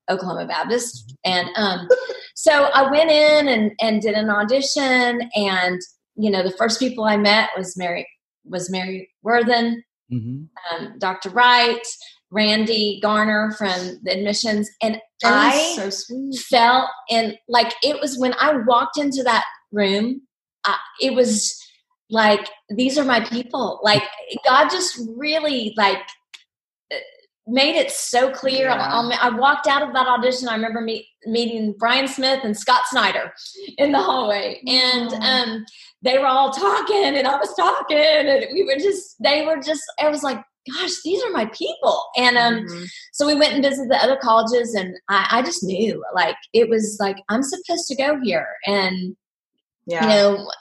Oklahoma 0.10 0.48
Baptist. 0.48 1.16
And 1.26 1.50
um, 1.56 1.88
so 2.36 2.70
I 2.74 2.90
went 2.90 3.12
in 3.12 3.48
and 3.48 3.72
and 3.82 4.02
did 4.02 4.16
an 4.16 4.30
audition, 4.30 5.30
and 5.36 5.82
you 6.16 6.32
know 6.32 6.44
the 6.44 6.56
first 6.58 6.80
people 6.80 7.04
I 7.04 7.18
met 7.18 7.50
was 7.58 7.78
Mary 7.78 8.08
was 8.46 8.70
Mary 8.70 9.10
Worthen, 9.24 9.84
hmm 10.10 10.44
um, 10.72 10.96
Dr. 11.00 11.30
Wright, 11.30 11.86
Randy 12.32 13.00
Garner 13.02 13.52
from 13.58 14.00
the 14.04 14.12
admissions, 14.12 14.70
and 14.82 15.00
That 15.22 15.54
I 15.54 15.76
so 15.76 15.90
and 17.10 17.38
like 17.48 17.74
it 17.84 18.00
was 18.02 18.18
when 18.18 18.34
I 18.40 18.58
walked 18.68 18.98
into 18.98 19.24
that 19.24 19.46
room, 19.72 20.22
uh, 20.66 20.76
it 21.02 21.14
was 21.14 21.58
like 22.10 22.50
these 22.70 22.98
are 22.98 23.06
my 23.06 23.22
people. 23.22 23.80
Like 23.84 24.04
God 24.46 24.70
just 24.70 25.00
really 25.16 25.74
like 25.78 26.02
made 27.48 27.78
it 27.78 27.92
so 27.92 28.30
clear. 28.32 28.68
Yeah. 28.68 28.94
Um, 28.94 29.12
I 29.22 29.30
walked 29.30 29.68
out 29.68 29.82
of 29.82 29.94
that 29.94 30.08
audition. 30.08 30.50
I 30.50 30.56
remember 30.56 30.82
meet, 30.82 31.06
meeting 31.26 31.74
Brian 31.80 32.08
Smith 32.08 32.42
and 32.44 32.58
Scott 32.58 32.82
Snyder 32.88 33.34
in 33.78 33.94
the 33.94 34.02
hallway, 34.02 34.62
and 34.68 35.14
um, 35.14 35.66
they 36.02 36.18
were 36.18 36.28
all 36.28 36.52
talking, 36.52 37.16
and 37.16 37.26
I 37.28 37.38
was 37.38 37.54
talking, 37.56 37.98
and 37.98 38.48
we 38.54 38.64
were 38.64 38.80
just 38.80 39.16
they 39.24 39.46
were 39.46 39.58
just. 39.62 39.84
I 40.00 40.10
was 40.10 40.24
like. 40.24 40.44
Gosh, 40.74 40.92
these 41.04 41.24
are 41.24 41.32
my 41.32 41.46
people, 41.48 42.04
and 42.18 42.38
um, 42.38 42.56
Mhm. 42.66 42.86
so 43.14 43.26
we 43.26 43.36
went 43.36 43.54
and 43.54 43.64
visited 43.64 43.90
the 43.90 43.98
other 44.04 44.18
colleges 44.22 44.74
and 44.74 44.96
I, 45.10 45.28
I 45.32 45.42
just 45.42 45.64
knew 45.64 46.04
like 46.14 46.36
it 46.54 46.70
was 46.70 46.98
like 47.00 47.18
i'm 47.30 47.42
supposed 47.44 47.88
to 47.88 47.96
go 47.96 48.20
here 48.24 48.48
and 48.66 49.16
yeah. 49.86 50.02
you 50.04 50.08
know 50.10 50.52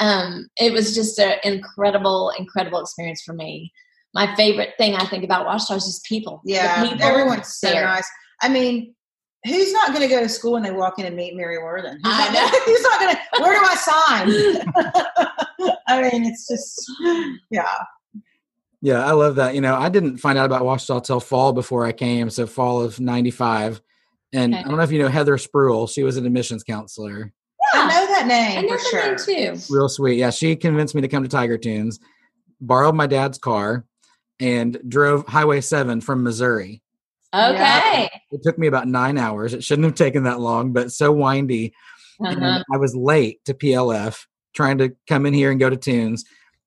um, 0.00 0.48
it 0.56 0.72
was 0.72 0.94
just 0.94 1.18
an 1.18 1.38
incredible 1.44 2.32
incredible 2.38 2.80
experience 2.80 3.22
for 3.22 3.32
me 3.32 3.72
my 4.12 4.34
favorite 4.36 4.70
thing 4.78 4.94
i 4.96 5.04
think 5.06 5.24
about 5.24 5.46
Ouachita 5.46 5.76
is 5.76 5.86
just 5.86 6.04
people 6.04 6.40
The 6.44 6.52
Yeah, 6.54 6.82
people 6.88 7.02
everyone's 7.06 7.54
so 7.56 7.68
there. 7.70 7.84
nice. 7.84 8.08
I 8.42 8.48
mean, 8.48 8.94
who's 9.46 9.72
not 9.72 9.88
going 9.88 10.00
to 10.02 10.08
go 10.08 10.20
to 10.22 10.28
school 10.28 10.52
when 10.52 10.62
they 10.62 10.70
walk 10.72 10.98
in 10.98 11.06
and 11.06 11.16
meet 11.16 11.34
Mary 11.36 11.58
Worthen? 11.58 11.94
Who's 12.02 12.02
I 12.04 12.32
know. 12.34 12.48
Who's 12.66 12.82
not 12.82 13.00
going 13.00 13.14
to? 13.14 13.42
Where 13.42 13.54
do 13.58 13.64
I 13.64 13.74
sign? 13.76 15.74
I 15.88 16.02
mean, 16.02 16.24
it's 16.26 16.46
just 16.48 16.90
yeah. 17.50 17.74
Yeah, 18.84 19.02
I 19.04 19.12
love 19.12 19.36
that. 19.36 19.54
You 19.54 19.62
know, 19.62 19.74
I 19.76 19.88
didn't 19.88 20.18
find 20.18 20.36
out 20.38 20.44
about 20.44 20.60
Ouachita 20.62 21.00
till 21.02 21.18
fall 21.18 21.54
before 21.54 21.86
I 21.86 21.92
came, 21.92 22.28
so 22.28 22.46
fall 22.46 22.82
of 22.82 23.00
'95. 23.00 23.80
And 24.34 24.52
Okay. 24.54 24.62
I 24.62 24.68
don't 24.68 24.76
know 24.76 24.82
if 24.82 24.92
you 24.92 24.98
know 24.98 25.08
Heather 25.08 25.36
Spruill. 25.38 25.88
She 25.88 26.02
was 26.02 26.18
an 26.18 26.26
admissions 26.26 26.62
counselor. 26.64 27.32
Yeah, 27.74 27.80
I 27.80 27.86
know 27.88 28.06
that 28.08 28.26
name 28.26 28.58
I 28.58 28.60
know 28.62 28.68
for 28.68 28.76
the 28.76 28.84
sure. 29.24 29.40
name 29.46 29.56
too 29.56 29.74
Real 29.74 29.88
sweet. 29.88 30.18
Yeah, 30.18 30.28
she 30.30 30.54
convinced 30.54 30.94
me 30.94 31.00
to 31.00 31.08
come 31.08 31.22
to 31.22 31.28
Tiger 31.30 31.56
Tunes. 31.56 31.98
Borrowed 32.60 32.94
my 32.94 33.06
dad's 33.06 33.38
car. 33.38 33.84
and 34.40 34.78
drove 34.88 35.26
Highway 35.28 35.60
7 35.60 36.00
from 36.00 36.22
Missouri. 36.24 36.82
Okay. 37.32 38.10
It 38.32 38.42
took 38.42 38.58
me 38.58 38.66
about 38.66 38.88
nine 38.88 39.16
hours. 39.16 39.54
It 39.54 39.62
shouldn't 39.64 39.86
have 39.86 39.94
taken 39.94 40.24
that 40.24 40.40
long, 40.40 40.72
but 40.72 40.92
so 40.92 41.10
windy. 41.12 41.72
Uh-huh. 42.20 42.34
And 42.36 42.64
I 42.72 42.76
was 42.76 42.94
late 42.96 43.44
to 43.46 43.54
PLF 43.54 44.26
trying 44.54 44.78
to 44.78 44.92
come 45.08 45.24
in 45.26 45.34
here 45.34 45.50
and 45.52 45.58
go 45.60 45.70
to 45.70 45.76
Tunes. 45.76 46.24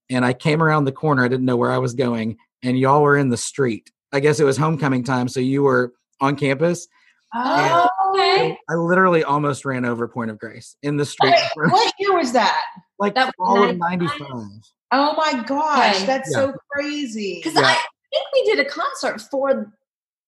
And 0.10 0.24
I 0.26 0.34
came 0.34 0.62
around 0.64 0.86
the 0.86 0.92
corner. 0.92 1.24
I 1.24 1.28
didn't 1.28 1.46
know 1.46 1.58
where 1.58 1.72
I 1.72 1.78
was 1.78 1.94
going. 1.94 2.38
And 2.64 2.80
y'all 2.80 3.02
were 3.02 3.18
in 3.18 3.30
the 3.30 3.38
street. 3.38 3.92
I 4.14 4.20
guess 4.20 4.40
it 4.40 4.46
was 4.46 4.58
homecoming 4.58 5.04
time. 5.04 5.28
So 5.28 5.40
you 5.40 5.64
were 5.64 5.94
on 6.22 6.36
campus. 6.36 6.88
Oh, 7.34 7.88
okay. 8.14 8.58
I 8.70 8.74
literally 8.76 9.24
almost 9.24 9.66
ran 9.66 9.84
over 9.86 10.08
Point 10.08 10.32
of 10.32 10.40
Grace 10.40 10.76
in 10.82 10.96
the 10.98 11.06
street. 11.06 11.34
Wait, 11.58 11.72
what 11.72 11.94
year 12.00 12.16
was 12.16 12.32
that? 12.34 12.64
like 13.00 13.16
That 13.16 13.28
was 13.28 13.34
fall 13.38 13.70
of 13.70 13.78
95. 13.78 14.20
95. 14.22 14.48
Oh 14.92 15.14
my 15.18 15.44
gosh, 15.44 15.96
Okay. 15.98 16.06
that's 16.06 16.32
Yeah. 16.32 16.38
so 16.38 16.54
crazy. 16.72 17.36
Because 17.44 17.56
Yeah. 17.60 17.68
I 17.68 17.74
think 18.14 18.26
we 18.34 18.44
did 18.46 18.66
a 18.66 18.70
concert 18.70 19.22
for 19.30 19.74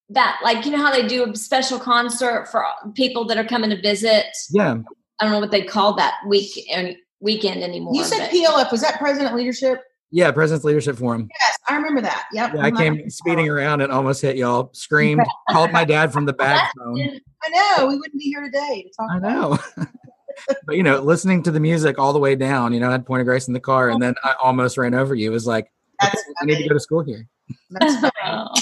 that. 0.10 0.40
Like, 0.44 0.66
you 0.66 0.72
know 0.72 0.80
how 0.84 0.92
they 0.92 1.08
do 1.08 1.32
a 1.32 1.36
special 1.36 1.80
concert 1.80 2.50
for 2.52 2.66
people 2.96 3.24
that 3.26 3.38
are 3.38 3.46
coming 3.46 3.70
to 3.70 3.82
visit? 3.82 4.26
Yeah. 4.52 4.78
I 5.20 5.24
don't 5.24 5.32
know 5.32 5.40
what 5.40 5.52
they 5.52 5.64
call 5.64 5.94
that 5.96 6.16
week 6.28 6.52
and 6.72 6.96
weekend 7.20 7.64
anymore. 7.64 7.94
You 7.96 8.04
said 8.04 8.20
but- 8.20 8.32
PLF, 8.32 8.72
was 8.72 8.82
that 8.82 8.98
President 9.00 9.36
Leadership? 9.36 9.82
Yeah. 10.12 10.32
President's 10.32 10.66
Leadership 10.66 10.98
Forum. 10.98 11.30
Yes, 11.40 11.58
I 11.68 11.76
remember 11.76 12.02
that. 12.02 12.26
Yep. 12.34 12.54
Yeah, 12.56 12.62
I 12.62 12.72
came 12.72 12.98
not- 12.98 13.12
speeding 13.12 13.48
around 13.48 13.82
and 13.82 13.92
almost 13.92 14.22
hit 14.22 14.38
y'all. 14.38 14.72
Screamed, 14.74 15.22
called 15.52 15.72
my 15.72 15.86
dad 15.86 16.12
from 16.12 16.26
the 16.26 16.34
back 16.34 16.72
phone. 16.78 17.20
I 17.44 17.78
know, 17.78 17.88
we 17.88 17.96
wouldn't 17.96 18.18
be 18.18 18.26
here 18.26 18.42
today 18.42 18.84
to 18.84 18.90
talk 18.98 19.12
I 19.12 19.18
about 19.18 19.60
know. 19.78 19.86
but 20.66 20.76
you 20.76 20.84
know, 20.84 21.00
listening 21.00 21.44
to 21.44 21.52
the 21.52 21.60
music 21.60 22.00
all 22.00 22.12
the 22.14 22.20
way 22.20 22.36
down, 22.36 22.74
you 22.74 22.80
know, 22.80 22.90
I 22.90 22.94
had 22.94 23.06
Point 23.06 23.22
of 23.22 23.26
Grace 23.26 23.48
in 23.48 23.54
the 23.54 23.60
car 23.60 23.90
and 23.90 24.02
then 24.02 24.16
I 24.24 24.34
almost 24.42 24.78
ran 24.78 24.94
over 24.94 25.14
you. 25.14 25.30
It 25.30 25.34
was 25.34 25.46
like, 25.46 25.72
That's 26.02 26.16
okay, 26.16 26.34
I 26.42 26.46
need 26.46 26.64
to 26.64 26.68
go 26.70 26.74
to 26.74 26.80
school 26.80 27.04
here. 27.04 27.28
That's. 27.70 28.12
Oh. 28.26 28.54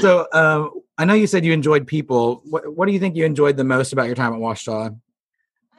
So 0.00 0.26
um, 0.32 0.70
I 0.98 1.04
know 1.04 1.14
you 1.14 1.26
said 1.26 1.44
you 1.44 1.52
enjoyed 1.52 1.86
people. 1.86 2.42
What, 2.46 2.74
what 2.74 2.86
do 2.86 2.92
you 2.92 2.98
think 2.98 3.16
you 3.16 3.24
enjoyed 3.24 3.56
the 3.56 3.64
most 3.64 3.92
about 3.92 4.06
your 4.06 4.14
time 4.14 4.32
at 4.32 4.38
Ouachita? 4.38 4.96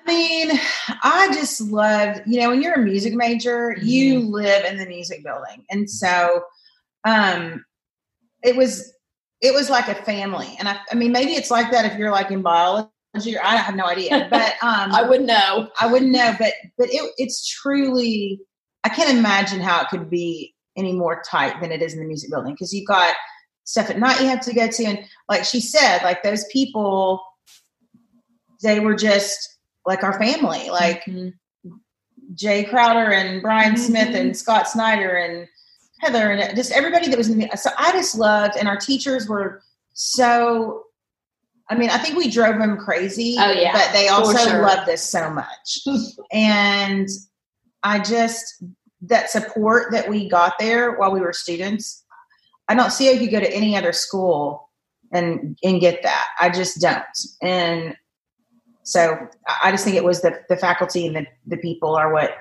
I 0.06 0.14
mean, 0.14 0.60
I 1.04 1.30
just 1.34 1.62
loved, 1.62 2.22
you 2.26 2.40
know, 2.40 2.50
when 2.50 2.62
you're 2.62 2.74
a 2.74 2.80
music 2.80 3.14
major, 3.14 3.76
you 3.82 4.20
live 4.20 4.66
in 4.66 4.78
the 4.78 4.86
music 4.86 5.24
building. 5.24 5.66
And 5.70 5.90
so 5.90 6.44
um 7.06 7.64
it 8.44 8.56
was 8.56 8.94
it 9.42 9.54
was 9.54 9.70
like 9.70 9.88
a 9.88 9.96
family. 9.96 10.56
And 10.60 10.68
I, 10.68 10.78
I 10.92 10.96
mean 10.96 11.12
maybe 11.12 11.34
it's 11.34 11.52
like 11.52 11.72
that 11.72 11.86
if 11.86 11.98
you're 11.98 12.12
like 12.12 12.32
in 12.32 12.42
biology 12.42 12.90
or 13.36 13.44
I 13.44 13.58
have 13.58 13.76
no 13.76 13.86
idea. 13.86 14.28
But 14.30 14.54
um 14.64 14.92
I 14.92 15.04
wouldn't 15.08 15.28
know. 15.28 15.70
I 15.80 15.92
wouldn't 15.92 16.12
know, 16.12 16.36
but 16.40 16.54
but 16.78 16.90
it, 16.90 17.12
it's 17.18 17.46
truly 17.48 18.42
I 18.84 18.90
can't 18.90 19.16
imagine 19.18 19.62
how 19.62 19.82
it 19.82 19.90
could 19.90 20.10
be 20.10 20.56
any 20.78 20.94
more 20.94 21.22
tight 21.30 21.62
than 21.62 21.72
it 21.72 21.82
is 21.82 21.94
in 21.94 22.00
the 22.00 22.06
music 22.06 22.32
building 22.32 22.54
because 22.54 22.74
you've 22.74 22.88
got 22.88 23.14
stuff 23.64 23.90
at 23.90 24.00
night 24.00 24.20
you 24.20 24.28
have 24.28 24.42
to 24.42 24.54
go 24.54 24.68
to, 24.68 24.84
and 24.86 25.00
like 25.30 25.44
she 25.46 25.62
said, 25.62 26.04
like 26.04 26.24
those 26.24 26.46
people, 26.52 27.22
they 28.62 28.80
were 28.80 28.96
just 28.96 29.60
like 29.86 30.04
our 30.04 30.18
family, 30.20 30.70
like 30.70 31.04
Mhm. 31.06 31.34
Jay 32.34 32.64
Crowder 32.64 33.12
and 33.12 33.42
Brian 33.42 33.76
Smith 33.78 34.10
Mhm. 34.10 34.20
and 34.20 34.38
Scott 34.38 34.70
Snyder 34.70 35.16
and 35.18 35.48
Heather 36.00 36.32
and 36.32 36.56
just 36.56 36.72
everybody 36.72 37.08
that 37.10 37.18
was 37.18 37.30
in 37.30 37.40
the 37.40 37.50
so 37.58 37.70
I 37.78 37.92
just 37.92 38.16
loved 38.16 38.56
and 38.58 38.68
our 38.68 38.78
teachers 38.78 39.28
were 39.28 39.62
so 39.94 40.84
I 41.70 41.76
mean 41.76 41.90
I 41.90 41.98
think 42.00 42.18
we 42.18 42.30
drove 42.30 42.58
them 42.58 42.78
crazy 42.78 43.36
Oh, 43.40 43.52
yeah, 43.52 43.72
but 43.74 43.92
they 43.94 44.08
also 44.08 44.38
sure. 44.50 44.62
loved 44.64 44.90
us 44.90 45.04
so 45.04 45.30
much 45.30 45.80
and 46.32 47.08
I 47.84 48.00
just 48.00 48.64
that 49.04 49.30
support 49.30 49.92
that 49.92 50.10
we 50.10 50.28
got 50.30 50.58
there 50.60 50.94
while 50.94 51.12
we 51.12 51.20
were 51.20 51.34
students 51.34 52.04
I 52.68 52.74
don't 52.76 52.92
see 52.92 53.06
how 53.08 53.12
you 53.12 53.20
could 53.20 53.32
go 53.32 53.40
to 53.40 53.54
any 53.54 53.76
other 53.78 53.94
school 53.94 54.70
and 55.14 55.58
and 55.64 55.82
get 55.82 56.02
that 56.04 56.28
I 56.40 56.50
just 56.50 56.80
don't 56.82 57.04
and 57.44 57.96
so 58.84 59.18
I 59.48 59.58
I 59.66 59.72
just 59.72 59.84
think 59.84 59.96
it 59.96 60.04
was 60.04 60.22
the 60.22 60.40
the 60.50 60.58
faculty 60.58 61.08
and 61.08 61.16
the, 61.16 61.26
the 61.48 61.58
people 61.58 61.96
are 61.96 62.12
what 62.14 62.32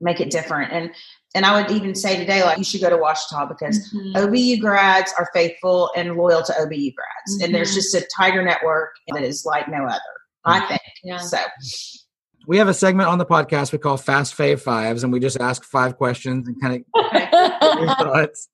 make 0.00 0.20
it 0.20 0.30
different. 0.30 0.72
And 0.72 0.90
and 1.34 1.44
I 1.46 1.60
would 1.60 1.70
even 1.70 1.94
say 1.94 2.16
today, 2.16 2.42
like 2.42 2.58
you 2.58 2.64
should 2.64 2.80
go 2.80 2.90
to 2.90 2.96
Ouachita 2.96 3.46
because 3.48 3.78
Mhm. 3.94 4.16
OBU 4.16 4.60
grads 4.60 5.12
are 5.18 5.28
faithful 5.34 5.90
and 5.96 6.16
loyal 6.16 6.42
to 6.42 6.52
OBU 6.52 6.92
grads. 6.94 7.42
And 7.42 7.54
there's 7.54 7.70
Mhm. 7.72 7.74
just 7.74 7.94
a 7.94 8.06
tighter 8.16 8.42
network 8.42 8.90
that 9.14 9.22
is 9.22 9.44
like 9.44 9.68
no 9.68 9.84
other, 9.84 10.00
I 10.44 10.66
think. 10.66 10.80
Yeah. 11.04 11.18
So 11.18 11.38
We 12.46 12.56
have 12.56 12.68
a 12.68 12.74
segment 12.74 13.08
on 13.10 13.18
the 13.18 13.26
podcast 13.26 13.70
we 13.70 13.78
call 13.78 13.96
Fast 13.98 14.36
Fave 14.36 14.60
Fives, 14.60 15.04
and 15.04 15.12
we 15.12 15.20
just 15.20 15.38
ask 15.40 15.62
five 15.62 15.96
questions 15.96 16.48
and 16.48 16.60
kind 16.60 16.82
of 16.94 17.78
your 17.78 17.94
thoughts. 17.96 18.48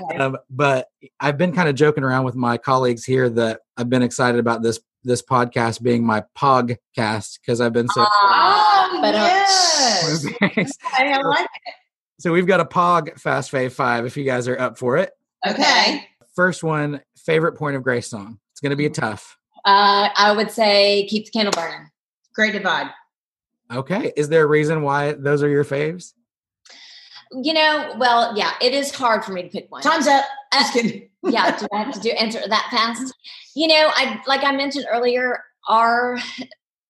Okay. 0.00 0.16
Um, 0.18 0.38
but 0.48 0.86
I've 1.20 1.36
been 1.36 1.52
kind 1.52 1.68
of 1.68 1.74
joking 1.74 2.04
around 2.04 2.24
with 2.24 2.36
my 2.36 2.56
colleagues 2.56 3.04
here 3.04 3.28
that 3.30 3.60
I've 3.76 3.90
been 3.90 4.02
excited 4.02 4.38
about 4.38 4.62
this 4.62 4.78
this 5.04 5.22
podcast 5.22 5.82
being 5.82 6.04
my 6.04 6.24
Pogcast 6.36 7.40
because 7.40 7.60
I've 7.60 7.72
been 7.72 7.88
so. 7.88 8.04
Ah, 8.06 8.98
but, 9.00 9.14
uh, 9.14 9.18
yes. 9.18 10.26
I 10.40 11.20
like 11.22 11.46
it. 11.46 11.74
so 12.18 12.32
we've 12.32 12.46
got 12.46 12.60
a 12.60 12.64
Pog 12.64 13.18
Fast 13.20 13.50
Fave 13.50 13.72
Five. 13.72 14.06
If 14.06 14.16
you 14.16 14.24
guys 14.24 14.48
are 14.48 14.58
up 14.58 14.78
for 14.78 14.96
it, 14.96 15.10
it. 15.44 15.50
Okay. 15.50 16.08
first 16.34 16.62
one 16.62 17.00
favorite 17.16 17.52
Point 17.52 17.76
of 17.76 17.82
Grace 17.82 18.08
song. 18.08 18.38
It's 18.52 18.60
going 18.60 18.70
to 18.70 18.76
be 18.76 18.86
a 18.86 18.90
tough. 18.90 19.36
Uh, 19.64 20.08
I 20.16 20.32
would 20.36 20.50
say 20.50 21.06
keep 21.08 21.26
the 21.26 21.30
candle 21.30 21.52
burning. 21.52 21.88
Great 22.34 22.52
divide. 22.52 22.90
Okay, 23.72 24.12
is 24.16 24.28
there 24.28 24.44
a 24.44 24.46
reason 24.46 24.82
why 24.82 25.12
those 25.12 25.42
are 25.42 25.48
your 25.48 25.64
faves? 25.64 26.12
You 27.32 27.54
know, 27.54 27.94
well, 27.96 28.36
yeah, 28.36 28.52
it 28.60 28.74
is 28.74 28.90
hard 28.94 29.24
for 29.24 29.32
me 29.32 29.42
to 29.42 29.48
pick 29.48 29.70
one. 29.70 29.82
Time's 29.82 30.06
up. 30.06 30.24
Just 30.52 30.72
kidding. 30.72 31.08
yeah, 31.22 31.56
do 31.56 31.66
I 31.72 31.82
have 31.82 31.94
to 31.94 32.00
do 32.00 32.10
answer 32.10 32.40
that 32.46 32.68
fast? 32.70 33.14
You 33.54 33.68
know, 33.68 33.90
I 33.94 34.20
like 34.26 34.44
I 34.44 34.52
mentioned 34.52 34.86
earlier, 34.90 35.38
our 35.68 36.18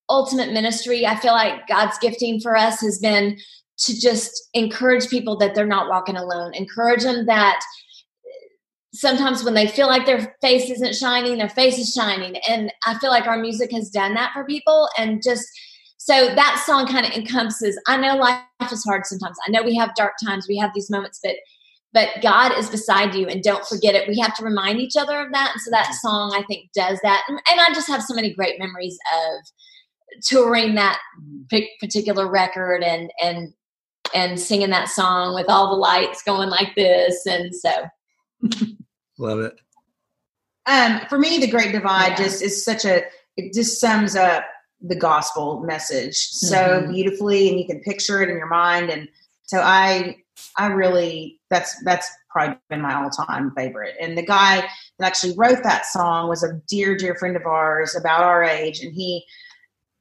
ultimate 0.09 0.53
ministry, 0.53 1.07
I 1.07 1.17
feel 1.17 1.33
like 1.33 1.67
God's 1.67 1.99
gifting 1.99 2.41
for 2.41 2.57
us 2.57 2.81
has 2.81 2.99
been 2.99 3.39
to 3.79 4.01
just 4.01 4.49
encourage 4.55 5.09
people 5.09 5.37
that 5.39 5.55
they're 5.55 5.67
not 5.67 5.89
walking 5.89 6.17
alone. 6.17 6.55
Encourage 6.55 7.03
them 7.03 7.27
that 7.27 7.61
sometimes 8.95 9.43
when 9.43 9.55
they 9.55 9.67
feel 9.67 9.87
like 9.87 10.07
their 10.07 10.37
face 10.41 10.71
isn't 10.71 10.95
shining, 10.95 11.39
their 11.39 11.49
face 11.49 11.79
is 11.79 11.93
shining. 11.93 12.37
And 12.49 12.73
I 12.87 12.99
feel 12.99 13.11
like 13.11 13.27
our 13.27 13.39
music 13.39 13.73
has 13.73 13.89
done 13.89 14.15
that 14.15 14.33
for 14.35 14.45
people. 14.45 14.89
And 14.99 15.23
just 15.23 15.47
so 15.97 16.35
that 16.35 16.63
song 16.67 16.87
kind 16.87 17.07
of 17.07 17.13
encompasses, 17.13 17.81
I 17.87 17.97
know 17.97 18.17
life 18.17 18.43
is 18.71 18.85
hard 18.85 19.07
sometimes. 19.07 19.37
I 19.47 19.51
know 19.51 19.63
we 19.63 19.77
have 19.77 19.95
dark 19.95 20.15
times, 20.23 20.47
we 20.49 20.59
have 20.59 20.73
these 20.75 20.91
moments, 20.91 21.21
but 21.23 21.37
but 21.93 22.09
God 22.23 22.53
is 22.59 22.71
beside 22.71 23.15
you 23.15 23.27
and 23.29 23.43
don't 23.43 23.67
forget 23.67 23.95
it. 23.95 24.09
We 24.09 24.19
have 24.19 24.35
to 24.37 24.45
remind 24.45 24.81
each 24.81 24.97
other 24.97 25.21
of 25.21 25.33
that. 25.33 25.51
And 25.53 25.61
so 25.61 25.71
that 25.71 25.95
song, 26.01 26.33
I 26.35 26.43
think, 26.45 26.71
does 26.75 26.99
that. 27.03 27.23
And, 27.29 27.39
and 27.51 27.61
I 27.61 27.73
just 27.75 27.89
have 27.89 28.03
so 28.03 28.15
many 28.15 28.33
great 28.33 28.59
memories 28.59 28.99
of 29.15 30.23
touring 30.25 30.75
that 30.77 30.99
particular 31.81 32.29
record 32.31 32.83
and, 32.83 33.11
and, 33.23 33.53
and 34.15 34.39
singing 34.41 34.71
that 34.71 34.89
song 34.89 35.35
with 35.35 35.47
all 35.49 35.71
the 35.71 35.77
lights 35.77 36.23
going 36.23 36.49
like 36.49 36.75
this. 36.77 37.27
And 37.27 37.55
so, 37.55 37.71
Love 39.19 39.41
it. 39.41 39.55
Um, 40.67 41.01
for 41.09 41.19
me, 41.19 41.39
the 41.39 41.51
Great 41.51 41.73
Divide 41.73 42.11
Yeah. 42.11 42.17
just 42.17 42.43
is 42.43 42.65
such 42.65 42.85
a 42.85 43.03
it 43.37 43.53
just 43.55 43.81
sums 43.81 44.15
up 44.15 44.45
the 44.81 44.95
gospel 44.97 45.61
message 45.61 46.17
so 46.17 46.57
Mhm. 46.57 46.93
beautifully, 46.93 47.49
and 47.49 47.59
you 47.59 47.67
can 47.67 47.81
picture 47.81 48.23
it 48.23 48.29
in 48.29 48.37
your 48.37 48.49
mind. 48.49 48.91
And 48.91 49.09
so 49.45 49.61
I, 49.61 50.17
I 50.57 50.67
really 50.67 51.41
that's 51.51 51.83
that's 51.85 52.09
probably 52.31 52.57
been 52.71 52.81
my 52.81 52.95
all 52.95 53.11
time 53.11 53.53
favorite. 53.57 53.95
And 54.01 54.17
the 54.17 54.25
guy 54.25 54.57
that 54.99 55.07
actually 55.07 55.35
wrote 55.37 55.63
that 55.63 55.87
song 55.87 56.29
was 56.29 56.43
a 56.43 56.61
dear 56.69 56.97
dear 56.97 57.15
friend 57.15 57.37
of 57.37 57.47
ours, 57.47 57.95
about 57.97 58.23
our 58.23 58.43
age, 58.45 58.81
and 58.81 58.93
he. 58.95 59.25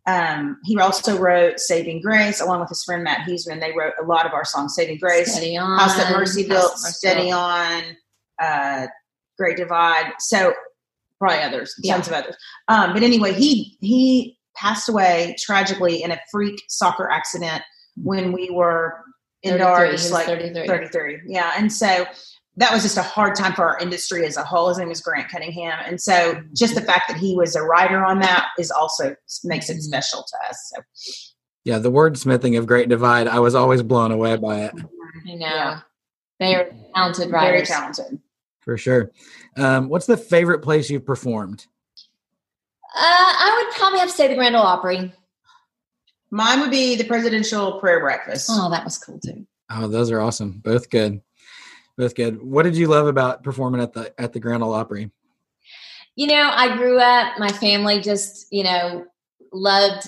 Um, 0.08 0.58
he 0.66 0.80
also 0.80 1.16
wrote 1.16 1.60
Saving 1.60 2.02
Grace 2.02 2.42
along 2.42 2.62
with 2.62 2.70
his 2.70 2.84
friend 2.84 3.04
Matt 3.04 3.28
Huesmann. 3.28 3.60
They 3.60 3.72
wrote 3.78 3.94
a 4.02 4.04
lot 4.06 4.26
of 4.26 4.34
our 4.34 4.44
songs, 4.44 4.74
Saving 4.74 4.98
Grace, 4.98 5.32
steady 5.32 5.56
on. 5.58 5.78
House 5.78 5.96
That 5.96 6.12
Mercy 6.12 6.48
Built, 6.48 6.72
That 6.72 6.82
Mercy 6.82 6.94
Steady 6.94 7.32
On, 7.32 7.84
uh, 8.42 8.88
Great 9.38 9.58
Divide. 9.58 10.14
So 10.18 10.54
probably 11.20 11.44
others, 11.44 11.76
Yeah. 11.84 11.94
tons 11.94 12.08
of 12.08 12.14
others. 12.14 12.36
Um, 12.68 12.94
but 12.94 13.04
anyway, 13.04 13.34
he 13.34 13.78
he 13.80 14.40
passed 14.56 14.90
away 14.90 15.36
tragically 15.40 16.02
in 16.02 16.10
a 16.12 16.20
freak 16.32 16.60
soccer 16.68 17.08
accident 17.10 17.62
when 17.96 18.32
we 18.32 18.50
were 18.50 19.04
in 19.44 19.58
33, 19.58 19.98
he 19.98 20.10
like 20.14 20.26
33. 20.26 20.68
33. 20.68 21.20
Yeah, 21.26 21.54
and 21.58 21.72
so 21.72 22.06
that 22.58 22.74
was 22.74 22.84
just 22.84 22.98
a 22.98 23.02
hard 23.02 23.36
time 23.36 23.54
for 23.54 23.66
our 23.66 23.80
industry 23.80 24.26
as 24.26 24.38
a 24.38 24.44
whole. 24.44 24.70
His 24.70 24.78
name 24.78 24.92
is 24.92 25.02
Grant 25.02 25.30
Cunningham, 25.30 25.80
and 25.86 26.00
so 26.00 26.42
just 26.54 26.76
the 26.76 26.82
fact 26.82 27.08
that 27.08 27.18
he 27.18 27.36
was 27.36 27.56
a 27.56 27.64
writer 27.64 28.04
on 28.04 28.20
that 28.20 28.50
is 28.60 28.72
also 28.72 29.16
makes 29.44 29.70
it 29.70 29.82
special 29.82 30.24
to 30.24 30.50
us. 30.50 30.74
So 30.74 30.82
Yeah, 31.64 31.80
the 31.80 31.92
wordsmithing 31.92 32.58
of 32.58 32.68
Great 32.68 32.90
Divide, 32.90 33.28
I 33.28 33.40
was 33.40 33.56
always 33.56 33.82
blown 33.82 34.12
away 34.12 34.36
by 34.38 34.62
it 34.62 34.74
I 35.30 35.34
know. 35.34 35.46
Yeah. 35.46 35.80
They 36.40 36.56
are 36.56 36.72
talented 36.96 37.32
writers. 37.32 37.68
very 37.70 37.80
talented. 37.80 38.20
for 38.62 38.78
sure. 38.78 39.12
Um, 39.58 39.90
what's 39.90 40.06
the 40.08 40.18
favorite 40.18 40.60
place 40.60 40.90
you've 40.90 41.06
performed? 41.06 41.68
Uh, 42.96 43.00
I 43.00 43.64
would 43.64 43.76
probably 43.76 44.00
have 44.00 44.10
to 44.10 44.16
say 44.16 44.28
the 44.28 44.36
Grand 44.36 44.56
Ole 44.56 44.64
Opry. 44.64 45.14
Mine 46.32 46.62
would 46.62 46.72
be 46.72 46.96
the 46.96 47.04
presidential 47.04 47.80
prayer 47.80 48.00
breakfast. 48.00 48.50
Oh, 48.52 48.70
that 48.70 48.86
was 48.86 48.98
cool 48.98 49.20
too. 49.20 49.46
Oh, 49.70 49.88
those 49.88 50.12
are 50.12 50.22
awesome. 50.22 50.62
Both 50.64 50.90
good. 50.90 51.22
Both 51.98 52.16
good. 52.16 52.42
What 52.42 52.64
did 52.64 52.76
you 52.76 52.88
love 52.88 53.08
about 53.08 53.44
performing 53.44 53.82
at 53.82 53.94
the 53.94 54.14
at 54.20 54.34
the 54.34 54.40
Grand 54.40 54.64
Ole 54.64 54.74
Opry? 54.74 55.12
You 56.16 56.28
know, 56.28 56.52
I 56.54 56.76
grew 56.76 57.00
up, 57.00 57.40
my 57.40 57.50
family 57.50 58.02
just, 58.02 58.48
you 58.52 58.64
know, 58.64 59.06
loved 59.54 60.08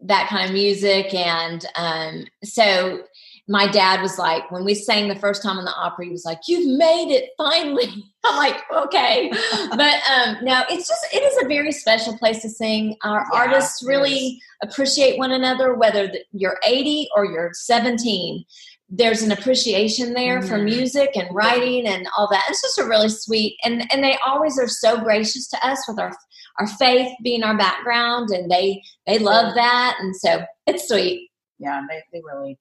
that 0.00 0.28
kind 0.28 0.46
of 0.46 0.52
music. 0.52 1.12
And 1.14 1.64
um, 1.76 2.26
so 2.44 3.04
my 3.48 3.66
dad 3.66 4.00
was 4.00 4.18
like, 4.18 4.48
when 4.52 4.64
we 4.64 4.74
sang 4.74 5.08
the 5.08 5.16
first 5.16 5.42
time 5.42 5.58
in 5.58 5.64
the 5.64 5.74
Opry, 5.74 6.06
he 6.06 6.12
was 6.12 6.24
like, 6.24 6.38
You've 6.46 6.78
made 6.78 7.12
it 7.12 7.30
finally. 7.36 8.04
I'm 8.24 8.36
like, 8.36 8.62
okay. 8.72 9.30
but 9.70 9.94
um, 10.08 10.36
no, 10.42 10.62
it's 10.70 10.86
just, 10.88 11.06
it 11.12 11.22
is 11.24 11.42
a 11.42 11.48
very 11.48 11.72
special 11.72 12.16
place 12.16 12.40
to 12.42 12.48
sing. 12.48 12.96
Our 13.02 13.26
Yeah, 13.32 13.38
artists 13.40 13.82
really 13.84 14.40
appreciate 14.62 15.18
one 15.18 15.32
another, 15.32 15.74
whether 15.74 16.06
th- 16.08 16.24
you're 16.32 16.60
80 16.64 17.08
or 17.16 17.24
you're 17.24 17.50
17. 17.52 18.44
There's 18.88 19.22
an 19.22 19.32
appreciation 19.32 20.12
there 20.14 20.40
for 20.42 20.58
Mhm. 20.58 20.64
music 20.64 21.10
and 21.16 21.26
writing 21.34 21.86
and 21.88 22.06
all 22.16 22.28
that. 22.30 22.44
It's 22.48 22.62
just 22.62 22.78
a 22.78 22.84
really 22.84 23.08
sweet, 23.08 23.56
and 23.64 23.90
and 23.92 24.04
they 24.04 24.18
always 24.26 24.58
are 24.58 24.68
so 24.68 24.98
gracious 25.00 25.48
to 25.48 25.66
us 25.66 25.82
with 25.88 25.98
our 25.98 26.12
our 26.60 26.66
faith 26.66 27.10
being 27.24 27.42
our 27.42 27.56
background, 27.56 28.28
and 28.30 28.50
they 28.50 28.82
they 29.06 29.18
love 29.18 29.54
that, 29.54 29.96
and 29.98 30.14
so 30.14 30.44
it's 30.66 30.86
sweet. 30.88 31.30
Yeah, 31.58 31.80
they, 31.88 32.02
they 32.12 32.20
really, 32.22 32.58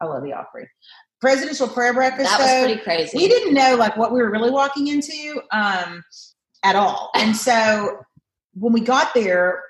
I 0.00 0.06
love 0.06 0.22
the 0.22 0.32
Opry. 0.32 0.68
Presidential 1.20 1.66
prayer 1.68 1.92
breakfast. 1.92 2.30
That 2.30 2.38
was 2.38 2.48
though, 2.48 2.64
pretty 2.64 2.80
crazy. 2.80 3.16
we 3.18 3.28
didn't 3.28 3.54
know 3.54 3.74
like 3.76 3.96
what 3.96 4.12
we 4.12 4.20
were 4.20 4.30
really 4.30 4.50
walking 4.50 4.86
into 4.88 5.40
um, 5.52 6.02
at 6.64 6.76
all. 6.76 7.10
And 7.16 7.36
so 7.36 7.98
when 8.54 8.72
we 8.72 8.80
got 8.80 9.12
there, 9.14 9.62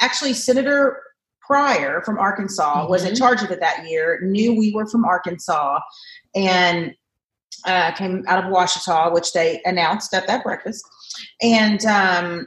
actually 0.00 0.32
Senator 0.34 1.02
Pryor 1.40 2.02
from 2.04 2.18
Arkansas 2.18 2.86
was 2.88 3.04
in 3.04 3.14
Mhm. 3.14 3.18
charge 3.18 3.42
of 3.42 3.50
it 3.50 3.60
that 3.60 3.86
year, 3.88 4.20
knew 4.22 4.54
we 4.56 4.72
were 4.72 4.86
from 4.86 5.04
Arkansas, 5.04 5.80
and 6.36 6.94
uh, 7.66 7.90
came 7.92 8.22
out 8.28 8.44
of 8.44 8.50
Ouachita, 8.50 9.10
which 9.12 9.32
they 9.32 9.60
announced 9.64 10.14
at 10.14 10.26
that 10.28 10.44
breakfast. 10.44 10.84
And 11.42 11.84
um, 11.86 12.46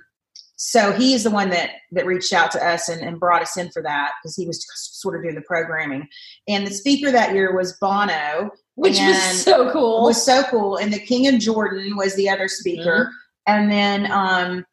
so 0.56 0.94
he 0.94 1.14
is 1.16 1.24
the 1.24 1.32
one 1.32 1.50
that 1.50 1.72
that 1.92 2.06
reached 2.06 2.32
out 2.32 2.52
to 2.52 2.66
us 2.66 2.88
and, 2.88 3.02
and 3.02 3.20
brought 3.20 3.42
us 3.42 3.58
in 3.58 3.70
for 3.72 3.82
that 3.82 4.12
because 4.22 4.36
he 4.36 4.46
was 4.46 4.64
sort 4.76 5.16
of 5.18 5.24
doing 5.24 5.36
the 5.36 5.42
programming. 5.42 6.08
And 6.54 6.66
the 6.66 6.74
speaker 6.74 7.12
that 7.12 7.34
year 7.34 7.56
was 7.56 7.74
Bono, 7.74 8.52
which 8.76 9.00
was 9.00 9.44
so 9.44 9.72
cool. 9.72 10.04
was 10.04 10.24
so 10.24 10.44
cool. 10.44 10.78
And 10.78 10.94
the 10.94 11.00
King 11.00 11.28
of 11.28 11.40
Jordan 11.40 11.96
was 11.96 12.16
the 12.16 12.30
other 12.30 12.48
speaker, 12.48 13.12
and 13.48 13.72
then 13.72 14.12
um, 14.12 14.66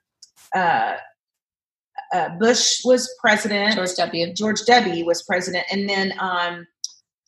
uh, 0.54 0.96
uh, 2.12 2.28
Bush 2.38 2.80
was 2.84 3.08
president. 3.20 3.74
George 3.74 3.94
W. 3.96 4.32
George 4.34 4.60
W. 4.66 5.04
was 5.04 5.22
president, 5.22 5.64
and 5.70 5.88
then 5.88 6.12
um, 6.18 6.66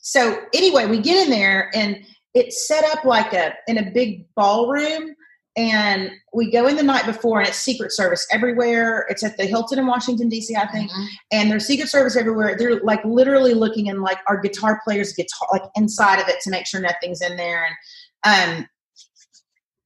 so 0.01 0.41
anyway, 0.55 0.87
we 0.87 0.99
get 0.99 1.25
in 1.25 1.31
there 1.31 1.71
and 1.75 2.05
it's 2.35 2.67
set 2.67 2.85
up 2.85 3.05
like 3.05 3.33
a 3.33 3.55
in 3.69 3.79
a 3.79 3.91
big 3.91 4.27
ballroom. 4.35 5.15
And 5.57 6.13
we 6.33 6.51
go 6.51 6.69
in 6.69 6.77
the 6.77 6.83
night 6.83 7.07
before, 7.07 7.41
and 7.41 7.49
it's 7.49 7.59
Secret 7.59 7.93
Service 7.93 8.27
everywhere. 8.31 9.05
It's 9.11 9.25
at 9.25 9.37
the 9.37 9.47
Hilton 9.47 9.81
in 9.81 9.87
Washington 9.87 10.29
D.C., 10.29 10.55
I 10.55 10.67
think 10.69 10.91
Mhm. 10.91 11.07
and 11.33 11.51
there's 11.51 11.67
secret 11.67 11.89
service 11.89 12.17
everywhere 12.17 12.57
they're 12.57 12.81
like 12.81 13.05
literally 13.05 13.53
looking 13.55 13.87
in 13.87 14.01
like 14.01 14.19
our 14.29 14.37
guitar 14.41 14.81
players 14.85 15.13
guitar 15.13 15.49
like 15.53 15.65
inside 15.75 16.21
of 16.21 16.29
it 16.29 16.41
to 16.43 16.51
make 16.51 16.67
sure 16.67 16.81
nothing's 16.81 17.21
in 17.21 17.37
there 17.37 17.67
and 18.25 18.59
um 18.61 18.69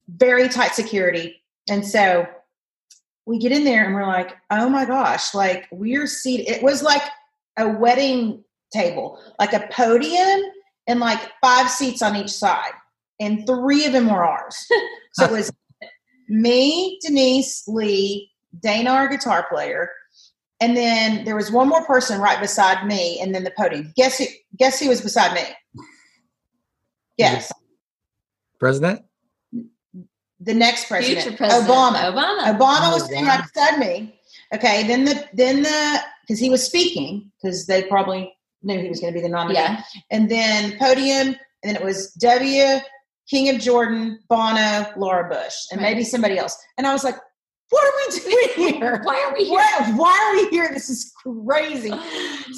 very 0.09 0.47
tight 0.47 0.73
security 0.75 1.41
and 1.69 1.85
so 1.85 2.27
we 3.25 3.39
get 3.39 3.51
in 3.51 3.63
there 3.63 3.85
and 3.85 3.95
we're 3.95 4.05
like 4.05 4.35
oh 4.51 4.69
my 4.69 4.85
gosh 4.85 5.33
like 5.33 5.67
we're 5.71 6.05
seated 6.07 6.47
it 6.47 6.61
was 6.61 6.83
like 6.83 7.01
a 7.57 7.67
wedding 7.67 8.43
table 8.71 9.19
like 9.39 9.53
a 9.53 9.67
podium 9.71 10.41
and 10.87 10.99
like 10.99 11.19
five 11.43 11.69
seats 11.69 12.01
on 12.03 12.15
each 12.15 12.29
side 12.31 12.71
and 13.19 13.45
three 13.47 13.85
of 13.85 13.93
them 13.93 14.09
were 14.09 14.23
ours 14.23 14.67
so 15.15 15.25
it 15.25 15.31
was 15.31 15.51
me 16.29 16.99
denise 17.01 17.67
lee 17.67 18.31
dana 18.61 18.89
our 18.91 19.07
guitar 19.07 19.45
player 19.49 19.89
and 20.61 20.75
then 20.75 21.25
there 21.25 21.35
was 21.35 21.51
one 21.51 21.67
more 21.67 21.85
person 21.85 22.19
right 22.21 22.39
beside 22.39 22.87
me, 22.87 23.19
and 23.19 23.35
then 23.35 23.43
the 23.43 23.51
podium. 23.51 23.91
Guess 23.95 24.19
who? 24.19 24.25
Guess 24.57 24.79
who 24.79 24.89
was 24.89 25.01
beside 25.01 25.33
me? 25.33 25.41
Yes, 27.17 27.51
President? 28.59 29.01
the 30.39 30.53
next 30.53 30.87
president, 30.87 31.23
Future 31.23 31.37
president 31.37 31.69
Obama. 31.69 32.11
Obama. 32.11 32.57
Obama 32.57 32.79
Oh, 32.83 32.93
was 32.93 33.05
sitting 33.05 33.25
wow. 33.25 33.37
right 33.37 33.43
beside 33.53 33.79
me. 33.79 34.19
Okay, 34.53 34.85
then 34.87 35.05
the 35.05 35.25
then 35.33 35.63
the 35.63 35.99
because 36.21 36.39
he 36.39 36.49
was 36.49 36.63
speaking 36.63 37.31
because 37.41 37.65
they 37.67 37.83
probably 37.83 38.33
knew 38.63 38.79
he 38.79 38.89
was 38.89 38.99
going 38.99 39.13
to 39.13 39.17
be 39.17 39.21
the 39.21 39.29
nominee. 39.29 39.55
Yeah. 39.55 39.81
And 40.11 40.29
then 40.29 40.71
the 40.71 40.77
podium, 40.77 41.27
and 41.27 41.35
then 41.63 41.75
it 41.75 41.83
was 41.83 42.11
W, 42.13 42.79
King 43.29 43.53
of 43.55 43.59
Jordan, 43.61 44.19
Bono, 44.29 44.85
Laura 44.97 45.27
Bush, 45.29 45.53
and 45.71 45.81
Right. 45.81 45.91
maybe 45.93 46.03
somebody 46.03 46.37
else. 46.37 46.57
And 46.77 46.85
I 46.85 46.93
was 46.93 47.03
like, 47.03 47.15
"What 47.69 47.83
are 47.83 47.93
we 48.07 48.19
doing 48.55 48.73
here? 48.79 49.01
Why 49.03 49.23
are 49.27 49.33
we 49.33 49.45
here? 49.45 49.57
Why, 49.57 49.91
why 49.95 50.19
are 50.25 50.35
we 50.35 50.49
here? 50.49 50.69
This 50.73 50.89
is 50.89 51.11
crazy." 51.23 51.91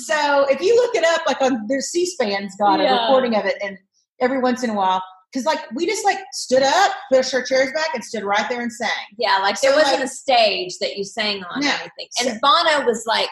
So 0.05 0.45
if 0.49 0.61
you 0.61 0.75
look 0.75 0.95
it 0.95 1.03
up, 1.05 1.25
like 1.25 1.41
on 1.41 1.65
their 1.67 1.81
C-SPAN's 1.81 2.55
got 2.57 2.79
a 2.79 2.83
recording 2.83 3.35
of 3.35 3.45
it, 3.45 3.55
and 3.63 3.77
every 4.21 4.39
once 4.39 4.63
in 4.63 4.69
a 4.69 4.73
while, 4.73 5.01
because 5.31 5.45
like 5.45 5.59
we 5.73 5.85
just 5.85 6.05
like 6.05 6.19
stood 6.33 6.61
up, 6.63 6.91
pushed 7.11 7.33
our 7.33 7.41
chairs 7.43 7.71
back, 7.73 7.89
and 7.95 8.03
stood 8.03 8.23
right 8.23 8.47
there 8.49 8.61
and 8.61 8.71
sang. 8.71 8.89
Yeah, 9.17 9.39
like 9.41 9.59
there 9.61 9.73
wasn't 9.75 9.95
like- 9.95 10.03
a 10.05 10.07
stage 10.07 10.77
that 10.79 10.95
you 10.97 11.03
sang 11.03 11.43
on 11.45 11.61
No. 11.61 11.67
or 11.67 11.71
anything. 11.71 12.07
And 12.21 12.39
Bono 12.41 12.85
was 12.85 13.03
like 13.07 13.29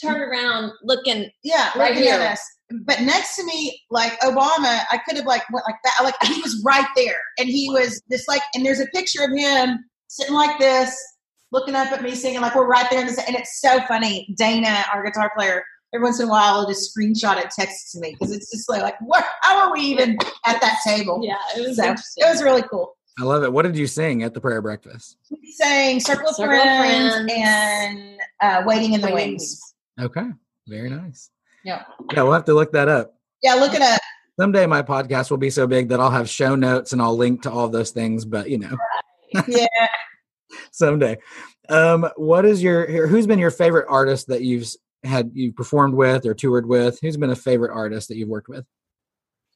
turned 0.00 0.20
around 0.22 0.72
looking 0.82 1.30
Yeah, 1.42 1.70
Right 1.76 1.94
looking 1.94 2.10
at 2.10 2.20
here. 2.20 2.28
us. 2.30 2.40
But 2.84 3.00
next 3.02 3.36
to 3.36 3.44
me, 3.44 3.78
like 3.90 4.18
Obama, 4.20 4.80
I 4.90 4.98
could 5.06 5.16
have 5.18 5.26
like 5.26 5.42
went 5.52 5.66
like 5.66 5.76
that. 5.84 6.02
Like 6.04 6.14
he 6.24 6.40
was 6.40 6.62
right 6.64 6.86
there, 6.96 7.20
and 7.38 7.48
he 7.48 7.68
was 7.70 8.00
just 8.10 8.26
like, 8.28 8.40
and 8.54 8.64
there's 8.64 8.80
a 8.80 8.86
picture 8.86 9.22
of 9.24 9.30
him 9.36 9.78
sitting 10.08 10.34
like 10.34 10.58
this, 10.58 10.96
looking 11.50 11.74
up 11.74 11.92
at 11.92 12.02
me, 12.02 12.14
singing 12.14 12.40
like 12.40 12.54
we're 12.54 12.66
right 12.66 12.86
there 12.90 13.00
in 13.00 13.06
this. 13.06 13.18
And 13.26 13.36
it's 13.36 13.60
so 13.60 13.80
funny. 13.88 14.34
Dana, 14.38 14.84
our 14.92 15.04
guitar 15.04 15.30
player, 15.36 15.62
every 15.94 16.04
once 16.04 16.18
in 16.18 16.28
a 16.28 16.30
while 16.30 16.54
I'll 16.54 16.66
just 16.66 16.96
screenshot 16.96 17.36
it, 17.36 17.50
text 17.50 17.94
it 17.94 17.98
to 17.98 18.00
me 18.00 18.16
because 18.18 18.34
it's 18.34 18.50
just 18.50 18.70
like, 18.70 18.80
like, 18.80 18.98
what? 19.02 19.22
How 19.42 19.58
are 19.66 19.72
we 19.72 19.80
even 19.80 20.16
at 20.46 20.58
that 20.62 20.78
table? 20.82 21.20
Yeah, 21.22 21.36
it 21.56 21.68
was 21.68 21.76
So 21.76 21.90
it 21.90 22.30
was 22.30 22.42
really 22.42 22.62
cool. 22.70 22.96
I 23.20 23.24
love 23.24 23.42
it. 23.42 23.52
What 23.52 23.64
did 23.66 23.76
you 23.76 23.86
sing 23.86 24.22
at 24.22 24.32
the 24.32 24.40
prayer 24.40 24.62
breakfast? 24.62 25.18
We 25.30 25.52
sang 25.52 26.00
Circle 26.00 26.30
of 26.30 26.36
Circle 26.36 26.56
Friends, 26.58 27.14
Friends. 27.14 27.32
and 27.36 28.18
uh, 28.40 28.62
Waiting 28.64 28.94
in 28.94 29.02
the 29.02 29.08
Waiting 29.12 29.32
Wings. 29.32 29.71
Okay. 30.00 30.26
Very 30.68 30.90
nice. 30.90 31.30
Yeah. 31.64 31.84
Yeah, 32.12 32.22
we'll 32.22 32.32
have 32.32 32.44
to 32.46 32.54
look 32.54 32.72
that 32.72 32.88
up. 32.88 33.14
Yeah, 33.42 33.54
look 33.54 33.74
it 33.74 33.82
up. 33.82 34.00
Someday 34.38 34.66
my 34.66 34.82
podcast 34.82 35.30
will 35.30 35.38
be 35.38 35.50
so 35.50 35.66
big 35.66 35.88
that 35.88 36.00
I'll 36.00 36.10
have 36.10 36.28
show 36.28 36.54
notes 36.54 36.92
and 36.92 37.02
I'll 37.02 37.16
link 37.16 37.42
to 37.42 37.50
all 37.50 37.68
those 37.68 37.90
things, 37.90 38.24
but 38.24 38.48
you 38.48 38.58
know, 38.58 38.76
Yeah. 39.46 39.66
someday. 40.72 41.18
Um, 41.68 42.08
what 42.16 42.44
is 42.44 42.62
your 42.62 42.86
here- 42.86 43.06
who's 43.06 43.26
been 43.26 43.38
your 43.38 43.50
favorite 43.50 43.86
artist 43.88 44.28
that 44.28 44.42
you've 44.42 44.66
had 45.04 45.30
you 45.34 45.52
performed 45.52 45.94
with 45.94 46.26
or 46.26 46.34
toured 46.34 46.66
with? 46.66 46.98
Who's 47.00 47.16
been 47.16 47.30
a 47.30 47.36
favorite 47.36 47.72
artist 47.74 48.08
that 48.08 48.16
you've 48.16 48.28
worked 48.28 48.48
with? 48.48 48.64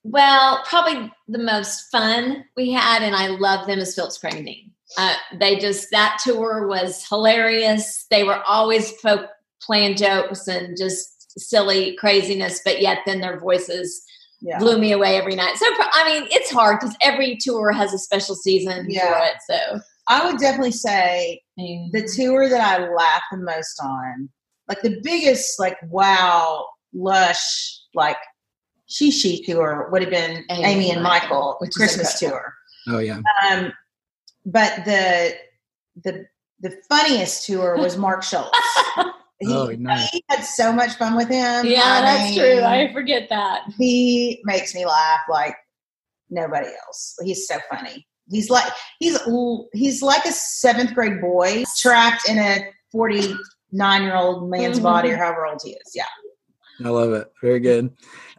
Well, 0.05 0.63
probably 0.67 1.11
the 1.27 1.39
most 1.39 1.91
fun 1.91 2.45
we 2.57 2.71
had, 2.71 3.03
and 3.03 3.17
I 3.17 3.27
love 3.29 3.67
them, 3.67 3.81
is 3.81 3.95
Phillips 3.95 4.19
Craig. 4.19 4.49
Uh, 4.97 5.15
they 5.41 5.57
just 5.59 5.89
that 5.91 6.21
tour 6.23 6.69
was 6.69 7.05
hilarious. 7.09 8.07
They 8.09 8.23
were 8.23 8.41
always 8.47 8.93
po- 9.03 9.27
playing 9.63 9.97
jokes 9.97 10.47
and 10.49 10.77
just 10.79 11.39
silly 11.39 11.97
craziness, 11.97 12.61
but 12.65 12.81
yet 12.81 12.99
then 13.07 13.21
their 13.21 13.39
voices 13.39 14.03
Yeah. 14.41 14.59
blew 14.59 14.79
me 14.79 14.93
away 14.93 15.17
every 15.17 15.35
night. 15.35 15.57
So 15.57 15.67
I 15.69 16.05
mean, 16.07 16.29
it's 16.31 16.51
hard 16.51 16.79
because 16.81 16.97
every 17.03 17.37
tour 17.41 17.73
has 17.73 17.93
a 17.93 17.99
special 17.99 18.35
season 18.35 18.87
Yeah. 18.89 19.13
for 19.13 19.25
it. 19.25 19.35
So 19.49 19.81
I 20.09 20.25
would 20.25 20.39
definitely 20.41 20.73
say 20.73 21.41
I 21.59 21.61
mean, 21.63 21.91
the 21.93 22.03
tour 22.15 22.49
that 22.49 22.61
I 22.61 22.89
laugh 22.93 23.23
the 23.33 23.39
most 23.39 23.81
on, 23.83 24.29
like 24.69 24.83
the 24.83 25.01
biggest, 25.03 25.59
like 25.59 25.79
wow, 25.91 26.67
lush, 26.95 27.81
like 27.95 28.19
she 28.87 29.11
she 29.11 29.43
tour 29.45 29.89
would 29.91 30.03
have 30.03 30.11
been 30.11 30.45
Amy 30.51 30.65
Amy, 30.65 30.89
and 30.91 30.97
and 30.99 31.03
Michael, 31.03 31.57
Michael, 31.61 31.69
Christmas 31.75 32.19
tour. 32.21 32.55
Oh 32.89 32.99
yeah. 32.99 33.21
Um, 33.51 33.73
but 34.45 34.85
the 34.85 35.35
the 36.05 36.27
the 36.61 36.79
funniest 36.89 37.47
tour 37.47 37.77
was 37.79 37.97
Mark 37.97 38.23
Schultz. 38.31 38.51
He, 39.41 39.53
Oh, 39.53 39.67
nice. 39.79 40.09
he 40.11 40.23
had 40.31 40.43
so 40.43 40.73
much 40.73 40.93
fun 40.97 41.17
with 41.17 41.29
him. 41.29 41.67
yeah, 41.67 41.81
I 41.85 42.01
that's 42.03 42.31
mean, 42.31 42.39
true. 42.39 42.63
I 42.65 42.93
forget 42.93 43.29
that. 43.31 43.63
he 43.77 44.41
makes 44.45 44.75
me 44.75 44.87
laugh 44.87 45.21
like 45.31 45.57
nobody 46.31 46.69
else. 46.87 47.15
He's 47.23 47.47
so 47.47 47.57
funny. 47.71 48.07
He's 48.29 48.51
like 48.51 48.73
he's 48.99 49.19
he's 49.73 50.03
like 50.03 50.25
a 50.25 50.33
seventh 50.33 50.95
grade 50.95 51.21
boy 51.21 51.63
trapped 51.79 52.29
in 52.29 52.39
a 52.39 52.69
forty 52.91 53.35
nine 53.73 54.03
year 54.03 54.17
old 54.17 54.51
man's 54.51 54.81
Mhm. 54.81 54.85
body 54.85 55.11
or 55.13 55.17
however 55.17 55.47
old 55.47 55.61
he 55.63 55.71
is. 55.71 55.93
Yeah. 55.95 56.05
I 56.85 56.89
love 56.91 57.13
it. 57.13 57.31
Very 57.41 57.61
good. 57.61 57.91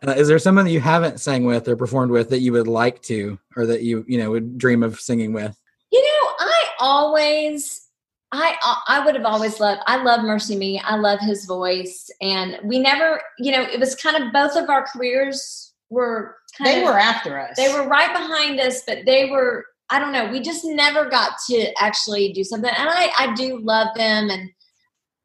Uh, 0.05 0.11
is 0.11 0.27
there 0.27 0.37
someone 0.39 0.65
that 0.65 0.71
you 0.71 0.79
haven't 0.79 1.19
sang 1.19 1.45
with 1.45 1.67
or 1.67 1.75
performed 1.75 2.11
with 2.11 2.29
that 2.29 2.39
you 2.41 2.51
would 2.51 2.67
like 2.67 3.01
to, 3.03 3.39
or 3.55 3.65
that 3.65 3.81
you 3.81 4.03
you 4.07 4.17
know 4.17 4.29
would 4.31 4.57
dream 4.57 4.83
of 4.83 4.99
singing 4.99 5.31
with? 5.33 5.57
You 5.91 6.01
know, 6.03 6.31
I 6.39 6.65
always, 6.79 7.86
I 8.31 8.55
I 8.87 9.03
would 9.05 9.15
have 9.15 9.25
always 9.25 9.59
loved. 9.59 9.81
I 9.87 10.01
love 10.03 10.21
Mercy 10.23 10.55
Me. 10.57 10.79
I 10.79 10.95
love 10.97 11.19
his 11.19 11.45
voice, 11.45 12.09
and 12.21 12.57
we 12.63 12.77
never, 12.79 13.21
you 13.39 13.51
know, 13.51 13.61
it 13.61 13.79
was 13.79 13.95
kind 13.95 14.21
of 14.21 14.33
both 14.33 14.55
of 14.55 14.69
our 14.69 14.85
careers 14.85 15.73
were 15.89 16.35
kind 16.57 16.69
They 16.69 16.81
of, 16.81 16.87
were 16.89 16.99
after 16.99 17.39
us. 17.39 17.55
they 17.55 17.71
were 17.73 17.87
right 17.87 18.11
behind 18.11 18.59
us, 18.59 18.81
but 18.85 18.99
they 19.05 19.29
were 19.29 19.65
I 19.89 19.99
don't 19.99 20.11
know. 20.11 20.29
We 20.29 20.41
just 20.41 20.65
never 20.65 21.09
got 21.09 21.33
to 21.49 21.71
actually 21.81 22.33
do 22.33 22.43
something, 22.43 22.69
and 22.77 22.89
I 22.89 23.09
I 23.17 23.33
do 23.35 23.59
love 23.61 23.87
them, 23.95 24.29
and 24.29 24.49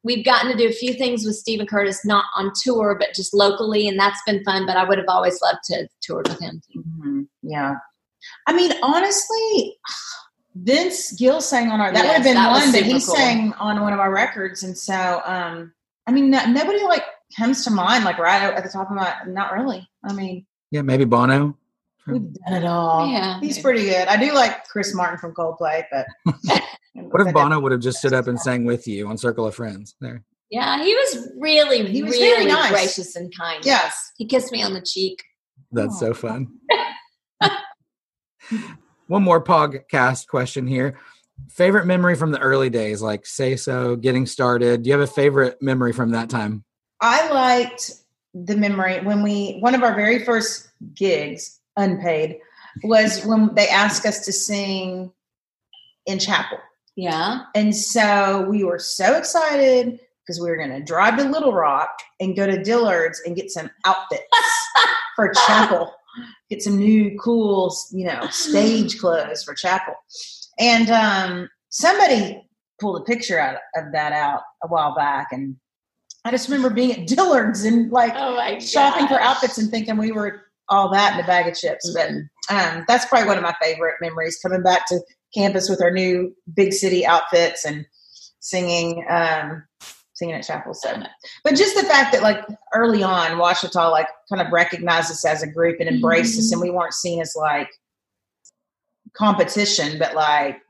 we've 0.04 0.24
gotten 0.24 0.52
to 0.52 0.56
do 0.56 0.68
a 0.68 0.72
few 0.72 0.94
things 0.94 1.24
with 1.26 1.34
Steven 1.34 1.66
Curtis, 1.66 2.04
not 2.04 2.24
on 2.36 2.52
tour, 2.62 2.96
but 2.98 3.14
just 3.14 3.34
locally, 3.34 3.88
and 3.88 3.98
that's 3.98 4.20
been 4.24 4.44
fun. 4.44 4.64
But 4.64 4.76
I 4.76 4.84
would 4.84 4.98
have 4.98 5.08
always 5.08 5.40
loved 5.42 5.58
to 5.64 5.88
tour 6.02 6.22
with 6.24 6.38
him. 6.40 6.62
Mhm. 6.76 7.26
Yeah. 7.42 7.74
I 8.46 8.52
mean, 8.52 8.72
honestly, 8.84 9.76
Vince 10.54 11.12
Gill 11.12 11.40
sang 11.40 11.70
on 11.70 11.80
our 11.80 11.92
that 11.92 12.04
would 12.04 12.12
have 12.14 12.22
been 12.24 12.36
one, 12.36 12.72
but 12.72 12.82
he 12.82 12.92
cool. 12.92 13.00
sang 13.00 13.52
on 13.54 13.80
one 13.80 13.92
of 13.92 13.98
our 14.00 14.12
records, 14.12 14.62
and 14.62 14.76
so 14.76 15.22
um, 15.24 15.72
I 16.06 16.12
mean, 16.12 16.30
no, 16.30 16.44
nobody 16.46 16.82
like 16.84 17.04
comes 17.36 17.64
to 17.64 17.70
mind 17.70 18.04
like 18.04 18.18
right 18.18 18.42
at 18.42 18.62
the 18.62 18.68
top 18.70 18.90
of 18.90 18.96
my. 18.96 19.14
Not 19.26 19.52
really. 19.52 19.88
I 20.04 20.12
mean, 20.12 20.44
Yeah, 20.70 20.82
maybe 20.82 21.04
Bono. 21.04 21.56
we've 22.06 22.32
done 22.34 22.54
it 22.54 22.64
all. 22.66 23.06
Yeah. 23.10 23.40
he's 23.40 23.58
pretty 23.60 23.84
good. 23.84 24.08
I 24.08 24.16
do 24.16 24.32
like 24.34 24.64
Chris 24.66 24.94
Martin 24.94 25.18
from 25.18 25.32
Coldplay, 25.34 25.84
but 25.90 26.06
What 26.94 27.26
if 27.26 27.32
Bono 27.32 27.58
would 27.60 27.72
have 27.72 27.80
just 27.80 27.98
stood 27.98 28.12
up 28.12 28.26
and 28.26 28.38
sang 28.38 28.64
with 28.66 28.86
you 28.86 29.08
on 29.08 29.16
Circle 29.16 29.46
of 29.46 29.54
Friends? 29.54 29.94
There. 30.00 30.22
Yeah, 30.50 30.82
he 30.84 30.94
was 30.94 31.28
really, 31.38 31.86
He 31.90 32.02
was 32.02 32.12
really 32.12 32.44
very 32.44 32.52
nice. 32.52 32.70
gracious 32.70 33.16
and 33.16 33.34
kind. 33.34 33.64
Yes. 33.64 34.12
he 34.18 34.26
kissed 34.26 34.52
me 34.52 34.62
on 34.62 34.74
the 34.74 34.82
cheek. 34.82 35.22
That's 35.70 35.94
Oh. 36.02 36.12
so 36.12 36.14
fun. 36.14 36.48
One 39.12 39.24
more 39.24 39.44
podcast 39.44 40.26
question 40.26 40.66
here. 40.66 40.98
Favorite 41.50 41.84
memory 41.84 42.14
from 42.14 42.30
the 42.30 42.38
early 42.38 42.70
days, 42.70 43.02
like 43.02 43.26
say 43.26 43.56
so, 43.56 43.94
getting 43.94 44.24
started. 44.24 44.82
Do 44.82 44.88
you 44.88 44.98
have 44.98 45.06
a 45.06 45.12
favorite 45.12 45.60
memory 45.60 45.92
from 45.92 46.12
that 46.12 46.30
time? 46.30 46.64
I 47.02 47.28
liked 47.30 47.90
the 48.32 48.56
memory 48.56 49.00
when 49.00 49.22
we 49.22 49.58
one 49.60 49.74
of 49.74 49.82
our 49.82 49.94
very 49.94 50.24
first 50.24 50.70
gigs, 50.94 51.60
unpaid, 51.76 52.38
was 52.84 53.22
when 53.26 53.54
they 53.54 53.68
asked 53.68 54.06
us 54.06 54.24
to 54.24 54.32
sing 54.32 55.12
in 56.06 56.18
chapel. 56.18 56.56
Yeah. 56.96 57.40
And 57.54 57.76
so 57.76 58.46
we 58.48 58.64
were 58.64 58.78
so 58.78 59.18
excited 59.18 60.00
because 60.24 60.40
we 60.40 60.48
were 60.48 60.56
going 60.56 60.70
to 60.70 60.82
drive 60.82 61.18
to 61.18 61.24
Little 61.24 61.52
Rock 61.52 61.90
and 62.18 62.34
go 62.34 62.46
to 62.46 62.64
Dillard's 62.64 63.20
and 63.26 63.36
get 63.36 63.50
some 63.50 63.68
outfits 63.84 64.24
for 65.16 65.34
chapel, 65.46 65.92
get 66.48 66.62
some 66.62 66.78
new 66.78 67.16
cool, 67.18 67.74
you 67.92 68.06
know, 68.06 68.26
stage 68.30 68.98
clothes 68.98 69.42
for 69.44 69.54
chapel. 69.54 69.94
And 70.58 70.90
um, 70.90 71.48
somebody 71.70 72.42
pulled 72.80 73.00
a 73.00 73.04
picture 73.04 73.38
out 73.38 73.56
of 73.76 73.92
that 73.92 74.12
out 74.12 74.42
a 74.62 74.68
while 74.68 74.94
back, 74.94 75.28
and 75.32 75.56
I 76.24 76.30
just 76.30 76.48
remember 76.48 76.70
being 76.70 76.92
at 76.92 77.06
Dillard's 77.06 77.64
and 77.64 77.90
like 77.90 78.12
Oh 78.14 78.58
shopping 78.60 79.08
for 79.08 79.20
outfits 79.20 79.58
and 79.58 79.70
thinking 79.70 79.96
we 79.96 80.12
were 80.12 80.42
all 80.68 80.90
that 80.92 81.14
in 81.14 81.24
a 81.24 81.26
bag 81.26 81.48
of 81.48 81.56
chips. 81.56 81.92
But 81.94 82.10
um, 82.50 82.84
that's 82.88 83.04
probably 83.06 83.28
one 83.28 83.36
of 83.36 83.42
my 83.42 83.54
favorite 83.62 83.96
memories 84.00 84.38
coming 84.42 84.62
back 84.62 84.86
to 84.88 85.00
campus 85.34 85.68
with 85.68 85.82
our 85.82 85.90
new 85.90 86.34
big 86.54 86.72
city 86.72 87.04
outfits 87.06 87.64
and 87.64 87.86
singing, 88.40 89.04
um, 89.08 89.64
singing 90.22 90.36
at 90.36 90.46
chapel. 90.46 90.72
So, 90.72 91.02
but 91.42 91.56
just 91.56 91.74
the 91.74 91.82
fact 91.82 92.12
that 92.12 92.22
like 92.22 92.44
early 92.72 93.02
on, 93.02 93.32
Ouachita 93.38 93.90
like 93.90 94.06
kind 94.28 94.40
of 94.40 94.52
recognized 94.52 95.10
us 95.10 95.24
as 95.24 95.42
a 95.42 95.46
group 95.46 95.80
and 95.80 95.88
embraced 95.88 96.38
us, 96.38 96.52
and 96.52 96.60
we 96.60 96.70
weren't 96.70 96.94
seen 96.94 97.20
as 97.20 97.34
like 97.36 97.68
competition, 99.14 99.98
but 99.98 100.14
like 100.14 100.60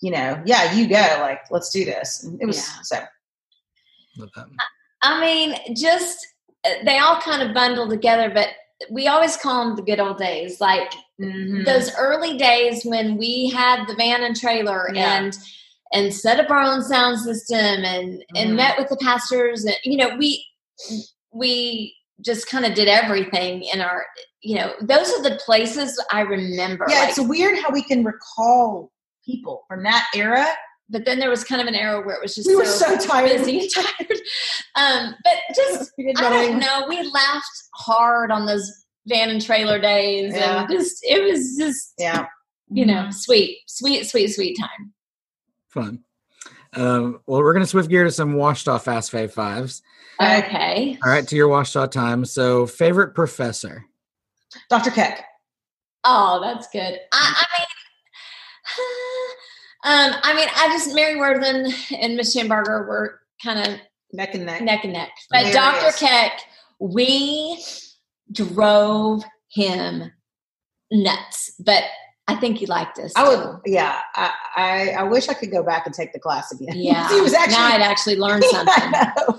you 0.00 0.10
know, 0.10 0.40
yeah, 0.46 0.72
you 0.74 0.88
go, 0.88 1.18
like 1.20 1.40
let's 1.50 1.70
do 1.70 1.84
this. 1.84 2.24
And 2.24 2.40
it 2.40 2.46
was 2.46 2.58
Yeah. 2.58 2.82
so. 2.82 4.28
I 5.02 5.20
mean, 5.20 5.76
just 5.76 6.26
uh, 6.64 6.70
they 6.84 6.98
all 6.98 7.20
kind 7.20 7.42
of 7.42 7.54
bundle 7.54 7.88
together, 7.88 8.30
but 8.32 8.48
we 8.90 9.06
always 9.08 9.36
call 9.36 9.64
them 9.66 9.76
the 9.76 9.82
good 9.82 10.00
old 10.00 10.18
days. 10.18 10.60
Like 10.60 10.92
mhm. 11.20 11.64
those 11.64 11.92
early 11.96 12.36
days 12.36 12.84
when 12.84 13.16
we 13.16 13.50
had 13.50 13.86
the 13.86 13.94
van 13.94 14.22
and 14.22 14.36
trailer 14.36 14.90
Yeah. 14.92 15.18
and 15.18 15.38
and 15.92 16.12
set 16.14 16.40
up 16.40 16.50
our 16.50 16.60
own 16.60 16.82
sound 16.82 17.18
system 17.20 17.58
and 17.84 18.14
Mhm. 18.14 18.24
and 18.36 18.56
met 18.56 18.78
with 18.78 18.88
the 18.88 18.96
pastors 18.96 19.64
and 19.64 19.76
you 19.84 19.96
know 19.96 20.16
we 20.16 20.44
we 21.32 21.94
just 22.24 22.48
kind 22.48 22.64
of 22.64 22.74
did 22.74 22.88
everything 22.88 23.62
in 23.64 23.80
our 23.80 24.04
you 24.42 24.56
know 24.56 24.72
those 24.80 25.10
are 25.12 25.22
the 25.22 25.40
places 25.44 26.02
I 26.12 26.20
remember. 26.20 26.86
Yeah, 26.88 27.00
like, 27.00 27.08
it's 27.10 27.20
weird 27.20 27.58
how 27.58 27.70
we 27.70 27.82
can 27.82 28.04
recall 28.04 28.90
people 29.24 29.64
from 29.68 29.82
that 29.84 30.06
era. 30.14 30.46
but 30.88 31.04
then 31.06 31.18
there 31.20 31.30
was 31.30 31.42
kind 31.44 31.60
of 31.62 31.66
an 31.68 31.74
era 31.74 32.04
where 32.04 32.16
it 32.16 32.20
was 32.22 32.34
just 32.34 32.46
We 32.46 32.54
were 32.56 32.66
so 32.66 32.98
tired. 32.98 33.30
busy 33.38 33.60
and 33.60 33.70
tired. 33.72 34.18
Um, 34.76 35.14
but 35.24 35.34
just 35.56 35.90
I 36.00 36.12
don't 36.28 36.58
know. 36.58 36.84
We 36.88 37.02
laughed 37.02 37.46
hard 37.76 38.30
on 38.30 38.44
those 38.46 38.70
van 39.06 39.30
and 39.30 39.40
trailer 39.40 39.78
days, 39.80 40.34
Yeah. 40.34 40.60
and 40.62 40.70
just 40.70 40.98
it 41.02 41.22
was 41.22 41.56
just 41.58 41.94
Yeah. 41.98 42.26
you 42.70 42.84
know 42.84 43.08
sweet, 43.10 43.58
sweet, 43.68 44.04
sweet, 44.10 44.28
sweet 44.34 44.56
time. 44.60 44.92
Fun. 45.72 46.04
Um, 46.74 47.20
well, 47.26 47.40
we're 47.40 47.52
going 47.52 47.64
to 47.64 47.68
swift 47.68 47.88
gear 47.88 48.04
to 48.04 48.10
some 48.10 48.34
Ouachita 48.34 48.80
fast 48.80 49.12
fave 49.12 49.32
fives. 49.32 49.82
Okay. 50.20 50.38
Okay. 50.38 50.98
All 51.04 51.10
right, 51.10 51.26
to 51.26 51.36
your 51.36 51.48
Ouachita 51.48 51.90
time. 51.90 52.24
So, 52.24 52.66
favorite 52.66 53.14
professor? 53.14 53.84
Dr. 54.68 54.90
Keck. 54.90 55.24
Oh, 56.04 56.40
that's 56.42 56.68
good. 56.68 56.98
I, 57.12 57.42
I 57.42 57.46
mean, 57.58 57.66
um, 60.14 60.20
I 60.22 60.34
mean, 60.34 60.48
I 60.54 60.68
just 60.68 60.94
Mary 60.94 61.16
Worthen 61.16 61.72
and 61.98 62.16
Miss 62.16 62.36
Shambarger 62.36 62.86
were 62.86 63.20
kind 63.42 63.66
of 63.66 63.80
Neck 64.12 64.34
and 64.34 64.44
neck. 64.44 64.60
neck 64.60 64.84
and 64.84 64.92
neck. 64.92 65.10
But 65.30 65.44
There 65.44 65.52
Dr. 65.54 65.96
Keck, 65.96 66.42
we 66.78 67.64
drove 68.30 69.24
him 69.50 70.12
nuts, 70.90 71.54
but 71.58 71.84
I 72.28 72.36
think 72.36 72.58
he 72.58 72.66
liked 72.66 72.98
us. 72.98 73.12
I 73.16 73.28
would, 73.28 73.58
yeah. 73.66 73.98
I, 74.14 74.32
I, 74.56 74.88
I 74.98 75.02
wish 75.04 75.28
I 75.28 75.34
could 75.34 75.50
go 75.50 75.62
back 75.62 75.86
and 75.86 75.94
take 75.94 76.12
the 76.12 76.20
class 76.20 76.52
again. 76.52 76.74
Yeah. 76.76 77.08
he 77.14 77.20
was 77.20 77.34
actually. 77.34 77.56
now 77.56 77.66
I'd 77.74 77.80
actually 77.82 78.16
learned 78.16 78.44
something. 78.50 78.72
I 78.76 79.12
know. 79.28 79.38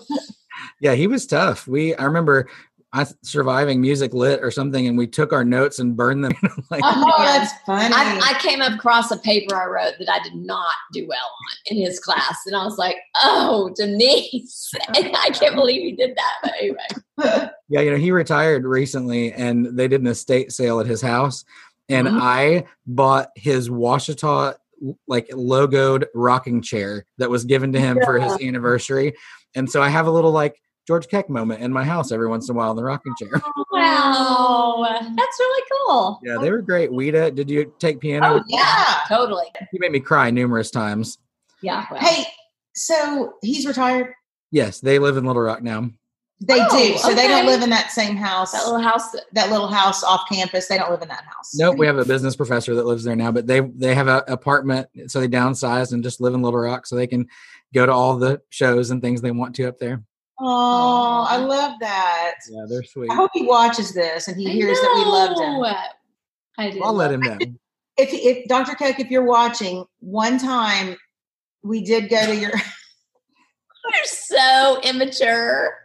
Yeah, 0.82 0.94
he 0.94 1.08
was 1.08 1.26
tough. 1.26 1.66
We 1.68 1.96
I 1.96 2.04
remember 2.04 2.50
I 2.96 3.08
surviving 3.24 3.82
music 3.82 4.14
lit 4.14 4.42
or 4.44 4.52
something, 4.52 4.86
and 4.86 4.96
we 4.98 5.08
took 5.08 5.34
our 5.34 5.44
notes 5.46 5.80
and 5.80 5.96
burned 5.98 6.24
them. 6.26 6.34
like, 6.70 6.82
Oh, 6.84 7.16
Yeah. 7.20 7.38
that's 7.40 7.54
funny. 7.66 7.94
I, 7.96 8.20
I 8.36 8.40
came 8.40 8.62
across 8.62 9.10
a 9.12 9.18
paper 9.18 9.56
I 9.56 9.66
wrote 9.66 9.94
that 10.00 10.10
I 10.12 10.22
did 10.22 10.36
not 10.36 10.74
do 10.92 11.08
well 11.08 11.18
on 11.26 11.58
in 11.78 11.84
his 11.84 12.00
class, 12.00 12.42
and 12.46 12.56
I 12.56 12.64
was 12.66 12.78
like, 12.78 12.98
"Oh, 13.24 13.72
Denise!" 13.76 14.72
and 14.96 15.16
I 15.16 15.30
can't 15.32 15.56
believe 15.56 15.82
he 15.82 15.94
did 15.94 16.16
that. 16.16 16.34
But 16.44 16.52
anyway, 16.60 17.50
yeah, 17.70 17.82
you 17.82 17.92
know, 17.92 17.98
he 17.98 18.12
retired 18.12 18.66
recently, 18.66 19.32
and 19.34 19.66
they 19.78 19.88
did 19.88 20.02
an 20.02 20.08
estate 20.08 20.52
sale 20.52 20.80
at 20.80 20.86
his 20.86 21.02
house, 21.02 21.46
and 21.94 22.08
Mhm. 22.08 22.20
I 22.22 22.66
bought 22.86 23.30
his 23.36 23.70
Ouachita 23.70 24.56
like 25.08 25.28
logoed 25.30 26.06
rocking 26.14 26.62
chair 26.62 27.06
that 27.18 27.30
was 27.30 27.46
given 27.46 27.72
to 27.74 27.80
him 27.80 28.00
for 28.04 28.20
his 28.20 28.34
anniversary, 28.42 29.14
and 29.56 29.70
so 29.70 29.82
I 29.82 29.90
have 29.90 30.08
a 30.08 30.12
little 30.12 30.32
like 30.32 30.60
George 30.86 31.08
Keck 31.08 31.30
moment 31.30 31.62
in 31.62 31.72
my 31.72 31.84
house 31.86 32.12
every 32.12 32.28
once 32.28 32.50
in 32.50 32.56
a 32.56 32.58
while 32.58 32.72
in 32.72 32.76
the 32.78 32.84
rocking 32.84 33.14
chair. 33.18 33.30
wow, 33.72 34.86
that's 35.16 35.40
really 35.40 35.64
cool. 35.88 36.20
yeah, 36.24 36.38
they 36.42 36.52
were 36.52 36.62
great. 36.62 36.90
Weta, 36.92 37.34
did 37.34 37.50
you 37.50 37.74
take 37.80 38.00
piano? 38.00 38.40
oh, 38.40 38.44
yeah. 38.48 38.96
totally. 39.08 39.46
You 39.72 39.80
made 39.80 39.92
me 39.92 40.00
cry 40.02 40.30
numerous 40.32 40.72
times. 40.72 41.20
Yeah. 41.62 41.86
Well, 41.90 42.02
Hey, 42.02 42.26
so 42.76 43.36
he's 43.42 43.66
retired. 43.66 44.14
Yes, 44.52 44.80
they 44.82 45.00
live 45.00 45.16
in 45.18 45.24
Little 45.26 45.42
Rock 45.42 45.64
now. 45.64 45.90
They 46.46 46.60
Oh, 46.60 46.78
do. 46.78 46.98
So 46.98 47.14
they 47.14 47.28
don't 47.28 47.46
live 47.46 47.62
in 47.62 47.70
that 47.70 47.92
same 47.92 48.18
house. 48.18 48.52
that 48.52 48.66
little 48.66 48.82
house. 48.82 49.12
That, 49.12 49.24
that 49.34 49.50
little 49.50 49.68
house 49.68 50.04
off 50.04 50.28
campus. 50.30 50.68
They 50.68 50.78
don't 50.78 50.92
live 50.92 51.02
in 51.02 51.08
that 51.08 51.24
house. 51.24 51.56
Nope, 51.56 51.78
we 51.78 51.86
have 51.86 51.98
a 51.98 52.06
business 52.06 52.36
professor 52.36 52.76
that 52.76 52.86
lives 52.86 53.04
there 53.04 53.16
now, 53.16 53.32
but 53.32 53.48
they 53.48 53.62
they 53.62 53.96
have 53.96 54.08
an 54.08 54.24
apartment, 54.28 54.90
so 55.08 55.20
they 55.22 55.28
downsized 55.28 55.94
and 55.94 56.04
just 56.04 56.20
live 56.20 56.34
in 56.34 56.42
Little 56.42 56.60
Rock, 56.60 56.86
so 56.86 56.96
they 56.96 57.08
can 57.08 57.28
go 57.74 57.86
to 57.86 57.92
all 57.92 58.18
the 58.18 58.42
shows 58.50 58.92
and 58.92 59.02
things 59.02 59.22
they 59.22 59.32
want 59.32 59.56
to 59.56 59.68
up 59.68 59.78
there. 59.80 60.04
Oh, 60.40 61.26
I 61.30 61.38
love 61.38 61.80
that. 61.80 62.34
Yeah, 62.50 62.66
they're 62.68 62.84
sweet. 62.84 63.10
I 63.12 63.16
hope 63.16 63.32
he 63.34 63.44
watches 63.46 63.94
this 63.94 64.28
and 64.28 64.36
he 64.36 64.50
I 64.50 64.52
hears 64.52 64.80
that 64.82 64.94
we 64.96 65.06
loved 65.06 65.40
him. 65.40 65.64
I 66.58 66.72
do. 66.72 66.84
I'll 66.84 66.94
let 66.94 67.12
him 67.12 67.22
know. 67.22 67.40
If, 67.96 68.10
if 68.12 68.48
Dr. 68.48 68.74
Cook, 68.74 69.00
if 69.00 69.12
you're 69.12 69.24
watching, 69.24 69.86
one 70.00 70.40
time 70.40 70.98
we 71.62 71.84
did 71.84 72.10
go 72.10 72.26
to 72.26 72.36
your. 72.36 72.50
You're 73.86 74.06
so 74.06 74.80
immature. 74.84 75.76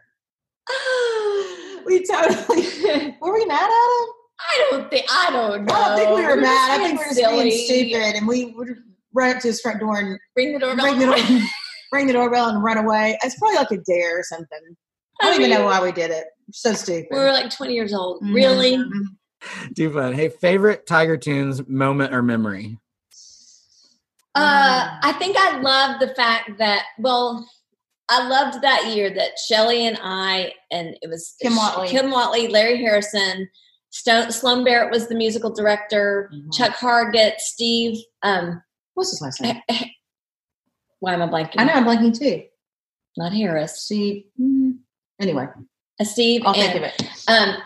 we 1.87 2.05
totally. 2.05 3.17
Were 3.21 3.33
we 3.35 3.45
mad 3.47 3.63
at 3.63 3.71
him? 3.71 4.09
I 4.41 4.69
don't 4.71 4.91
think. 4.91 5.07
I 5.11 5.31
don't 5.31 5.65
know. 5.65 5.75
I 5.75 5.89
don't 5.89 5.97
think 5.97 6.09
we 6.17 6.23
were 6.23 6.37
We're 6.37 6.41
mad. 6.43 6.81
I 6.81 6.85
think 6.85 7.01
we 7.01 7.07
were 7.07 7.15
being 7.15 7.51
just 7.51 7.69
being 7.69 7.89
stupid, 7.91 8.17
and 8.17 8.29
we 8.29 8.47
would 8.53 8.69
run 9.13 9.35
up 9.35 9.43
to 9.43 9.49
his 9.49 9.61
front 9.61 9.81
door 9.81 9.99
and 9.99 10.19
Ring 10.37 10.53
the 10.53 10.61
doorbell. 10.61 10.85
ring 10.85 10.99
the, 10.99 11.07
door, 11.07 11.17
ring 11.93 12.07
the 12.07 12.13
doorbell 12.13 12.49
and 12.49 12.63
run 12.63 12.79
away. 12.79 13.19
It's 13.23 13.39
probably 13.39 13.57
like 13.57 13.71
a 13.73 13.79
dare 13.79 14.19
or 14.21 14.23
something. 14.23 14.59
I 15.21 15.25
don't 15.27 15.41
I 15.41 15.45
even 15.45 15.51
know 15.51 15.65
why 15.65 15.83
we 15.83 15.91
did 15.91 16.11
it. 16.11 16.27
So 16.53 16.73
stupid. 16.73 17.09
We 17.11 17.19
were 17.19 17.33
like 17.33 17.51
20 17.51 17.75
years 17.75 17.93
old. 17.93 18.23
Mhm. 18.23 18.35
Really? 18.35 18.79
Too 19.77 19.93
fun. 19.93 20.13
Hey, 20.13 20.29
favorite 20.29 20.87
Tiger 20.87 21.17
Tunes 21.17 21.67
moment 21.67 22.15
or 22.15 22.23
memory? 22.23 22.79
Uh, 24.35 24.99
I 25.03 25.13
think 25.19 25.37
I 25.37 25.59
love 25.61 25.99
the 26.01 26.15
fact 26.15 26.59
that, 26.59 26.85
well, 26.99 27.49
I 28.11 28.27
loved 28.29 28.63
that 28.63 28.87
year 28.95 29.11
that 29.15 29.39
Shelley 29.39 29.87
and 29.87 29.99
I, 30.03 30.53
and 30.71 30.97
it 31.03 31.09
was 31.11 31.35
Kim 31.43 31.57
Watley. 31.57 31.89
Kim 31.89 32.11
Watley, 32.11 32.49
Larry 32.49 32.79
Harrison, 32.79 33.49
Stone, 33.91 34.31
Sloan 34.33 34.65
Barrett 34.65 34.91
was 34.91 35.09
the 35.09 35.15
musical 35.15 35.51
director. 35.53 36.31
Mhm. 36.35 36.53
Chuck 36.57 36.75
Hargett, 36.77 37.39
Steve. 37.39 38.03
Um, 38.23 38.63
What's 38.95 39.11
his 39.11 39.21
last 39.21 39.41
name? 39.41 39.61
why 41.01 41.15
am 41.15 41.23
I 41.23 41.27
blanking? 41.29 41.55
I 41.59 41.65
know 41.65 41.75
I'm 41.75 41.85
blanking 41.85 42.19
too. 42.19 42.45
Not 43.17 43.33
Harris. 43.33 43.81
See, 43.87 44.27
mm, 44.41 44.79
anyway, 45.21 45.47
a 46.01 46.05
Steve. 46.05 46.43
I'll 46.45 46.55
think 46.55 46.75
of 46.77 46.83
it. 46.83 47.03
Um, 47.29 47.57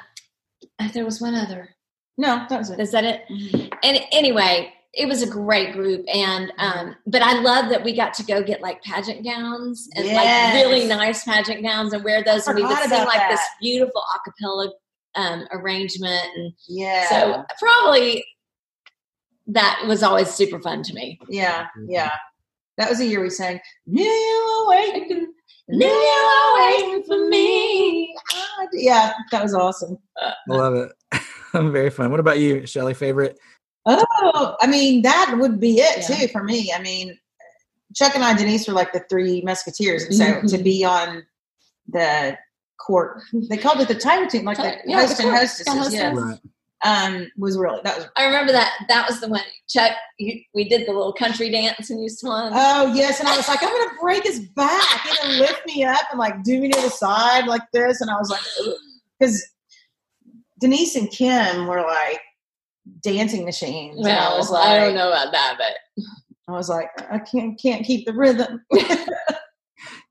uh, 0.78 0.88
there 0.92 1.04
was 1.04 1.20
one 1.20 1.34
other. 1.34 1.74
No, 2.18 2.46
that 2.48 2.58
was 2.58 2.70
it. 2.70 2.80
Is 2.80 2.90
that 2.92 3.04
it? 3.04 3.24
Mhm. 3.30 3.72
And 3.82 4.00
anyway, 4.12 4.72
it 4.94 5.06
was 5.08 5.22
a 5.22 5.26
great 5.26 5.72
group, 5.72 6.04
and 6.12 6.52
um, 6.58 6.94
but 7.06 7.22
I 7.22 7.40
love 7.40 7.70
that 7.70 7.82
we 7.82 7.94
got 7.96 8.12
to 8.14 8.24
go 8.24 8.42
get 8.42 8.60
like 8.60 8.82
pageant 8.82 9.24
gowns 9.24 9.88
and 9.94 10.04
Yes. 10.04 10.54
like 10.54 10.64
really 10.64 10.86
nice 10.86 11.24
pageant 11.24 11.62
gowns 11.62 11.92
and 11.92 12.04
wear 12.04 12.22
those, 12.22 12.46
and 12.46 12.56
we 12.56 12.62
would 12.62 12.70
forgot 12.70 12.82
sing 12.90 12.92
about 13.02 13.06
like 13.06 13.30
this 13.30 13.40
that. 13.40 13.48
beautiful 13.60 14.02
acapella 14.14 14.70
um, 15.14 15.46
arrangement, 15.52 16.26
and 16.36 16.52
Yeah. 16.68 17.08
so 17.08 17.44
probably 17.58 18.24
that 19.48 19.82
was 19.86 20.02
always 20.02 20.28
super 20.30 20.60
fun 20.60 20.82
to 20.84 20.94
me. 20.94 21.18
yeah, 21.28 21.66
yeah. 21.88 22.10
That 22.78 22.88
was 22.88 23.00
a 23.00 23.06
year 23.06 23.20
we 23.22 23.30
sang 23.30 23.60
new 23.86 24.02
You 24.02 24.64
Were 24.66 24.70
Waiting." 24.70 25.32
Knew 25.68 25.86
you 25.86 26.52
were 26.56 26.60
waiting 26.66 27.02
for 27.04 27.28
me. 27.28 28.14
Ah, 28.34 28.66
Yeah, 28.72 29.12
that 29.30 29.42
was 29.42 29.54
awesome. 29.54 29.96
I 30.20 30.32
love 30.48 30.74
it. 30.74 30.90
I'm 31.54 31.70
very 31.72 31.88
fun. 31.88 32.10
What 32.10 32.18
about 32.20 32.40
you, 32.40 32.66
Shelley? 32.66 32.94
Favorite? 32.94 33.38
Oh, 33.84 34.56
I 34.60 34.66
mean, 34.66 35.02
that 35.02 35.34
would 35.38 35.58
be 35.58 35.80
it 35.80 36.08
Yeah. 36.08 36.16
too 36.16 36.28
for 36.28 36.42
me. 36.44 36.72
I 36.72 36.80
mean, 36.80 37.18
Chuck 37.94 38.14
and 38.14 38.24
I, 38.24 38.34
Denise, 38.34 38.66
were 38.68 38.74
like 38.74 38.92
the 38.92 39.04
three 39.10 39.42
musketeers, 39.42 40.04
and 40.04 40.14
so 40.14 40.24
Mhm. 40.24 40.50
to 40.50 40.58
be 40.58 40.84
on 40.84 41.26
the 41.88 42.38
court, 42.78 43.22
they 43.48 43.56
called 43.56 43.80
it 43.80 43.88
the 43.88 43.94
title 43.94 44.28
team, 44.28 44.44
like 44.44 44.56
the 44.56 44.76
Yeah, 44.86 45.00
the 45.02 45.06
host 45.08 45.20
and 45.20 45.28
court. 45.28 45.40
hostesses. 45.40 45.66
Yeah, 45.66 45.82
host 45.82 45.92
Yeah, 45.92 46.12
Right. 46.14 46.38
um, 46.84 47.30
was 47.36 47.58
really 47.58 47.80
that 47.84 47.96
was. 47.98 48.06
I 48.16 48.24
remember 48.24 48.52
that. 48.52 48.72
That 48.88 49.08
was 49.08 49.20
the 49.20 49.28
one. 49.28 49.42
Chuck, 49.68 49.92
you, 50.18 50.40
we 50.54 50.68
did 50.68 50.86
the 50.86 50.92
little 50.92 51.12
country 51.12 51.50
dance, 51.50 51.90
and 51.90 52.02
you 52.02 52.08
swung. 52.08 52.52
Oh 52.54 52.92
yes, 52.94 53.20
and 53.20 53.28
I 53.28 53.36
was 53.36 53.46
like, 53.48 53.62
I'm 53.62 53.68
gonna 53.70 53.98
break 54.00 54.22
his 54.24 54.40
back. 54.40 55.00
He 55.02 55.16
gonna 55.16 55.38
lift 55.38 55.66
me 55.66 55.84
up 55.84 56.00
and 56.10 56.18
like 56.18 56.42
do 56.44 56.60
me 56.60 56.68
to 56.70 56.80
the 56.80 56.90
side 56.90 57.46
like 57.46 57.62
this, 57.72 58.00
and 58.00 58.10
I 58.10 58.16
was 58.16 58.30
like, 58.30 58.40
because 59.18 59.44
Denise 60.60 60.94
and 60.96 61.10
Kim 61.10 61.66
were 61.66 61.82
like 61.82 62.20
dancing 63.02 63.44
machines. 63.44 63.98
and 63.98 64.06
I 64.08 64.28
well, 64.28 64.38
was 64.38 64.50
like, 64.50 64.66
I 64.66 64.78
don't 64.80 64.94
know 64.94 65.08
about 65.10 65.32
that, 65.32 65.56
but 65.58 66.04
I 66.48 66.52
was 66.52 66.68
like, 66.68 66.88
I 67.10 67.18
can't 67.18 67.60
can't 67.60 67.84
keep 67.86 68.06
the 68.06 68.12
rhythm. 68.14 68.64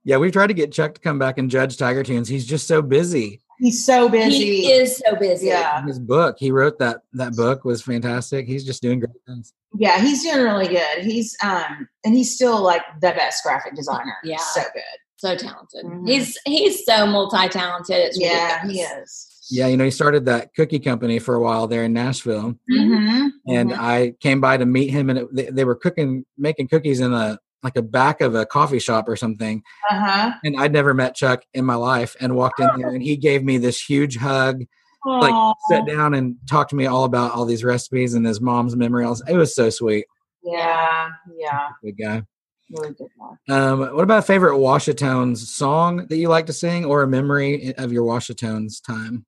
Yeah, 0.04 0.16
we've 0.16 0.32
tried 0.32 0.48
to 0.48 0.54
get 0.54 0.72
Chuck 0.72 0.94
to 0.94 1.00
come 1.00 1.20
back 1.20 1.38
and 1.38 1.48
judge 1.48 1.76
Tiger 1.76 2.02
Tunes. 2.02 2.28
He's 2.28 2.44
just 2.44 2.66
so 2.66 2.82
busy. 2.82 3.40
He's 3.60 3.86
so 3.86 4.08
busy. 4.08 4.62
he 4.62 4.72
is 4.72 4.96
so 4.98 5.14
busy. 5.14 5.46
Yeah, 5.46 5.86
His 5.86 6.00
book, 6.00 6.34
he 6.40 6.50
wrote 6.50 6.76
that 6.80 7.02
that 7.12 7.36
book 7.36 7.64
was 7.64 7.82
fantastic. 7.82 8.48
He's 8.48 8.64
just 8.64 8.82
doing 8.82 8.98
great 8.98 9.12
things. 9.28 9.52
yeah, 9.78 10.00
he's 10.00 10.24
doing 10.24 10.42
really 10.42 10.66
good. 10.66 11.04
He's 11.04 11.36
um, 11.44 11.86
and 12.04 12.16
he's 12.16 12.34
still 12.34 12.60
like 12.60 12.82
the 13.00 13.12
best 13.12 13.44
graphic 13.44 13.76
designer. 13.76 14.16
Yeah. 14.24 14.38
so 14.38 14.62
good. 14.74 14.82
so 15.18 15.36
talented. 15.36 15.84
Mhm. 15.84 16.08
He's 16.08 16.36
he's 16.46 16.84
so 16.84 17.06
multi 17.06 17.48
talented. 17.48 17.96
It's 17.98 18.18
Yeah, 18.18 18.62
ridiculous. 18.62 18.74
he 18.74 18.80
is. 19.02 19.28
Yeah, 19.52 19.66
you 19.68 19.76
know, 19.76 19.84
he 19.84 19.90
started 19.90 20.24
that 20.26 20.54
cookie 20.54 20.78
company 20.78 21.18
for 21.18 21.34
a 21.34 21.40
while 21.40 21.66
there 21.66 21.84
in 21.84 21.92
Nashville, 21.92 22.54
Mm-hmm. 22.70 23.26
and 23.48 23.72
I 23.74 24.14
came 24.20 24.40
by 24.40 24.56
to 24.56 24.64
meet 24.66 24.90
him, 24.90 25.10
and 25.10 25.18
it, 25.20 25.28
they, 25.34 25.44
they 25.50 25.64
were 25.64 25.74
cooking, 25.74 26.24
making 26.38 26.68
cookies 26.68 27.00
in 27.00 27.12
a 27.12 27.38
like 27.62 27.76
a 27.76 27.82
back 27.82 28.20
of 28.20 28.34
a 28.34 28.44
coffee 28.46 28.78
shop 28.80 29.08
or 29.08 29.14
something. 29.14 29.62
Uh 29.90 30.00
huh. 30.00 30.32
And 30.42 30.58
I'd 30.58 30.72
never 30.72 30.94
met 30.94 31.14
Chuck 31.14 31.44
in 31.54 31.64
my 31.64 31.74
life, 31.76 32.16
and 32.20 32.34
walked 32.34 32.60
in 32.60 32.68
there, 32.78 32.88
and 32.94 33.02
he 33.02 33.16
gave 33.16 33.44
me 33.44 33.58
this 33.58 33.80
huge 33.82 34.16
hug, 34.16 34.62
like 35.04 35.54
sat 35.70 35.86
down 35.86 36.14
and 36.14 36.36
talked 36.48 36.70
to 36.70 36.76
me 36.76 36.86
all 36.86 37.04
about 37.04 37.32
all 37.32 37.44
these 37.44 37.62
recipes 37.64 38.14
and 38.14 38.24
his 38.26 38.40
mom's 38.40 38.74
memory. 38.74 39.04
It 39.28 39.36
was 39.36 39.54
so 39.54 39.68
sweet. 39.70 40.06
Yeah, 40.42 41.10
yeah, 41.38 41.68
Good 41.84 41.98
guy. 41.98 42.22
really 42.70 42.94
good 42.94 43.08
one. 43.16 43.36
Um, 43.50 43.80
what 43.94 44.02
about 44.02 44.20
a 44.20 44.22
favorite 44.22 44.54
Ouachitones 44.56 45.36
song 45.46 46.06
that 46.08 46.16
you 46.16 46.28
like 46.28 46.46
to 46.46 46.52
sing, 46.52 46.84
or 46.84 47.02
a 47.02 47.06
memory 47.06 47.74
of 47.76 47.92
your 47.92 48.04
Ouachitones 48.04 48.80
time? 48.80 49.24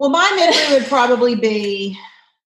Well, 0.00 0.08
my 0.08 0.32
memory 0.34 0.80
would 0.80 0.88
probably 0.88 1.34
be 1.34 1.90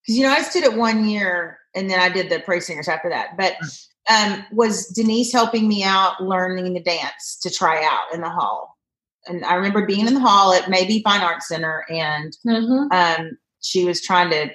because 0.02 0.18
you 0.18 0.24
know 0.24 0.32
I 0.32 0.42
did 0.52 0.64
it 0.64 0.74
one 0.76 1.09
year, 1.09 1.59
and 1.74 1.88
then 1.88 2.00
I 2.00 2.09
did 2.09 2.28
the 2.28 2.40
praise 2.40 2.66
singers 2.66 2.88
after 2.88 3.09
that. 3.11 3.36
But 3.38 3.55
um, 4.11 4.44
was 4.50 4.88
Denise 4.88 5.32
helping 5.32 5.68
me 5.68 5.84
out 5.84 6.20
learning 6.20 6.74
the 6.74 6.80
dance 6.82 7.38
to 7.42 7.50
try 7.50 7.82
out 7.84 8.12
in 8.12 8.20
the 8.22 8.28
hall? 8.28 8.76
And 9.26 9.44
I 9.44 9.55
remember 9.55 9.86
being 9.86 10.07
in 10.07 10.14
the 10.14 10.20
hall 10.20 10.52
at 10.52 10.68
maybe 10.68 11.00
Fine 11.05 11.20
Arts 11.22 11.46
Center, 11.46 11.84
and 11.88 12.36
Mhm. 12.44 12.92
um, 12.92 13.38
she 13.62 13.84
was 13.84 14.02
trying 14.02 14.30
to 14.30 14.50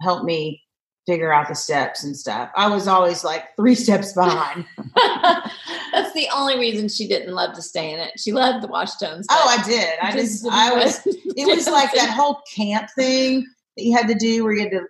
help 0.00 0.24
me 0.24 0.62
figure 1.06 1.32
out 1.32 1.48
the 1.48 1.54
steps 1.54 2.04
and 2.04 2.16
stuff. 2.16 2.50
I 2.56 2.68
was 2.68 2.88
always 2.88 3.22
like 3.22 3.54
three 3.56 3.74
steps 3.74 4.14
behind. 4.14 4.64
The 6.18 6.28
only 6.34 6.58
reason 6.58 6.88
she 6.88 7.06
didn't 7.06 7.32
love 7.32 7.54
to 7.54 7.62
stay 7.62 7.92
in 7.92 8.00
it. 8.00 8.18
She 8.18 8.32
loved 8.32 8.64
the 8.64 8.68
Ouachitones. 8.68 9.24
oh, 9.30 9.56
I 9.58 9.62
did. 9.64 9.88
I 10.02 10.10
just, 10.10 10.42
didn't 10.42 10.54
I 10.54 10.74
was. 10.74 11.00
It 11.36 11.46
was 11.46 11.68
like 11.68 11.92
that 11.92 12.10
whole 12.16 12.40
camp 12.52 12.88
thing 12.96 13.46
that 13.76 13.84
you 13.84 13.96
had 13.96 14.08
to 14.08 14.14
do 14.16 14.42
where 14.42 14.52
you 14.52 14.62
had 14.62 14.72
to 14.72 14.82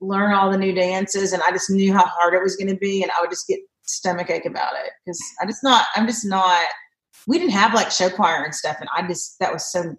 learn 0.00 0.32
all 0.32 0.52
the 0.52 0.56
new 0.56 0.72
dances, 0.72 1.32
and 1.32 1.42
I 1.42 1.50
just 1.50 1.68
knew 1.70 1.92
how 1.92 2.06
hard 2.06 2.34
it 2.34 2.42
was 2.42 2.54
going 2.54 2.68
to 2.68 2.76
be, 2.76 3.02
and 3.02 3.10
I 3.10 3.20
would 3.20 3.30
just 3.30 3.48
get 3.48 3.58
stomach 3.82 4.30
ache 4.30 4.46
about 4.46 4.74
it 4.84 4.92
because 5.04 5.20
I 5.42 5.46
just 5.46 5.64
not. 5.64 5.86
I'm 5.96 6.06
just 6.06 6.24
not. 6.24 6.64
We 7.26 7.38
didn't 7.38 7.52
have 7.54 7.74
like 7.74 7.90
show 7.90 8.08
choir 8.08 8.44
and 8.44 8.54
stuff, 8.54 8.76
and 8.78 8.88
I 8.96 9.04
just 9.08 9.36
that 9.40 9.52
was 9.52 9.70
so 9.72 9.96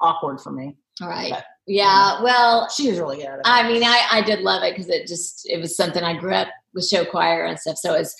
awkward 0.00 0.40
for 0.40 0.50
me. 0.50 0.74
All 1.00 1.08
right. 1.08 1.30
but- 1.30 1.44
Yeah. 1.68 2.20
Well, 2.22 2.68
She 2.76 2.88
was 2.90 2.98
really 2.98 3.18
good. 3.18 3.26
At 3.26 3.34
it. 3.38 3.42
I 3.44 3.68
mean, 3.68 3.84
I, 3.84 4.02
I 4.10 4.22
did 4.22 4.40
love 4.40 4.64
it 4.64 4.72
because 4.74 4.88
it 4.90 5.06
just 5.06 5.48
it 5.48 5.58
was 5.60 5.76
something 5.76 6.02
I 6.02 6.16
grew 6.18 6.34
up 6.34 6.48
with 6.74 6.86
show 6.88 7.04
choir 7.04 7.44
and 7.44 7.56
stuff. 7.58 7.76
So 7.78 7.94
it 7.94 7.98
was 8.00 8.14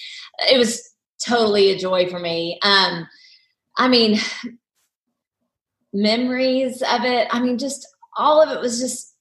it 0.50 0.56
was 0.58 0.86
totally 1.24 1.70
a 1.70 1.78
joy 1.78 2.08
for 2.08 2.18
me. 2.18 2.58
Um, 2.62 3.06
I 3.76 3.88
mean, 3.88 4.18
memories 5.92 6.82
of 6.82 7.04
it. 7.04 7.28
I 7.30 7.40
mean, 7.40 7.58
just 7.58 7.86
all 8.16 8.42
of 8.42 8.50
it 8.50 8.60
was 8.60 8.80
just 8.80 9.14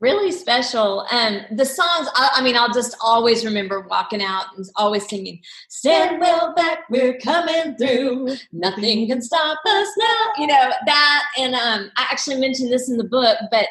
really 0.00 0.32
special. 0.32 1.06
And 1.12 1.46
the 1.56 1.64
songs. 1.64 2.08
I, 2.14 2.30
I 2.36 2.42
mean, 2.42 2.56
I'll 2.56 2.72
just 2.72 2.96
always 3.02 3.44
remember 3.44 3.80
walking 3.80 4.22
out 4.22 4.46
and 4.56 4.66
always 4.76 5.08
singing 5.08 5.40
"Stand 5.68 6.20
well 6.20 6.54
back, 6.54 6.88
we're 6.90 7.18
coming 7.18 7.76
through. 7.76 8.36
Nothing 8.52 9.06
can 9.06 9.22
stop 9.22 9.58
us 9.66 9.88
now." 9.98 10.32
You 10.38 10.46
know 10.46 10.70
that. 10.86 11.24
And 11.38 11.54
um, 11.54 11.90
I 11.96 12.06
actually 12.10 12.36
mentioned 12.36 12.72
this 12.72 12.88
in 12.88 12.96
the 12.96 13.04
book, 13.04 13.38
but 13.50 13.66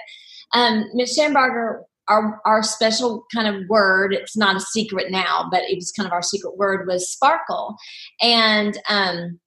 um, 0.53 0.85
Ms. 0.93 1.17
Shambarger, 1.17 1.83
our 2.09 2.41
our 2.45 2.63
special 2.63 3.25
kind 3.33 3.47
of 3.47 3.67
word. 3.69 4.13
It's 4.13 4.35
not 4.35 4.55
a 4.55 4.59
secret 4.59 5.11
now, 5.11 5.47
but 5.51 5.63
it 5.63 5.75
was 5.75 5.91
kind 5.91 6.07
of 6.07 6.13
our 6.13 6.21
secret 6.21 6.57
word 6.57 6.87
was 6.87 7.09
sparkle, 7.09 7.75
and 8.21 8.77
um, 8.89 9.39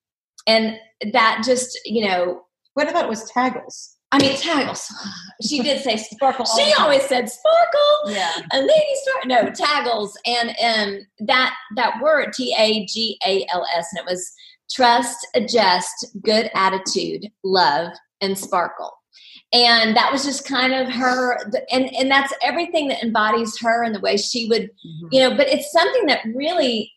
and 0.47 0.79
that 1.13 1.43
just 1.45 1.79
you 1.85 2.07
know, 2.07 2.43
what 2.75 2.89
thought 2.91 3.09
was 3.09 3.29
taggles. 3.31 3.97
I 4.13 4.19
mean, 4.19 4.37
taggles. 4.37 4.93
She 5.43 5.61
did 5.61 5.83
say 5.83 5.97
sparkle. 5.97 6.45
She 6.45 6.73
always 6.79 7.03
said 7.03 7.29
sparkle. 7.29 8.15
Yeah. 8.15 8.33
And 8.53 8.69
then 8.69 8.69
you 8.69 9.03
start 9.03 9.27
no 9.27 9.51
taggles, 9.51 10.17
and 10.25 10.51
um 10.51 11.07
that 11.27 11.55
that 11.77 12.01
word 12.01 12.33
T 12.33 12.55
A 12.57 12.87
G 12.87 13.19
A 13.27 13.45
L 13.53 13.67
S, 13.77 13.89
and 13.93 14.07
it 14.07 14.11
was 14.11 14.33
trust, 14.71 15.27
adjust, 15.35 16.07
good 16.23 16.51
attitude, 16.55 17.27
love, 17.43 17.93
and 18.21 18.39
sparkle. 18.39 18.93
And 19.53 19.95
that 19.97 20.11
was 20.11 20.25
just 20.25 20.47
kind 20.47 20.73
of 20.73 20.89
her, 20.89 21.39
and 21.71 21.95
and 21.95 22.11
that's 22.11 22.33
everything 22.43 22.89
that 22.89 23.03
embodies 23.03 23.59
her 23.61 23.85
and 23.85 23.95
the 23.95 24.01
way 24.01 24.17
she 24.17 24.49
would, 24.49 24.71
you 25.11 25.21
know. 25.21 25.37
But 25.37 25.49
it's 25.49 25.71
something 25.71 26.07
that 26.07 26.21
really 26.35 26.91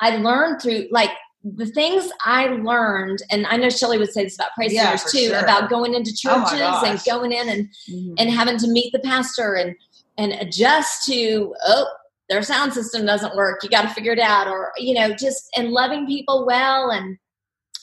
I 0.00 0.16
learned 0.18 0.62
through, 0.62 0.86
like 0.92 1.10
the 1.42 1.66
things 1.66 2.08
I 2.24 2.46
learned, 2.46 3.22
and 3.32 3.46
I 3.48 3.56
know 3.56 3.68
Shelley 3.68 3.98
would 3.98 4.12
say 4.12 4.22
this 4.22 4.36
about 4.36 4.52
praise 4.54 4.72
Yeah, 4.72 4.94
singers 4.94 5.12
too, 5.12 5.28
sure. 5.30 5.38
about 5.40 5.70
going 5.70 5.94
into 5.94 6.12
Oh 6.26 6.44
churches 6.44 6.82
and 6.84 7.00
going 7.04 7.32
in 7.32 7.48
and 7.48 7.68
Mhm. 7.90 8.14
and 8.18 8.30
having 8.30 8.58
to 8.58 8.68
meet 8.68 8.92
the 8.92 9.00
pastor 9.00 9.54
and 9.54 9.74
and 10.18 10.32
adjust 10.34 11.04
to 11.06 11.52
oh 11.66 11.86
their 12.28 12.42
sound 12.42 12.74
system 12.74 13.06
doesn't 13.06 13.34
work 13.34 13.62
you 13.64 13.70
got 13.70 13.82
to 13.82 13.88
figure 13.88 14.12
it 14.12 14.18
out 14.20 14.46
or 14.48 14.72
you 14.76 14.92
know 14.94 15.14
just 15.14 15.48
and 15.56 15.70
loving 15.70 16.06
people 16.06 16.44
well 16.46 16.90
and 16.90 17.16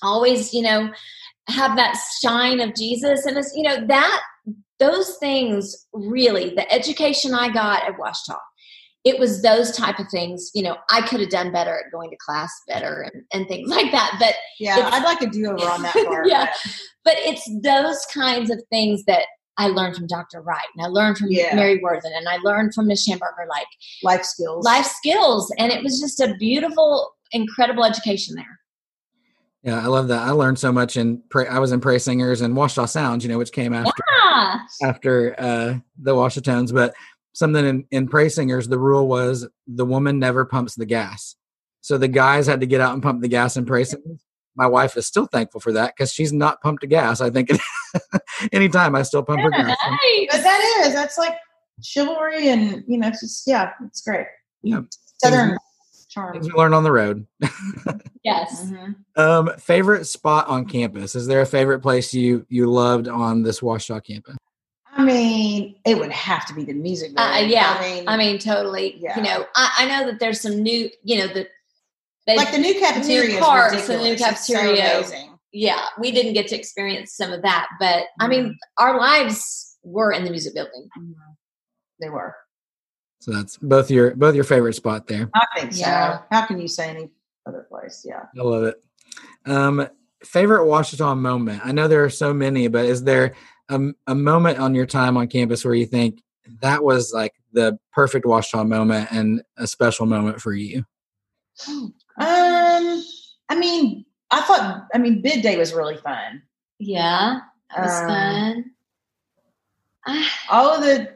always 0.04 0.54
you 0.54 0.62
know 0.62 0.90
have 1.48 1.76
that 1.76 1.96
shine 2.22 2.60
of 2.60 2.74
jesus 2.76 3.26
and 3.26 3.38
it's 3.38 3.54
you 3.56 3.64
know 3.64 3.86
that 3.88 4.22
those 4.80 5.18
things 5.18 5.88
really 5.94 6.50
the 6.56 6.72
education 6.74 7.34
i 7.34 7.50
got 7.52 7.84
at 7.88 7.96
Ouachita 7.98 8.38
it 9.04 9.20
was 9.20 9.42
those 9.44 9.72
type 9.78 10.00
of 10.00 10.10
things 10.10 10.50
you 10.56 10.64
know 10.64 10.76
i 10.90 11.02
could 11.02 11.20
have 11.20 11.30
done 11.30 11.52
better 11.52 11.78
at 11.78 11.92
going 11.92 12.10
to 12.10 12.18
class 12.18 12.52
better 12.68 13.02
and, 13.14 13.24
and 13.32 13.48
things 13.48 13.70
like 13.70 13.92
that 13.92 14.16
but 14.20 14.34
yeah, 14.60 14.90
I'd 14.92 15.04
like 15.04 15.22
a 15.22 15.28
do 15.28 15.46
over 15.48 15.66
on 15.70 15.82
that 15.84 15.94
part. 16.06 16.28
Yeah. 16.28 16.46
but- 16.64 16.72
but 17.06 17.14
it's 17.20 17.48
those 17.62 18.04
kinds 18.12 18.50
of 18.50 18.60
things 18.72 19.04
that 19.06 19.28
I 19.60 19.68
learned 19.68 19.96
from 19.96 20.08
Dr. 20.08 20.42
Wright 20.42 20.66
and 20.76 20.84
I 20.84 20.90
learned 20.90 21.20
from 21.20 21.28
Yeah. 21.30 21.54
Mary 21.56 21.80
Worthen 21.84 22.12
and 22.16 22.28
I 22.28 22.38
learned 22.38 22.74
from 22.74 22.88
Miss 22.88 23.08
Shambarger, 23.08 23.48
like 23.48 23.68
life 24.04 24.26
skills. 24.26 24.66
life 24.66 24.88
skills. 24.88 25.54
And 25.60 25.72
it 25.72 25.84
was 25.84 26.00
just 26.02 26.20
a 26.20 26.34
beautiful, 26.40 27.14
incredible 27.32 27.86
education 27.86 28.34
there. 28.36 28.60
Yeah, 29.66 29.84
I 29.84 29.88
love 29.88 30.10
that. 30.10 30.22
I 30.22 30.32
learned 30.32 30.60
so 30.60 30.72
much 30.72 30.96
in. 30.96 31.24
Pra- 31.30 31.52
I 31.52 31.58
was 31.58 31.72
in 31.72 31.82
Praise 31.82 32.04
Singers 32.04 32.42
and 32.42 32.56
Ouachita 32.56 32.88
Sounds, 32.88 33.24
you 33.24 33.32
know, 33.32 33.40
which 33.40 33.52
came 33.52 33.74
after. 33.74 34.04
Yeah. 34.24 34.60
after 34.84 35.36
uh, 35.40 35.80
the 35.98 36.14
Ouachitones, 36.14 36.72
but 36.72 36.94
something 37.36 37.66
in, 37.66 37.86
in 37.92 38.08
praise 38.08 38.36
singers, 38.36 38.68
the 38.68 38.80
rule 38.80 39.08
was 39.08 39.48
the 39.68 39.86
woman 39.86 40.20
never 40.20 40.46
pumps 40.46 40.76
the 40.76 40.86
gas. 40.86 41.36
So 41.82 41.98
the 41.98 42.08
guys 42.08 42.48
had 42.48 42.62
to 42.62 42.66
get 42.66 42.82
out 42.82 42.94
and 42.94 43.04
pump 43.04 43.22
the 43.22 43.28
gas 43.28 43.58
in 43.58 43.66
praise 43.66 43.92
singers. 43.92 44.24
My 44.56 44.68
wife 44.68 44.96
is 44.98 45.06
still 45.06 45.28
thankful 45.28 45.60
for 45.60 45.74
that 45.74 45.94
because 45.96 46.14
she's 46.14 46.32
not 46.32 46.62
pumped 46.62 46.84
a 46.84 46.88
gas. 46.88 47.20
I 47.20 47.30
think 47.30 47.50
anytime 48.54 48.96
I 48.96 49.04
still 49.04 49.22
pump 49.22 49.42
her 49.42 49.50
gas. 49.50 49.76
But 50.32 50.44
that 50.44 50.84
is 50.86 50.94
that's 50.94 51.18
like 51.18 51.36
chivalry, 51.84 52.48
and 52.48 52.84
you 52.88 52.98
know, 52.98 53.10
it's 53.10 53.20
just 53.20 53.44
yeah, 53.46 53.72
it's 53.86 54.02
great. 54.02 54.28
Yeah. 54.64 54.82
Southern 55.22 55.58
charm. 56.16 56.34
Things 56.34 56.48
we 56.48 56.58
learn 56.58 56.74
on 56.74 56.84
the 56.84 56.92
road. 56.92 57.28
Yes. 58.24 58.66
Mhm. 58.66 58.96
Um, 59.18 59.52
favorite 59.60 60.06
spot 60.06 60.48
on 60.48 60.66
campus? 60.66 61.14
Is 61.14 61.28
there 61.28 61.42
a 61.42 61.46
favorite 61.46 61.82
place 61.82 62.12
you 62.12 62.44
you 62.50 62.66
loved 62.66 63.08
on 63.08 63.44
this 63.44 63.62
Ouachita 63.62 64.02
campus? 64.02 64.36
I 64.98 65.04
mean, 65.06 65.76
it 65.86 65.96
would 66.00 66.12
have 66.12 66.44
to 66.48 66.56
be 66.56 66.64
the 66.64 66.74
music. 66.74 67.12
Uh, 67.16 67.34
building. 67.34 67.52
yeah. 67.52 67.78
I 67.80 67.82
mean, 67.94 68.04
I 68.08 68.18
mean, 68.18 68.40
totally. 68.40 68.96
Yeah. 68.98 69.16
You 69.18 69.22
know, 69.24 69.46
I, 69.56 69.72
I 69.78 69.86
know 69.88 70.10
that 70.10 70.20
there's 70.20 70.42
some 70.42 70.64
new, 70.64 70.90
you 71.04 71.20
know, 71.20 71.28
the 71.28 71.48
they, 72.26 72.36
like 72.36 72.52
the 72.52 72.58
new 72.58 72.74
cafeteria. 72.80 73.40
parks 73.40 73.86
the 73.86 73.96
new 73.98 74.04
ridiculous. 74.14 74.32
It's 74.40 74.48
so 74.48 74.54
cafeteria. 74.56 74.98
amazing. 74.98 75.38
yeah, 75.54 75.86
we 76.00 76.12
didn't 76.12 76.34
get 76.34 76.48
to 76.48 76.56
experience 76.58 77.14
some 77.14 77.32
of 77.32 77.44
that, 77.44 77.68
but 77.80 78.06
I 78.20 78.28
mean, 78.28 78.46
Mm-hmm. 78.46 78.84
our 78.84 78.98
lives 79.00 79.78
were 79.84 80.12
in 80.12 80.24
the 80.24 80.32
music 80.32 80.56
building. 80.56 80.90
Mhm. 80.98 81.14
They 82.02 82.10
were. 82.10 82.36
So 83.26 83.32
that's 83.32 83.58
both 83.58 83.90
your 83.90 84.14
both 84.16 84.36
your 84.36 84.44
favorite 84.44 84.76
spot 84.76 85.08
there. 85.08 85.32
I 85.34 85.46
think 85.56 85.72
Yeah. 85.76 86.20
so. 86.20 86.24
How 86.30 86.46
can 86.46 86.62
you 86.62 86.68
say 86.68 86.92
any 86.92 87.10
other 87.48 87.66
place? 87.68 88.06
Yeah. 88.08 88.26
I 88.38 88.42
love 88.44 88.66
it. 88.66 88.84
Um, 89.48 89.88
favorite 90.24 90.64
Ouachita 90.66 91.18
moment? 91.18 91.66
I 91.66 91.72
know 91.72 91.88
there 91.88 92.04
are 92.04 92.10
so 92.12 92.36
many, 92.36 92.68
but 92.68 92.86
is 92.86 93.04
there 93.04 93.34
a, 93.70 93.82
a 94.06 94.14
moment 94.14 94.60
on 94.60 94.76
your 94.76 94.86
time 94.86 95.18
on 95.18 95.28
campus 95.28 95.66
where 95.66 95.74
you 95.74 95.88
think 95.88 96.22
that 96.62 96.84
was 96.84 97.14
like 97.16 97.34
the 97.52 97.80
perfect 97.94 98.28
Ouachita 98.28 98.64
moment 98.64 99.08
and 99.12 99.42
a 99.58 99.66
special 99.66 100.06
moment 100.06 100.40
for 100.40 100.54
you? 100.54 100.86
Um, 101.68 101.96
I 103.50 103.56
mean, 103.58 104.06
I 104.30 104.42
thought. 104.42 104.86
I 104.94 105.00
mean, 105.00 105.24
bid 105.24 105.42
day 105.42 105.58
was 105.58 105.74
really 105.74 105.98
fun. 105.98 106.44
Yeah, 106.78 107.40
it 107.76 107.82
was 107.82 108.02
Um, 108.02 108.08
fun. 108.08 108.72
I, 110.06 110.30
All 110.52 110.70
of 110.76 110.82
the, 110.82 111.15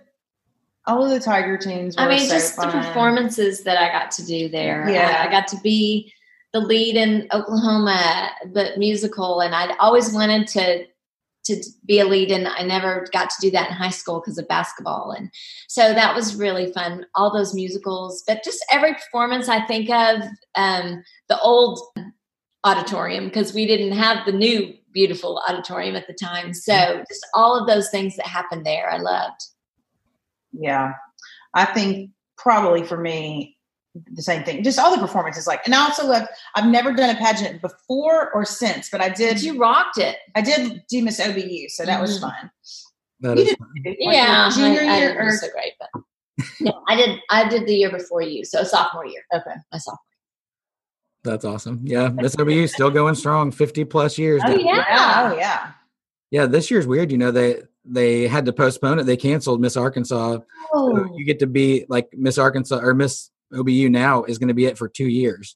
all 0.89 1.05
of 1.05 1.11
the 1.11 1.19
Tiger 1.19 1.57
Tunes. 1.57 1.95
Were 1.95 2.03
I 2.03 2.09
mean, 2.09 2.27
so 2.27 2.33
just 2.33 2.55
fun. 2.55 2.67
the 2.67 2.73
performances 2.73 3.63
that 3.63 3.77
I 3.77 3.91
got 3.91 4.11
to 4.11 4.25
do 4.25 4.49
there. 4.49 4.89
Yeah. 4.89 5.23
I, 5.25 5.31
got 5.31 5.47
to 5.49 5.57
be 5.61 6.11
the 6.51 6.59
lead 6.59 6.95
in 6.95 7.27
Oklahoma, 7.31 8.31
but 8.47 8.77
musical, 8.77 9.41
and 9.41 9.53
I'd 9.53 9.75
always 9.79 10.11
wanted 10.11 10.47
to 10.47 10.85
to 11.45 11.63
be 11.85 11.99
a 11.99 12.05
lead, 12.05 12.31
and 12.31 12.47
I 12.47 12.63
never 12.63 13.07
got 13.13 13.29
to 13.29 13.35
do 13.41 13.49
that 13.51 13.69
in 13.69 13.75
high 13.75 13.89
school 13.89 14.19
because 14.19 14.37
of 14.37 14.47
basketball, 14.47 15.11
and 15.11 15.31
so 15.67 15.93
that 15.93 16.15
was 16.15 16.35
really 16.35 16.71
fun. 16.73 17.05
All 17.15 17.31
those 17.31 17.53
musicals, 17.53 18.23
but 18.27 18.43
just 18.43 18.63
every 18.71 18.93
performance 18.93 19.47
I 19.47 19.65
think 19.65 19.89
of, 19.89 20.21
um, 20.55 21.03
the 21.27 21.39
old 21.39 21.79
auditorium 22.65 23.25
because 23.25 23.53
we 23.53 23.65
didn't 23.65 23.93
have 23.93 24.25
the 24.25 24.33
new 24.33 24.73
beautiful 24.91 25.41
auditorium 25.47 25.95
at 25.95 26.07
the 26.07 26.13
time. 26.13 26.53
So 26.53 27.03
just 27.07 27.25
all 27.33 27.57
of 27.57 27.67
those 27.67 27.89
things 27.89 28.15
that 28.17 28.25
happened 28.25 28.65
there, 28.65 28.89
I 28.89 28.97
loved. 28.97 29.41
Yeah, 30.51 30.93
I 31.53 31.65
think 31.65 32.11
probably 32.37 32.83
for 32.83 32.97
me 32.97 33.57
the 34.13 34.21
same 34.21 34.43
thing. 34.43 34.63
Just 34.63 34.77
all 34.79 34.91
the 34.93 35.01
performances, 35.01 35.47
like, 35.47 35.61
and 35.65 35.73
I 35.75 35.83
also 35.83 36.05
love. 36.05 36.27
I've 36.55 36.67
never 36.67 36.93
done 36.93 37.09
a 37.15 37.17
pageant 37.19 37.61
before 37.61 38.31
or 38.33 38.45
since, 38.45 38.89
but 38.89 39.01
I 39.01 39.09
did. 39.09 39.41
You 39.41 39.57
rocked 39.59 39.97
it. 39.97 40.17
I 40.35 40.41
did 40.41 40.83
do 40.89 41.03
Miss 41.03 41.19
OBU, 41.19 41.69
so 41.69 41.85
that 41.85 41.99
was 42.01 42.17
Mhm. 42.17 42.21
fun. 42.21 42.51
That 43.21 43.37
You 43.37 43.43
is 43.43 43.49
did- 43.49 43.57
fun. 43.57 43.67
Like, 43.85 43.97
yeah, 43.99 44.43
your 44.45 44.51
junior 44.51 44.81
I, 44.81 44.93
I 44.93 44.97
year 44.99 45.07
didn't 45.09 45.27
or 45.27 45.31
so 45.31 45.47
great, 45.51 45.73
but 45.79 46.01
no, 46.61 46.83
I 46.87 46.95
did. 46.95 47.19
I 47.29 47.49
did 47.49 47.65
the 47.67 47.75
year 47.75 47.89
before 47.91 48.21
you, 48.21 48.45
so 48.45 48.63
sophomore 48.63 49.05
year. 49.05 49.23
okay. 49.33 49.55
My 49.71 49.77
sophomore. 49.77 49.99
That's 51.23 51.43
awesome. 51.43 51.81
Yeah, 51.83 52.07
Miss 52.09 52.35
OBU 52.37 52.67
still 52.69 52.89
going 52.91 53.15
strong, 53.15 53.51
fifty 53.51 53.83
plus 53.83 54.17
years. 54.17 54.41
Oh 54.45 54.51
now. 54.53 54.57
yeah. 54.57 55.29
Oh 55.31 55.35
yeah. 55.37 55.71
Yeah. 56.31 56.45
This 56.45 56.69
year's 56.71 56.87
weird. 56.87 57.11
You 57.11 57.17
know 57.17 57.31
they 57.31 57.61
they 57.85 58.27
had 58.27 58.45
to 58.45 58.53
postpone 58.53 58.99
it. 58.99 59.03
They 59.03 59.17
canceled 59.17 59.61
Miss 59.61 59.75
Arkansas. 59.77 60.33
So 60.37 60.45
Oh, 60.73 61.13
you 61.15 61.25
get 61.25 61.39
to 61.39 61.47
be 61.47 61.85
like 61.89 62.09
Miss 62.13 62.37
Arkansas 62.37 62.79
or 62.81 62.93
Miss 62.93 63.29
OBU 63.53 63.89
now 63.89 64.23
is 64.25 64.37
going 64.37 64.49
to 64.49 64.53
be 64.53 64.65
it 64.65 64.77
for 64.77 64.87
two 64.87 65.07
years 65.07 65.55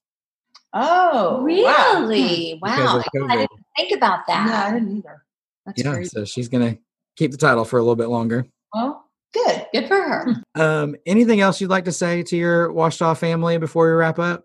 Oh, 0.73 1.41
really? 1.43 2.59
because 2.63 3.03
Wow. 3.13 3.27
I 3.29 3.35
didn't 3.37 3.49
think 3.77 3.95
about 3.95 4.25
that. 4.27 4.47
No, 4.47 4.53
I 4.53 4.71
didn't 4.79 4.97
either. 4.97 5.23
That's 5.65 5.83
Yeah, 5.83 5.93
crazy. 5.93 6.09
so 6.09 6.25
she's 6.25 6.49
going 6.49 6.73
to 6.75 6.81
keep 7.15 7.29
the 7.31 7.37
title 7.37 7.65
for 7.65 7.77
a 7.77 7.81
little 7.83 7.95
bit 7.95 8.07
longer. 8.09 8.47
Well, 8.73 9.05
good. 9.33 9.67
Good 9.73 9.87
for 9.87 9.95
her. 10.01 10.27
Um, 10.55 10.95
anything 11.05 11.41
else 11.41 11.61
you'd 11.61 11.69
like 11.69 11.85
to 11.85 11.91
say 11.91 12.23
to 12.23 12.35
your 12.35 12.69
Ouachita 12.73 13.15
family 13.15 13.59
before 13.59 13.85
we 13.87 13.93
wrap 13.93 14.17
up? 14.17 14.43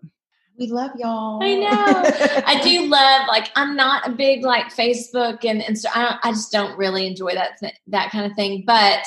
We 0.59 0.67
love 0.67 0.91
y'all. 0.97 1.41
I 1.41 1.55
know. 1.55 2.43
I 2.45 2.59
do 2.61 2.85
love 2.89 3.27
like 3.27 3.49
I'm 3.55 3.75
not 3.75 4.07
a 4.07 4.11
big 4.11 4.43
like 4.43 4.75
Facebook 4.75 5.45
and 5.45 5.61
Insta. 5.61 5.85
I 5.95 6.01
don't, 6.01 6.19
I 6.23 6.31
just 6.31 6.51
don't 6.51 6.77
really 6.77 7.07
enjoy 7.07 7.33
that 7.33 7.57
th- 7.59 7.73
that 7.87 8.11
kind 8.11 8.29
of 8.29 8.35
thing. 8.35 8.63
But 8.67 8.99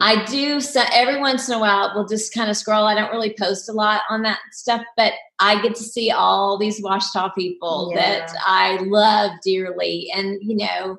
I 0.00 0.24
do. 0.24 0.60
So 0.60 0.82
every 0.92 1.20
once 1.20 1.48
in 1.48 1.54
a 1.54 1.60
while, 1.60 1.92
we'll 1.94 2.08
just 2.08 2.34
kind 2.34 2.50
of 2.50 2.56
scroll. 2.56 2.86
I 2.86 2.94
don't 2.94 3.12
really 3.12 3.36
post 3.38 3.68
a 3.68 3.72
lot 3.72 4.02
on 4.10 4.22
that 4.22 4.40
stuff, 4.50 4.82
but 4.96 5.12
I 5.38 5.60
get 5.62 5.74
to 5.76 5.82
see 5.82 6.10
all 6.10 6.58
these 6.58 6.80
Ouachita 6.80 7.32
people 7.36 7.92
that 7.94 8.32
I 8.46 8.78
love 8.82 9.32
dearly, 9.44 10.10
and 10.14 10.38
you 10.42 10.56
know. 10.56 10.98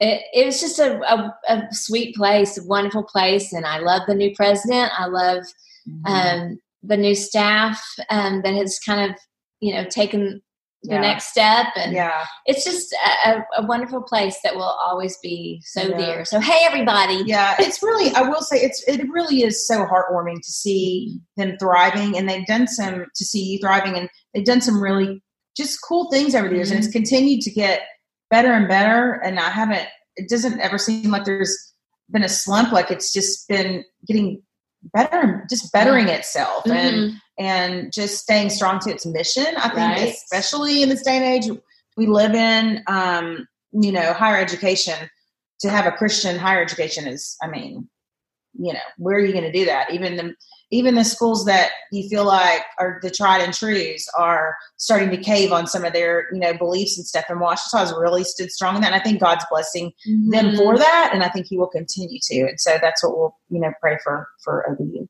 It, 0.00 0.22
it 0.32 0.46
was 0.46 0.60
just 0.60 0.78
a, 0.78 1.00
a, 1.12 1.36
a 1.48 1.74
sweet 1.74 2.14
place, 2.14 2.56
a 2.56 2.62
wonderful 2.62 3.02
place, 3.02 3.52
and 3.52 3.66
I 3.66 3.78
love 3.80 4.02
the 4.06 4.14
new 4.14 4.32
president. 4.36 4.92
I 4.96 5.06
love 5.06 5.42
Mhm. 5.88 6.06
um, 6.06 6.60
the 6.82 6.96
new 6.96 7.14
staff 7.14 7.82
um, 8.10 8.42
that 8.42 8.54
has 8.54 8.78
kind 8.84 9.10
of 9.10 9.16
you 9.60 9.74
know 9.74 9.84
taken 9.84 10.40
the 10.84 10.94
Yeah. 10.94 11.00
next 11.00 11.24
step 11.32 11.66
and 11.74 11.92
yeah. 11.92 12.24
it's 12.46 12.64
just 12.64 12.94
a, 13.26 13.40
a 13.56 13.66
wonderful 13.66 14.00
place 14.00 14.36
that 14.44 14.54
will 14.54 14.62
always 14.62 15.18
be 15.20 15.60
so 15.64 15.82
Yeah. 15.82 15.96
dear 15.96 16.24
so 16.24 16.38
hey 16.38 16.60
everybody 16.64 17.24
Yeah, 17.26 17.56
it's 17.58 17.82
really. 17.82 18.14
I 18.14 18.22
will 18.22 18.42
say 18.42 18.58
it's. 18.58 18.84
It 18.86 19.08
really 19.10 19.42
is 19.42 19.66
so 19.66 19.84
heartwarming 19.86 20.36
to 20.36 20.50
see 20.52 21.18
them 21.36 21.56
thriving, 21.58 22.16
and 22.16 22.28
they've 22.28 22.46
done 22.46 22.68
some 22.68 23.06
to 23.14 23.24
see 23.24 23.42
you 23.44 23.58
thriving, 23.58 23.96
and 23.96 24.08
they've 24.32 24.44
done 24.44 24.60
some 24.60 24.80
really 24.80 25.20
just 25.56 25.80
cool 25.86 26.08
things 26.12 26.36
over 26.36 26.48
the 26.48 26.54
years, 26.54 26.70
and 26.70 26.78
it's 26.78 26.92
continued 26.92 27.40
to 27.42 27.50
get 27.50 27.82
better 28.30 28.52
and 28.52 28.68
better. 28.68 29.14
And 29.24 29.40
I 29.40 29.50
haven't. 29.50 29.88
It 30.14 30.28
doesn't 30.28 30.60
ever 30.60 30.78
seem 30.78 31.10
like 31.10 31.24
there's 31.24 31.56
been 32.10 32.22
a 32.22 32.28
slump. 32.28 32.70
Like 32.72 32.92
it's 32.92 33.12
just 33.12 33.48
been 33.48 33.84
getting 34.06 34.40
better, 34.82 35.46
just 35.50 35.72
bettering 35.72 36.08
itself, 36.08 36.66
and 36.66 36.96
Mhm. 37.12 37.20
and 37.38 37.92
just 37.92 38.18
staying 38.18 38.50
strong 38.50 38.80
to 38.80 38.90
its 38.90 39.06
mission. 39.06 39.46
I 39.56 39.68
think, 39.68 39.76
Right. 39.76 40.08
especially 40.08 40.82
in 40.82 40.88
this 40.88 41.02
day 41.02 41.16
and 41.16 41.24
age 41.24 41.48
we 41.96 42.06
live 42.06 42.34
in, 42.34 42.82
um, 42.88 43.46
you 43.72 43.92
know, 43.92 44.12
higher 44.12 44.36
education. 44.36 45.10
To 45.60 45.70
have 45.70 45.86
a 45.86 45.92
Christian 45.92 46.38
higher 46.38 46.62
education 46.62 47.08
is, 47.08 47.36
I 47.42 47.48
mean, 47.48 47.88
you 48.54 48.72
know, 48.72 48.78
where 48.96 49.16
are 49.16 49.20
you 49.24 49.32
going 49.32 49.44
to 49.44 49.52
do 49.52 49.64
that? 49.66 49.92
Even 49.92 50.16
the 50.16 50.34
even 50.70 50.94
the 50.94 51.04
schools 51.04 51.46
that 51.46 51.70
you 51.92 52.06
feel 52.10 52.26
like 52.26 52.60
are 52.78 52.98
the 53.02 53.10
tried 53.10 53.40
and 53.40 53.54
trues 53.54 54.06
are 54.18 54.54
starting 54.76 55.08
to 55.10 55.16
cave 55.16 55.50
on 55.50 55.66
some 55.66 55.82
of 55.82 55.94
their, 55.94 56.26
you 56.30 56.38
know, 56.38 56.52
beliefs 56.52 56.98
and 56.98 57.06
stuff. 57.06 57.24
And 57.30 57.40
Ouachita 57.40 57.78
has 57.78 57.90
really 57.98 58.22
stood 58.22 58.50
strong 58.50 58.76
in 58.76 58.82
that. 58.82 58.92
And 58.92 59.00
I 59.00 59.02
think 59.02 59.18
God's 59.18 59.46
blessing 59.50 59.92
them 60.04 60.50
Mhm. 60.50 60.56
for 60.58 60.76
that, 60.76 61.10
and 61.14 61.22
I 61.22 61.28
think 61.30 61.46
He 61.46 61.56
will 61.56 61.68
continue 61.68 62.18
to. 62.20 62.40
And 62.40 62.60
so 62.60 62.76
that's 62.82 63.02
what 63.02 63.16
we'll, 63.16 63.36
you 63.48 63.60
know, 63.60 63.72
pray 63.80 63.96
for 64.04 64.28
for 64.44 64.66
OBU. 64.68 65.08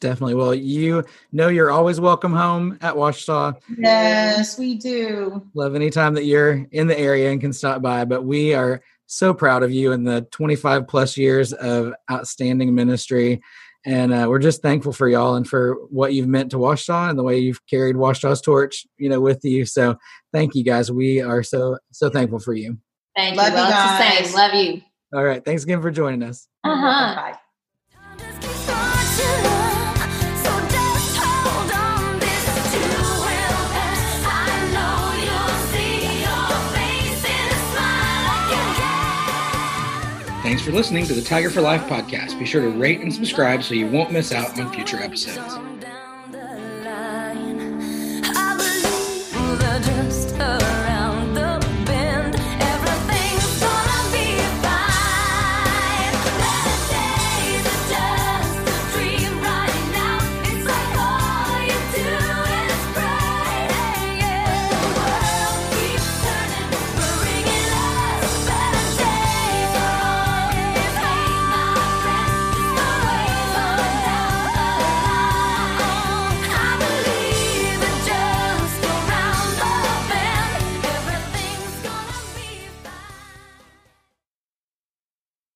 Definitely. 0.00 0.34
Well, 0.34 0.54
you 0.54 1.04
know 1.30 1.48
you're 1.48 1.70
always 1.70 2.00
welcome 2.00 2.32
home 2.32 2.78
at 2.80 2.96
Ouachita. 2.96 3.56
Yes, 3.78 4.58
we 4.58 4.76
do. 4.76 5.46
Love 5.54 5.74
anytime 5.74 6.14
that 6.14 6.24
you're 6.24 6.66
in 6.72 6.86
the 6.86 6.98
area 6.98 7.30
and 7.30 7.40
can 7.40 7.52
stop 7.52 7.82
by. 7.82 8.06
But 8.06 8.24
we 8.24 8.54
are 8.54 8.80
so 9.10 9.34
proud 9.34 9.62
of 9.64 9.72
you 9.72 9.90
and 9.92 10.06
the 10.06 10.22
25 10.30 10.86
plus 10.86 11.16
years 11.16 11.52
of 11.52 11.92
outstanding 12.10 12.74
ministry. 12.74 13.40
And 13.84 14.12
uh, 14.12 14.26
we're 14.28 14.38
just 14.38 14.62
thankful 14.62 14.92
for 14.92 15.08
y'all 15.08 15.34
and 15.36 15.48
for 15.48 15.74
what 15.90 16.12
you've 16.12 16.28
meant 16.28 16.50
to 16.52 16.58
Ouachita 16.58 17.10
and 17.10 17.18
the 17.18 17.22
way 17.24 17.38
you've 17.38 17.64
carried 17.66 17.96
Ouachita's 17.96 18.40
torch, 18.40 18.86
you 18.98 19.08
know, 19.08 19.20
with 19.20 19.44
you. 19.44 19.64
So 19.64 19.96
thank 20.32 20.54
you 20.54 20.62
guys. 20.62 20.92
We 20.92 21.20
are 21.20 21.42
so, 21.42 21.78
so 21.90 22.08
thankful 22.10 22.38
for 22.38 22.54
you. 22.54 22.78
thank 23.16 23.36
Love 23.36 23.48
you 23.52 23.58
you 23.58 23.62
well 23.62 23.70
it's 23.70 24.32
the 24.32 24.34
guys. 24.34 24.34
love 24.34 24.54
you 24.54 24.82
All 25.12 25.24
right. 25.24 25.44
Thanks 25.44 25.64
again 25.64 25.82
for 25.82 25.90
joining 25.90 26.22
us. 26.22 26.46
uh-huh 26.64 27.14
Bye. 27.16 27.38
Thanks 40.50 40.64
for 40.64 40.72
listening 40.72 41.06
to 41.06 41.14
the 41.14 41.22
Tiger 41.22 41.48
for 41.48 41.60
Life 41.60 41.82
podcast. 41.82 42.36
Be 42.36 42.44
sure 42.44 42.60
to 42.60 42.70
rate 42.70 43.02
and 43.02 43.14
subscribe 43.14 43.62
so 43.62 43.72
you 43.72 43.86
won't 43.86 44.10
miss 44.10 44.32
out 44.32 44.58
on 44.58 44.72
future 44.72 45.00
episodes. 45.00 45.69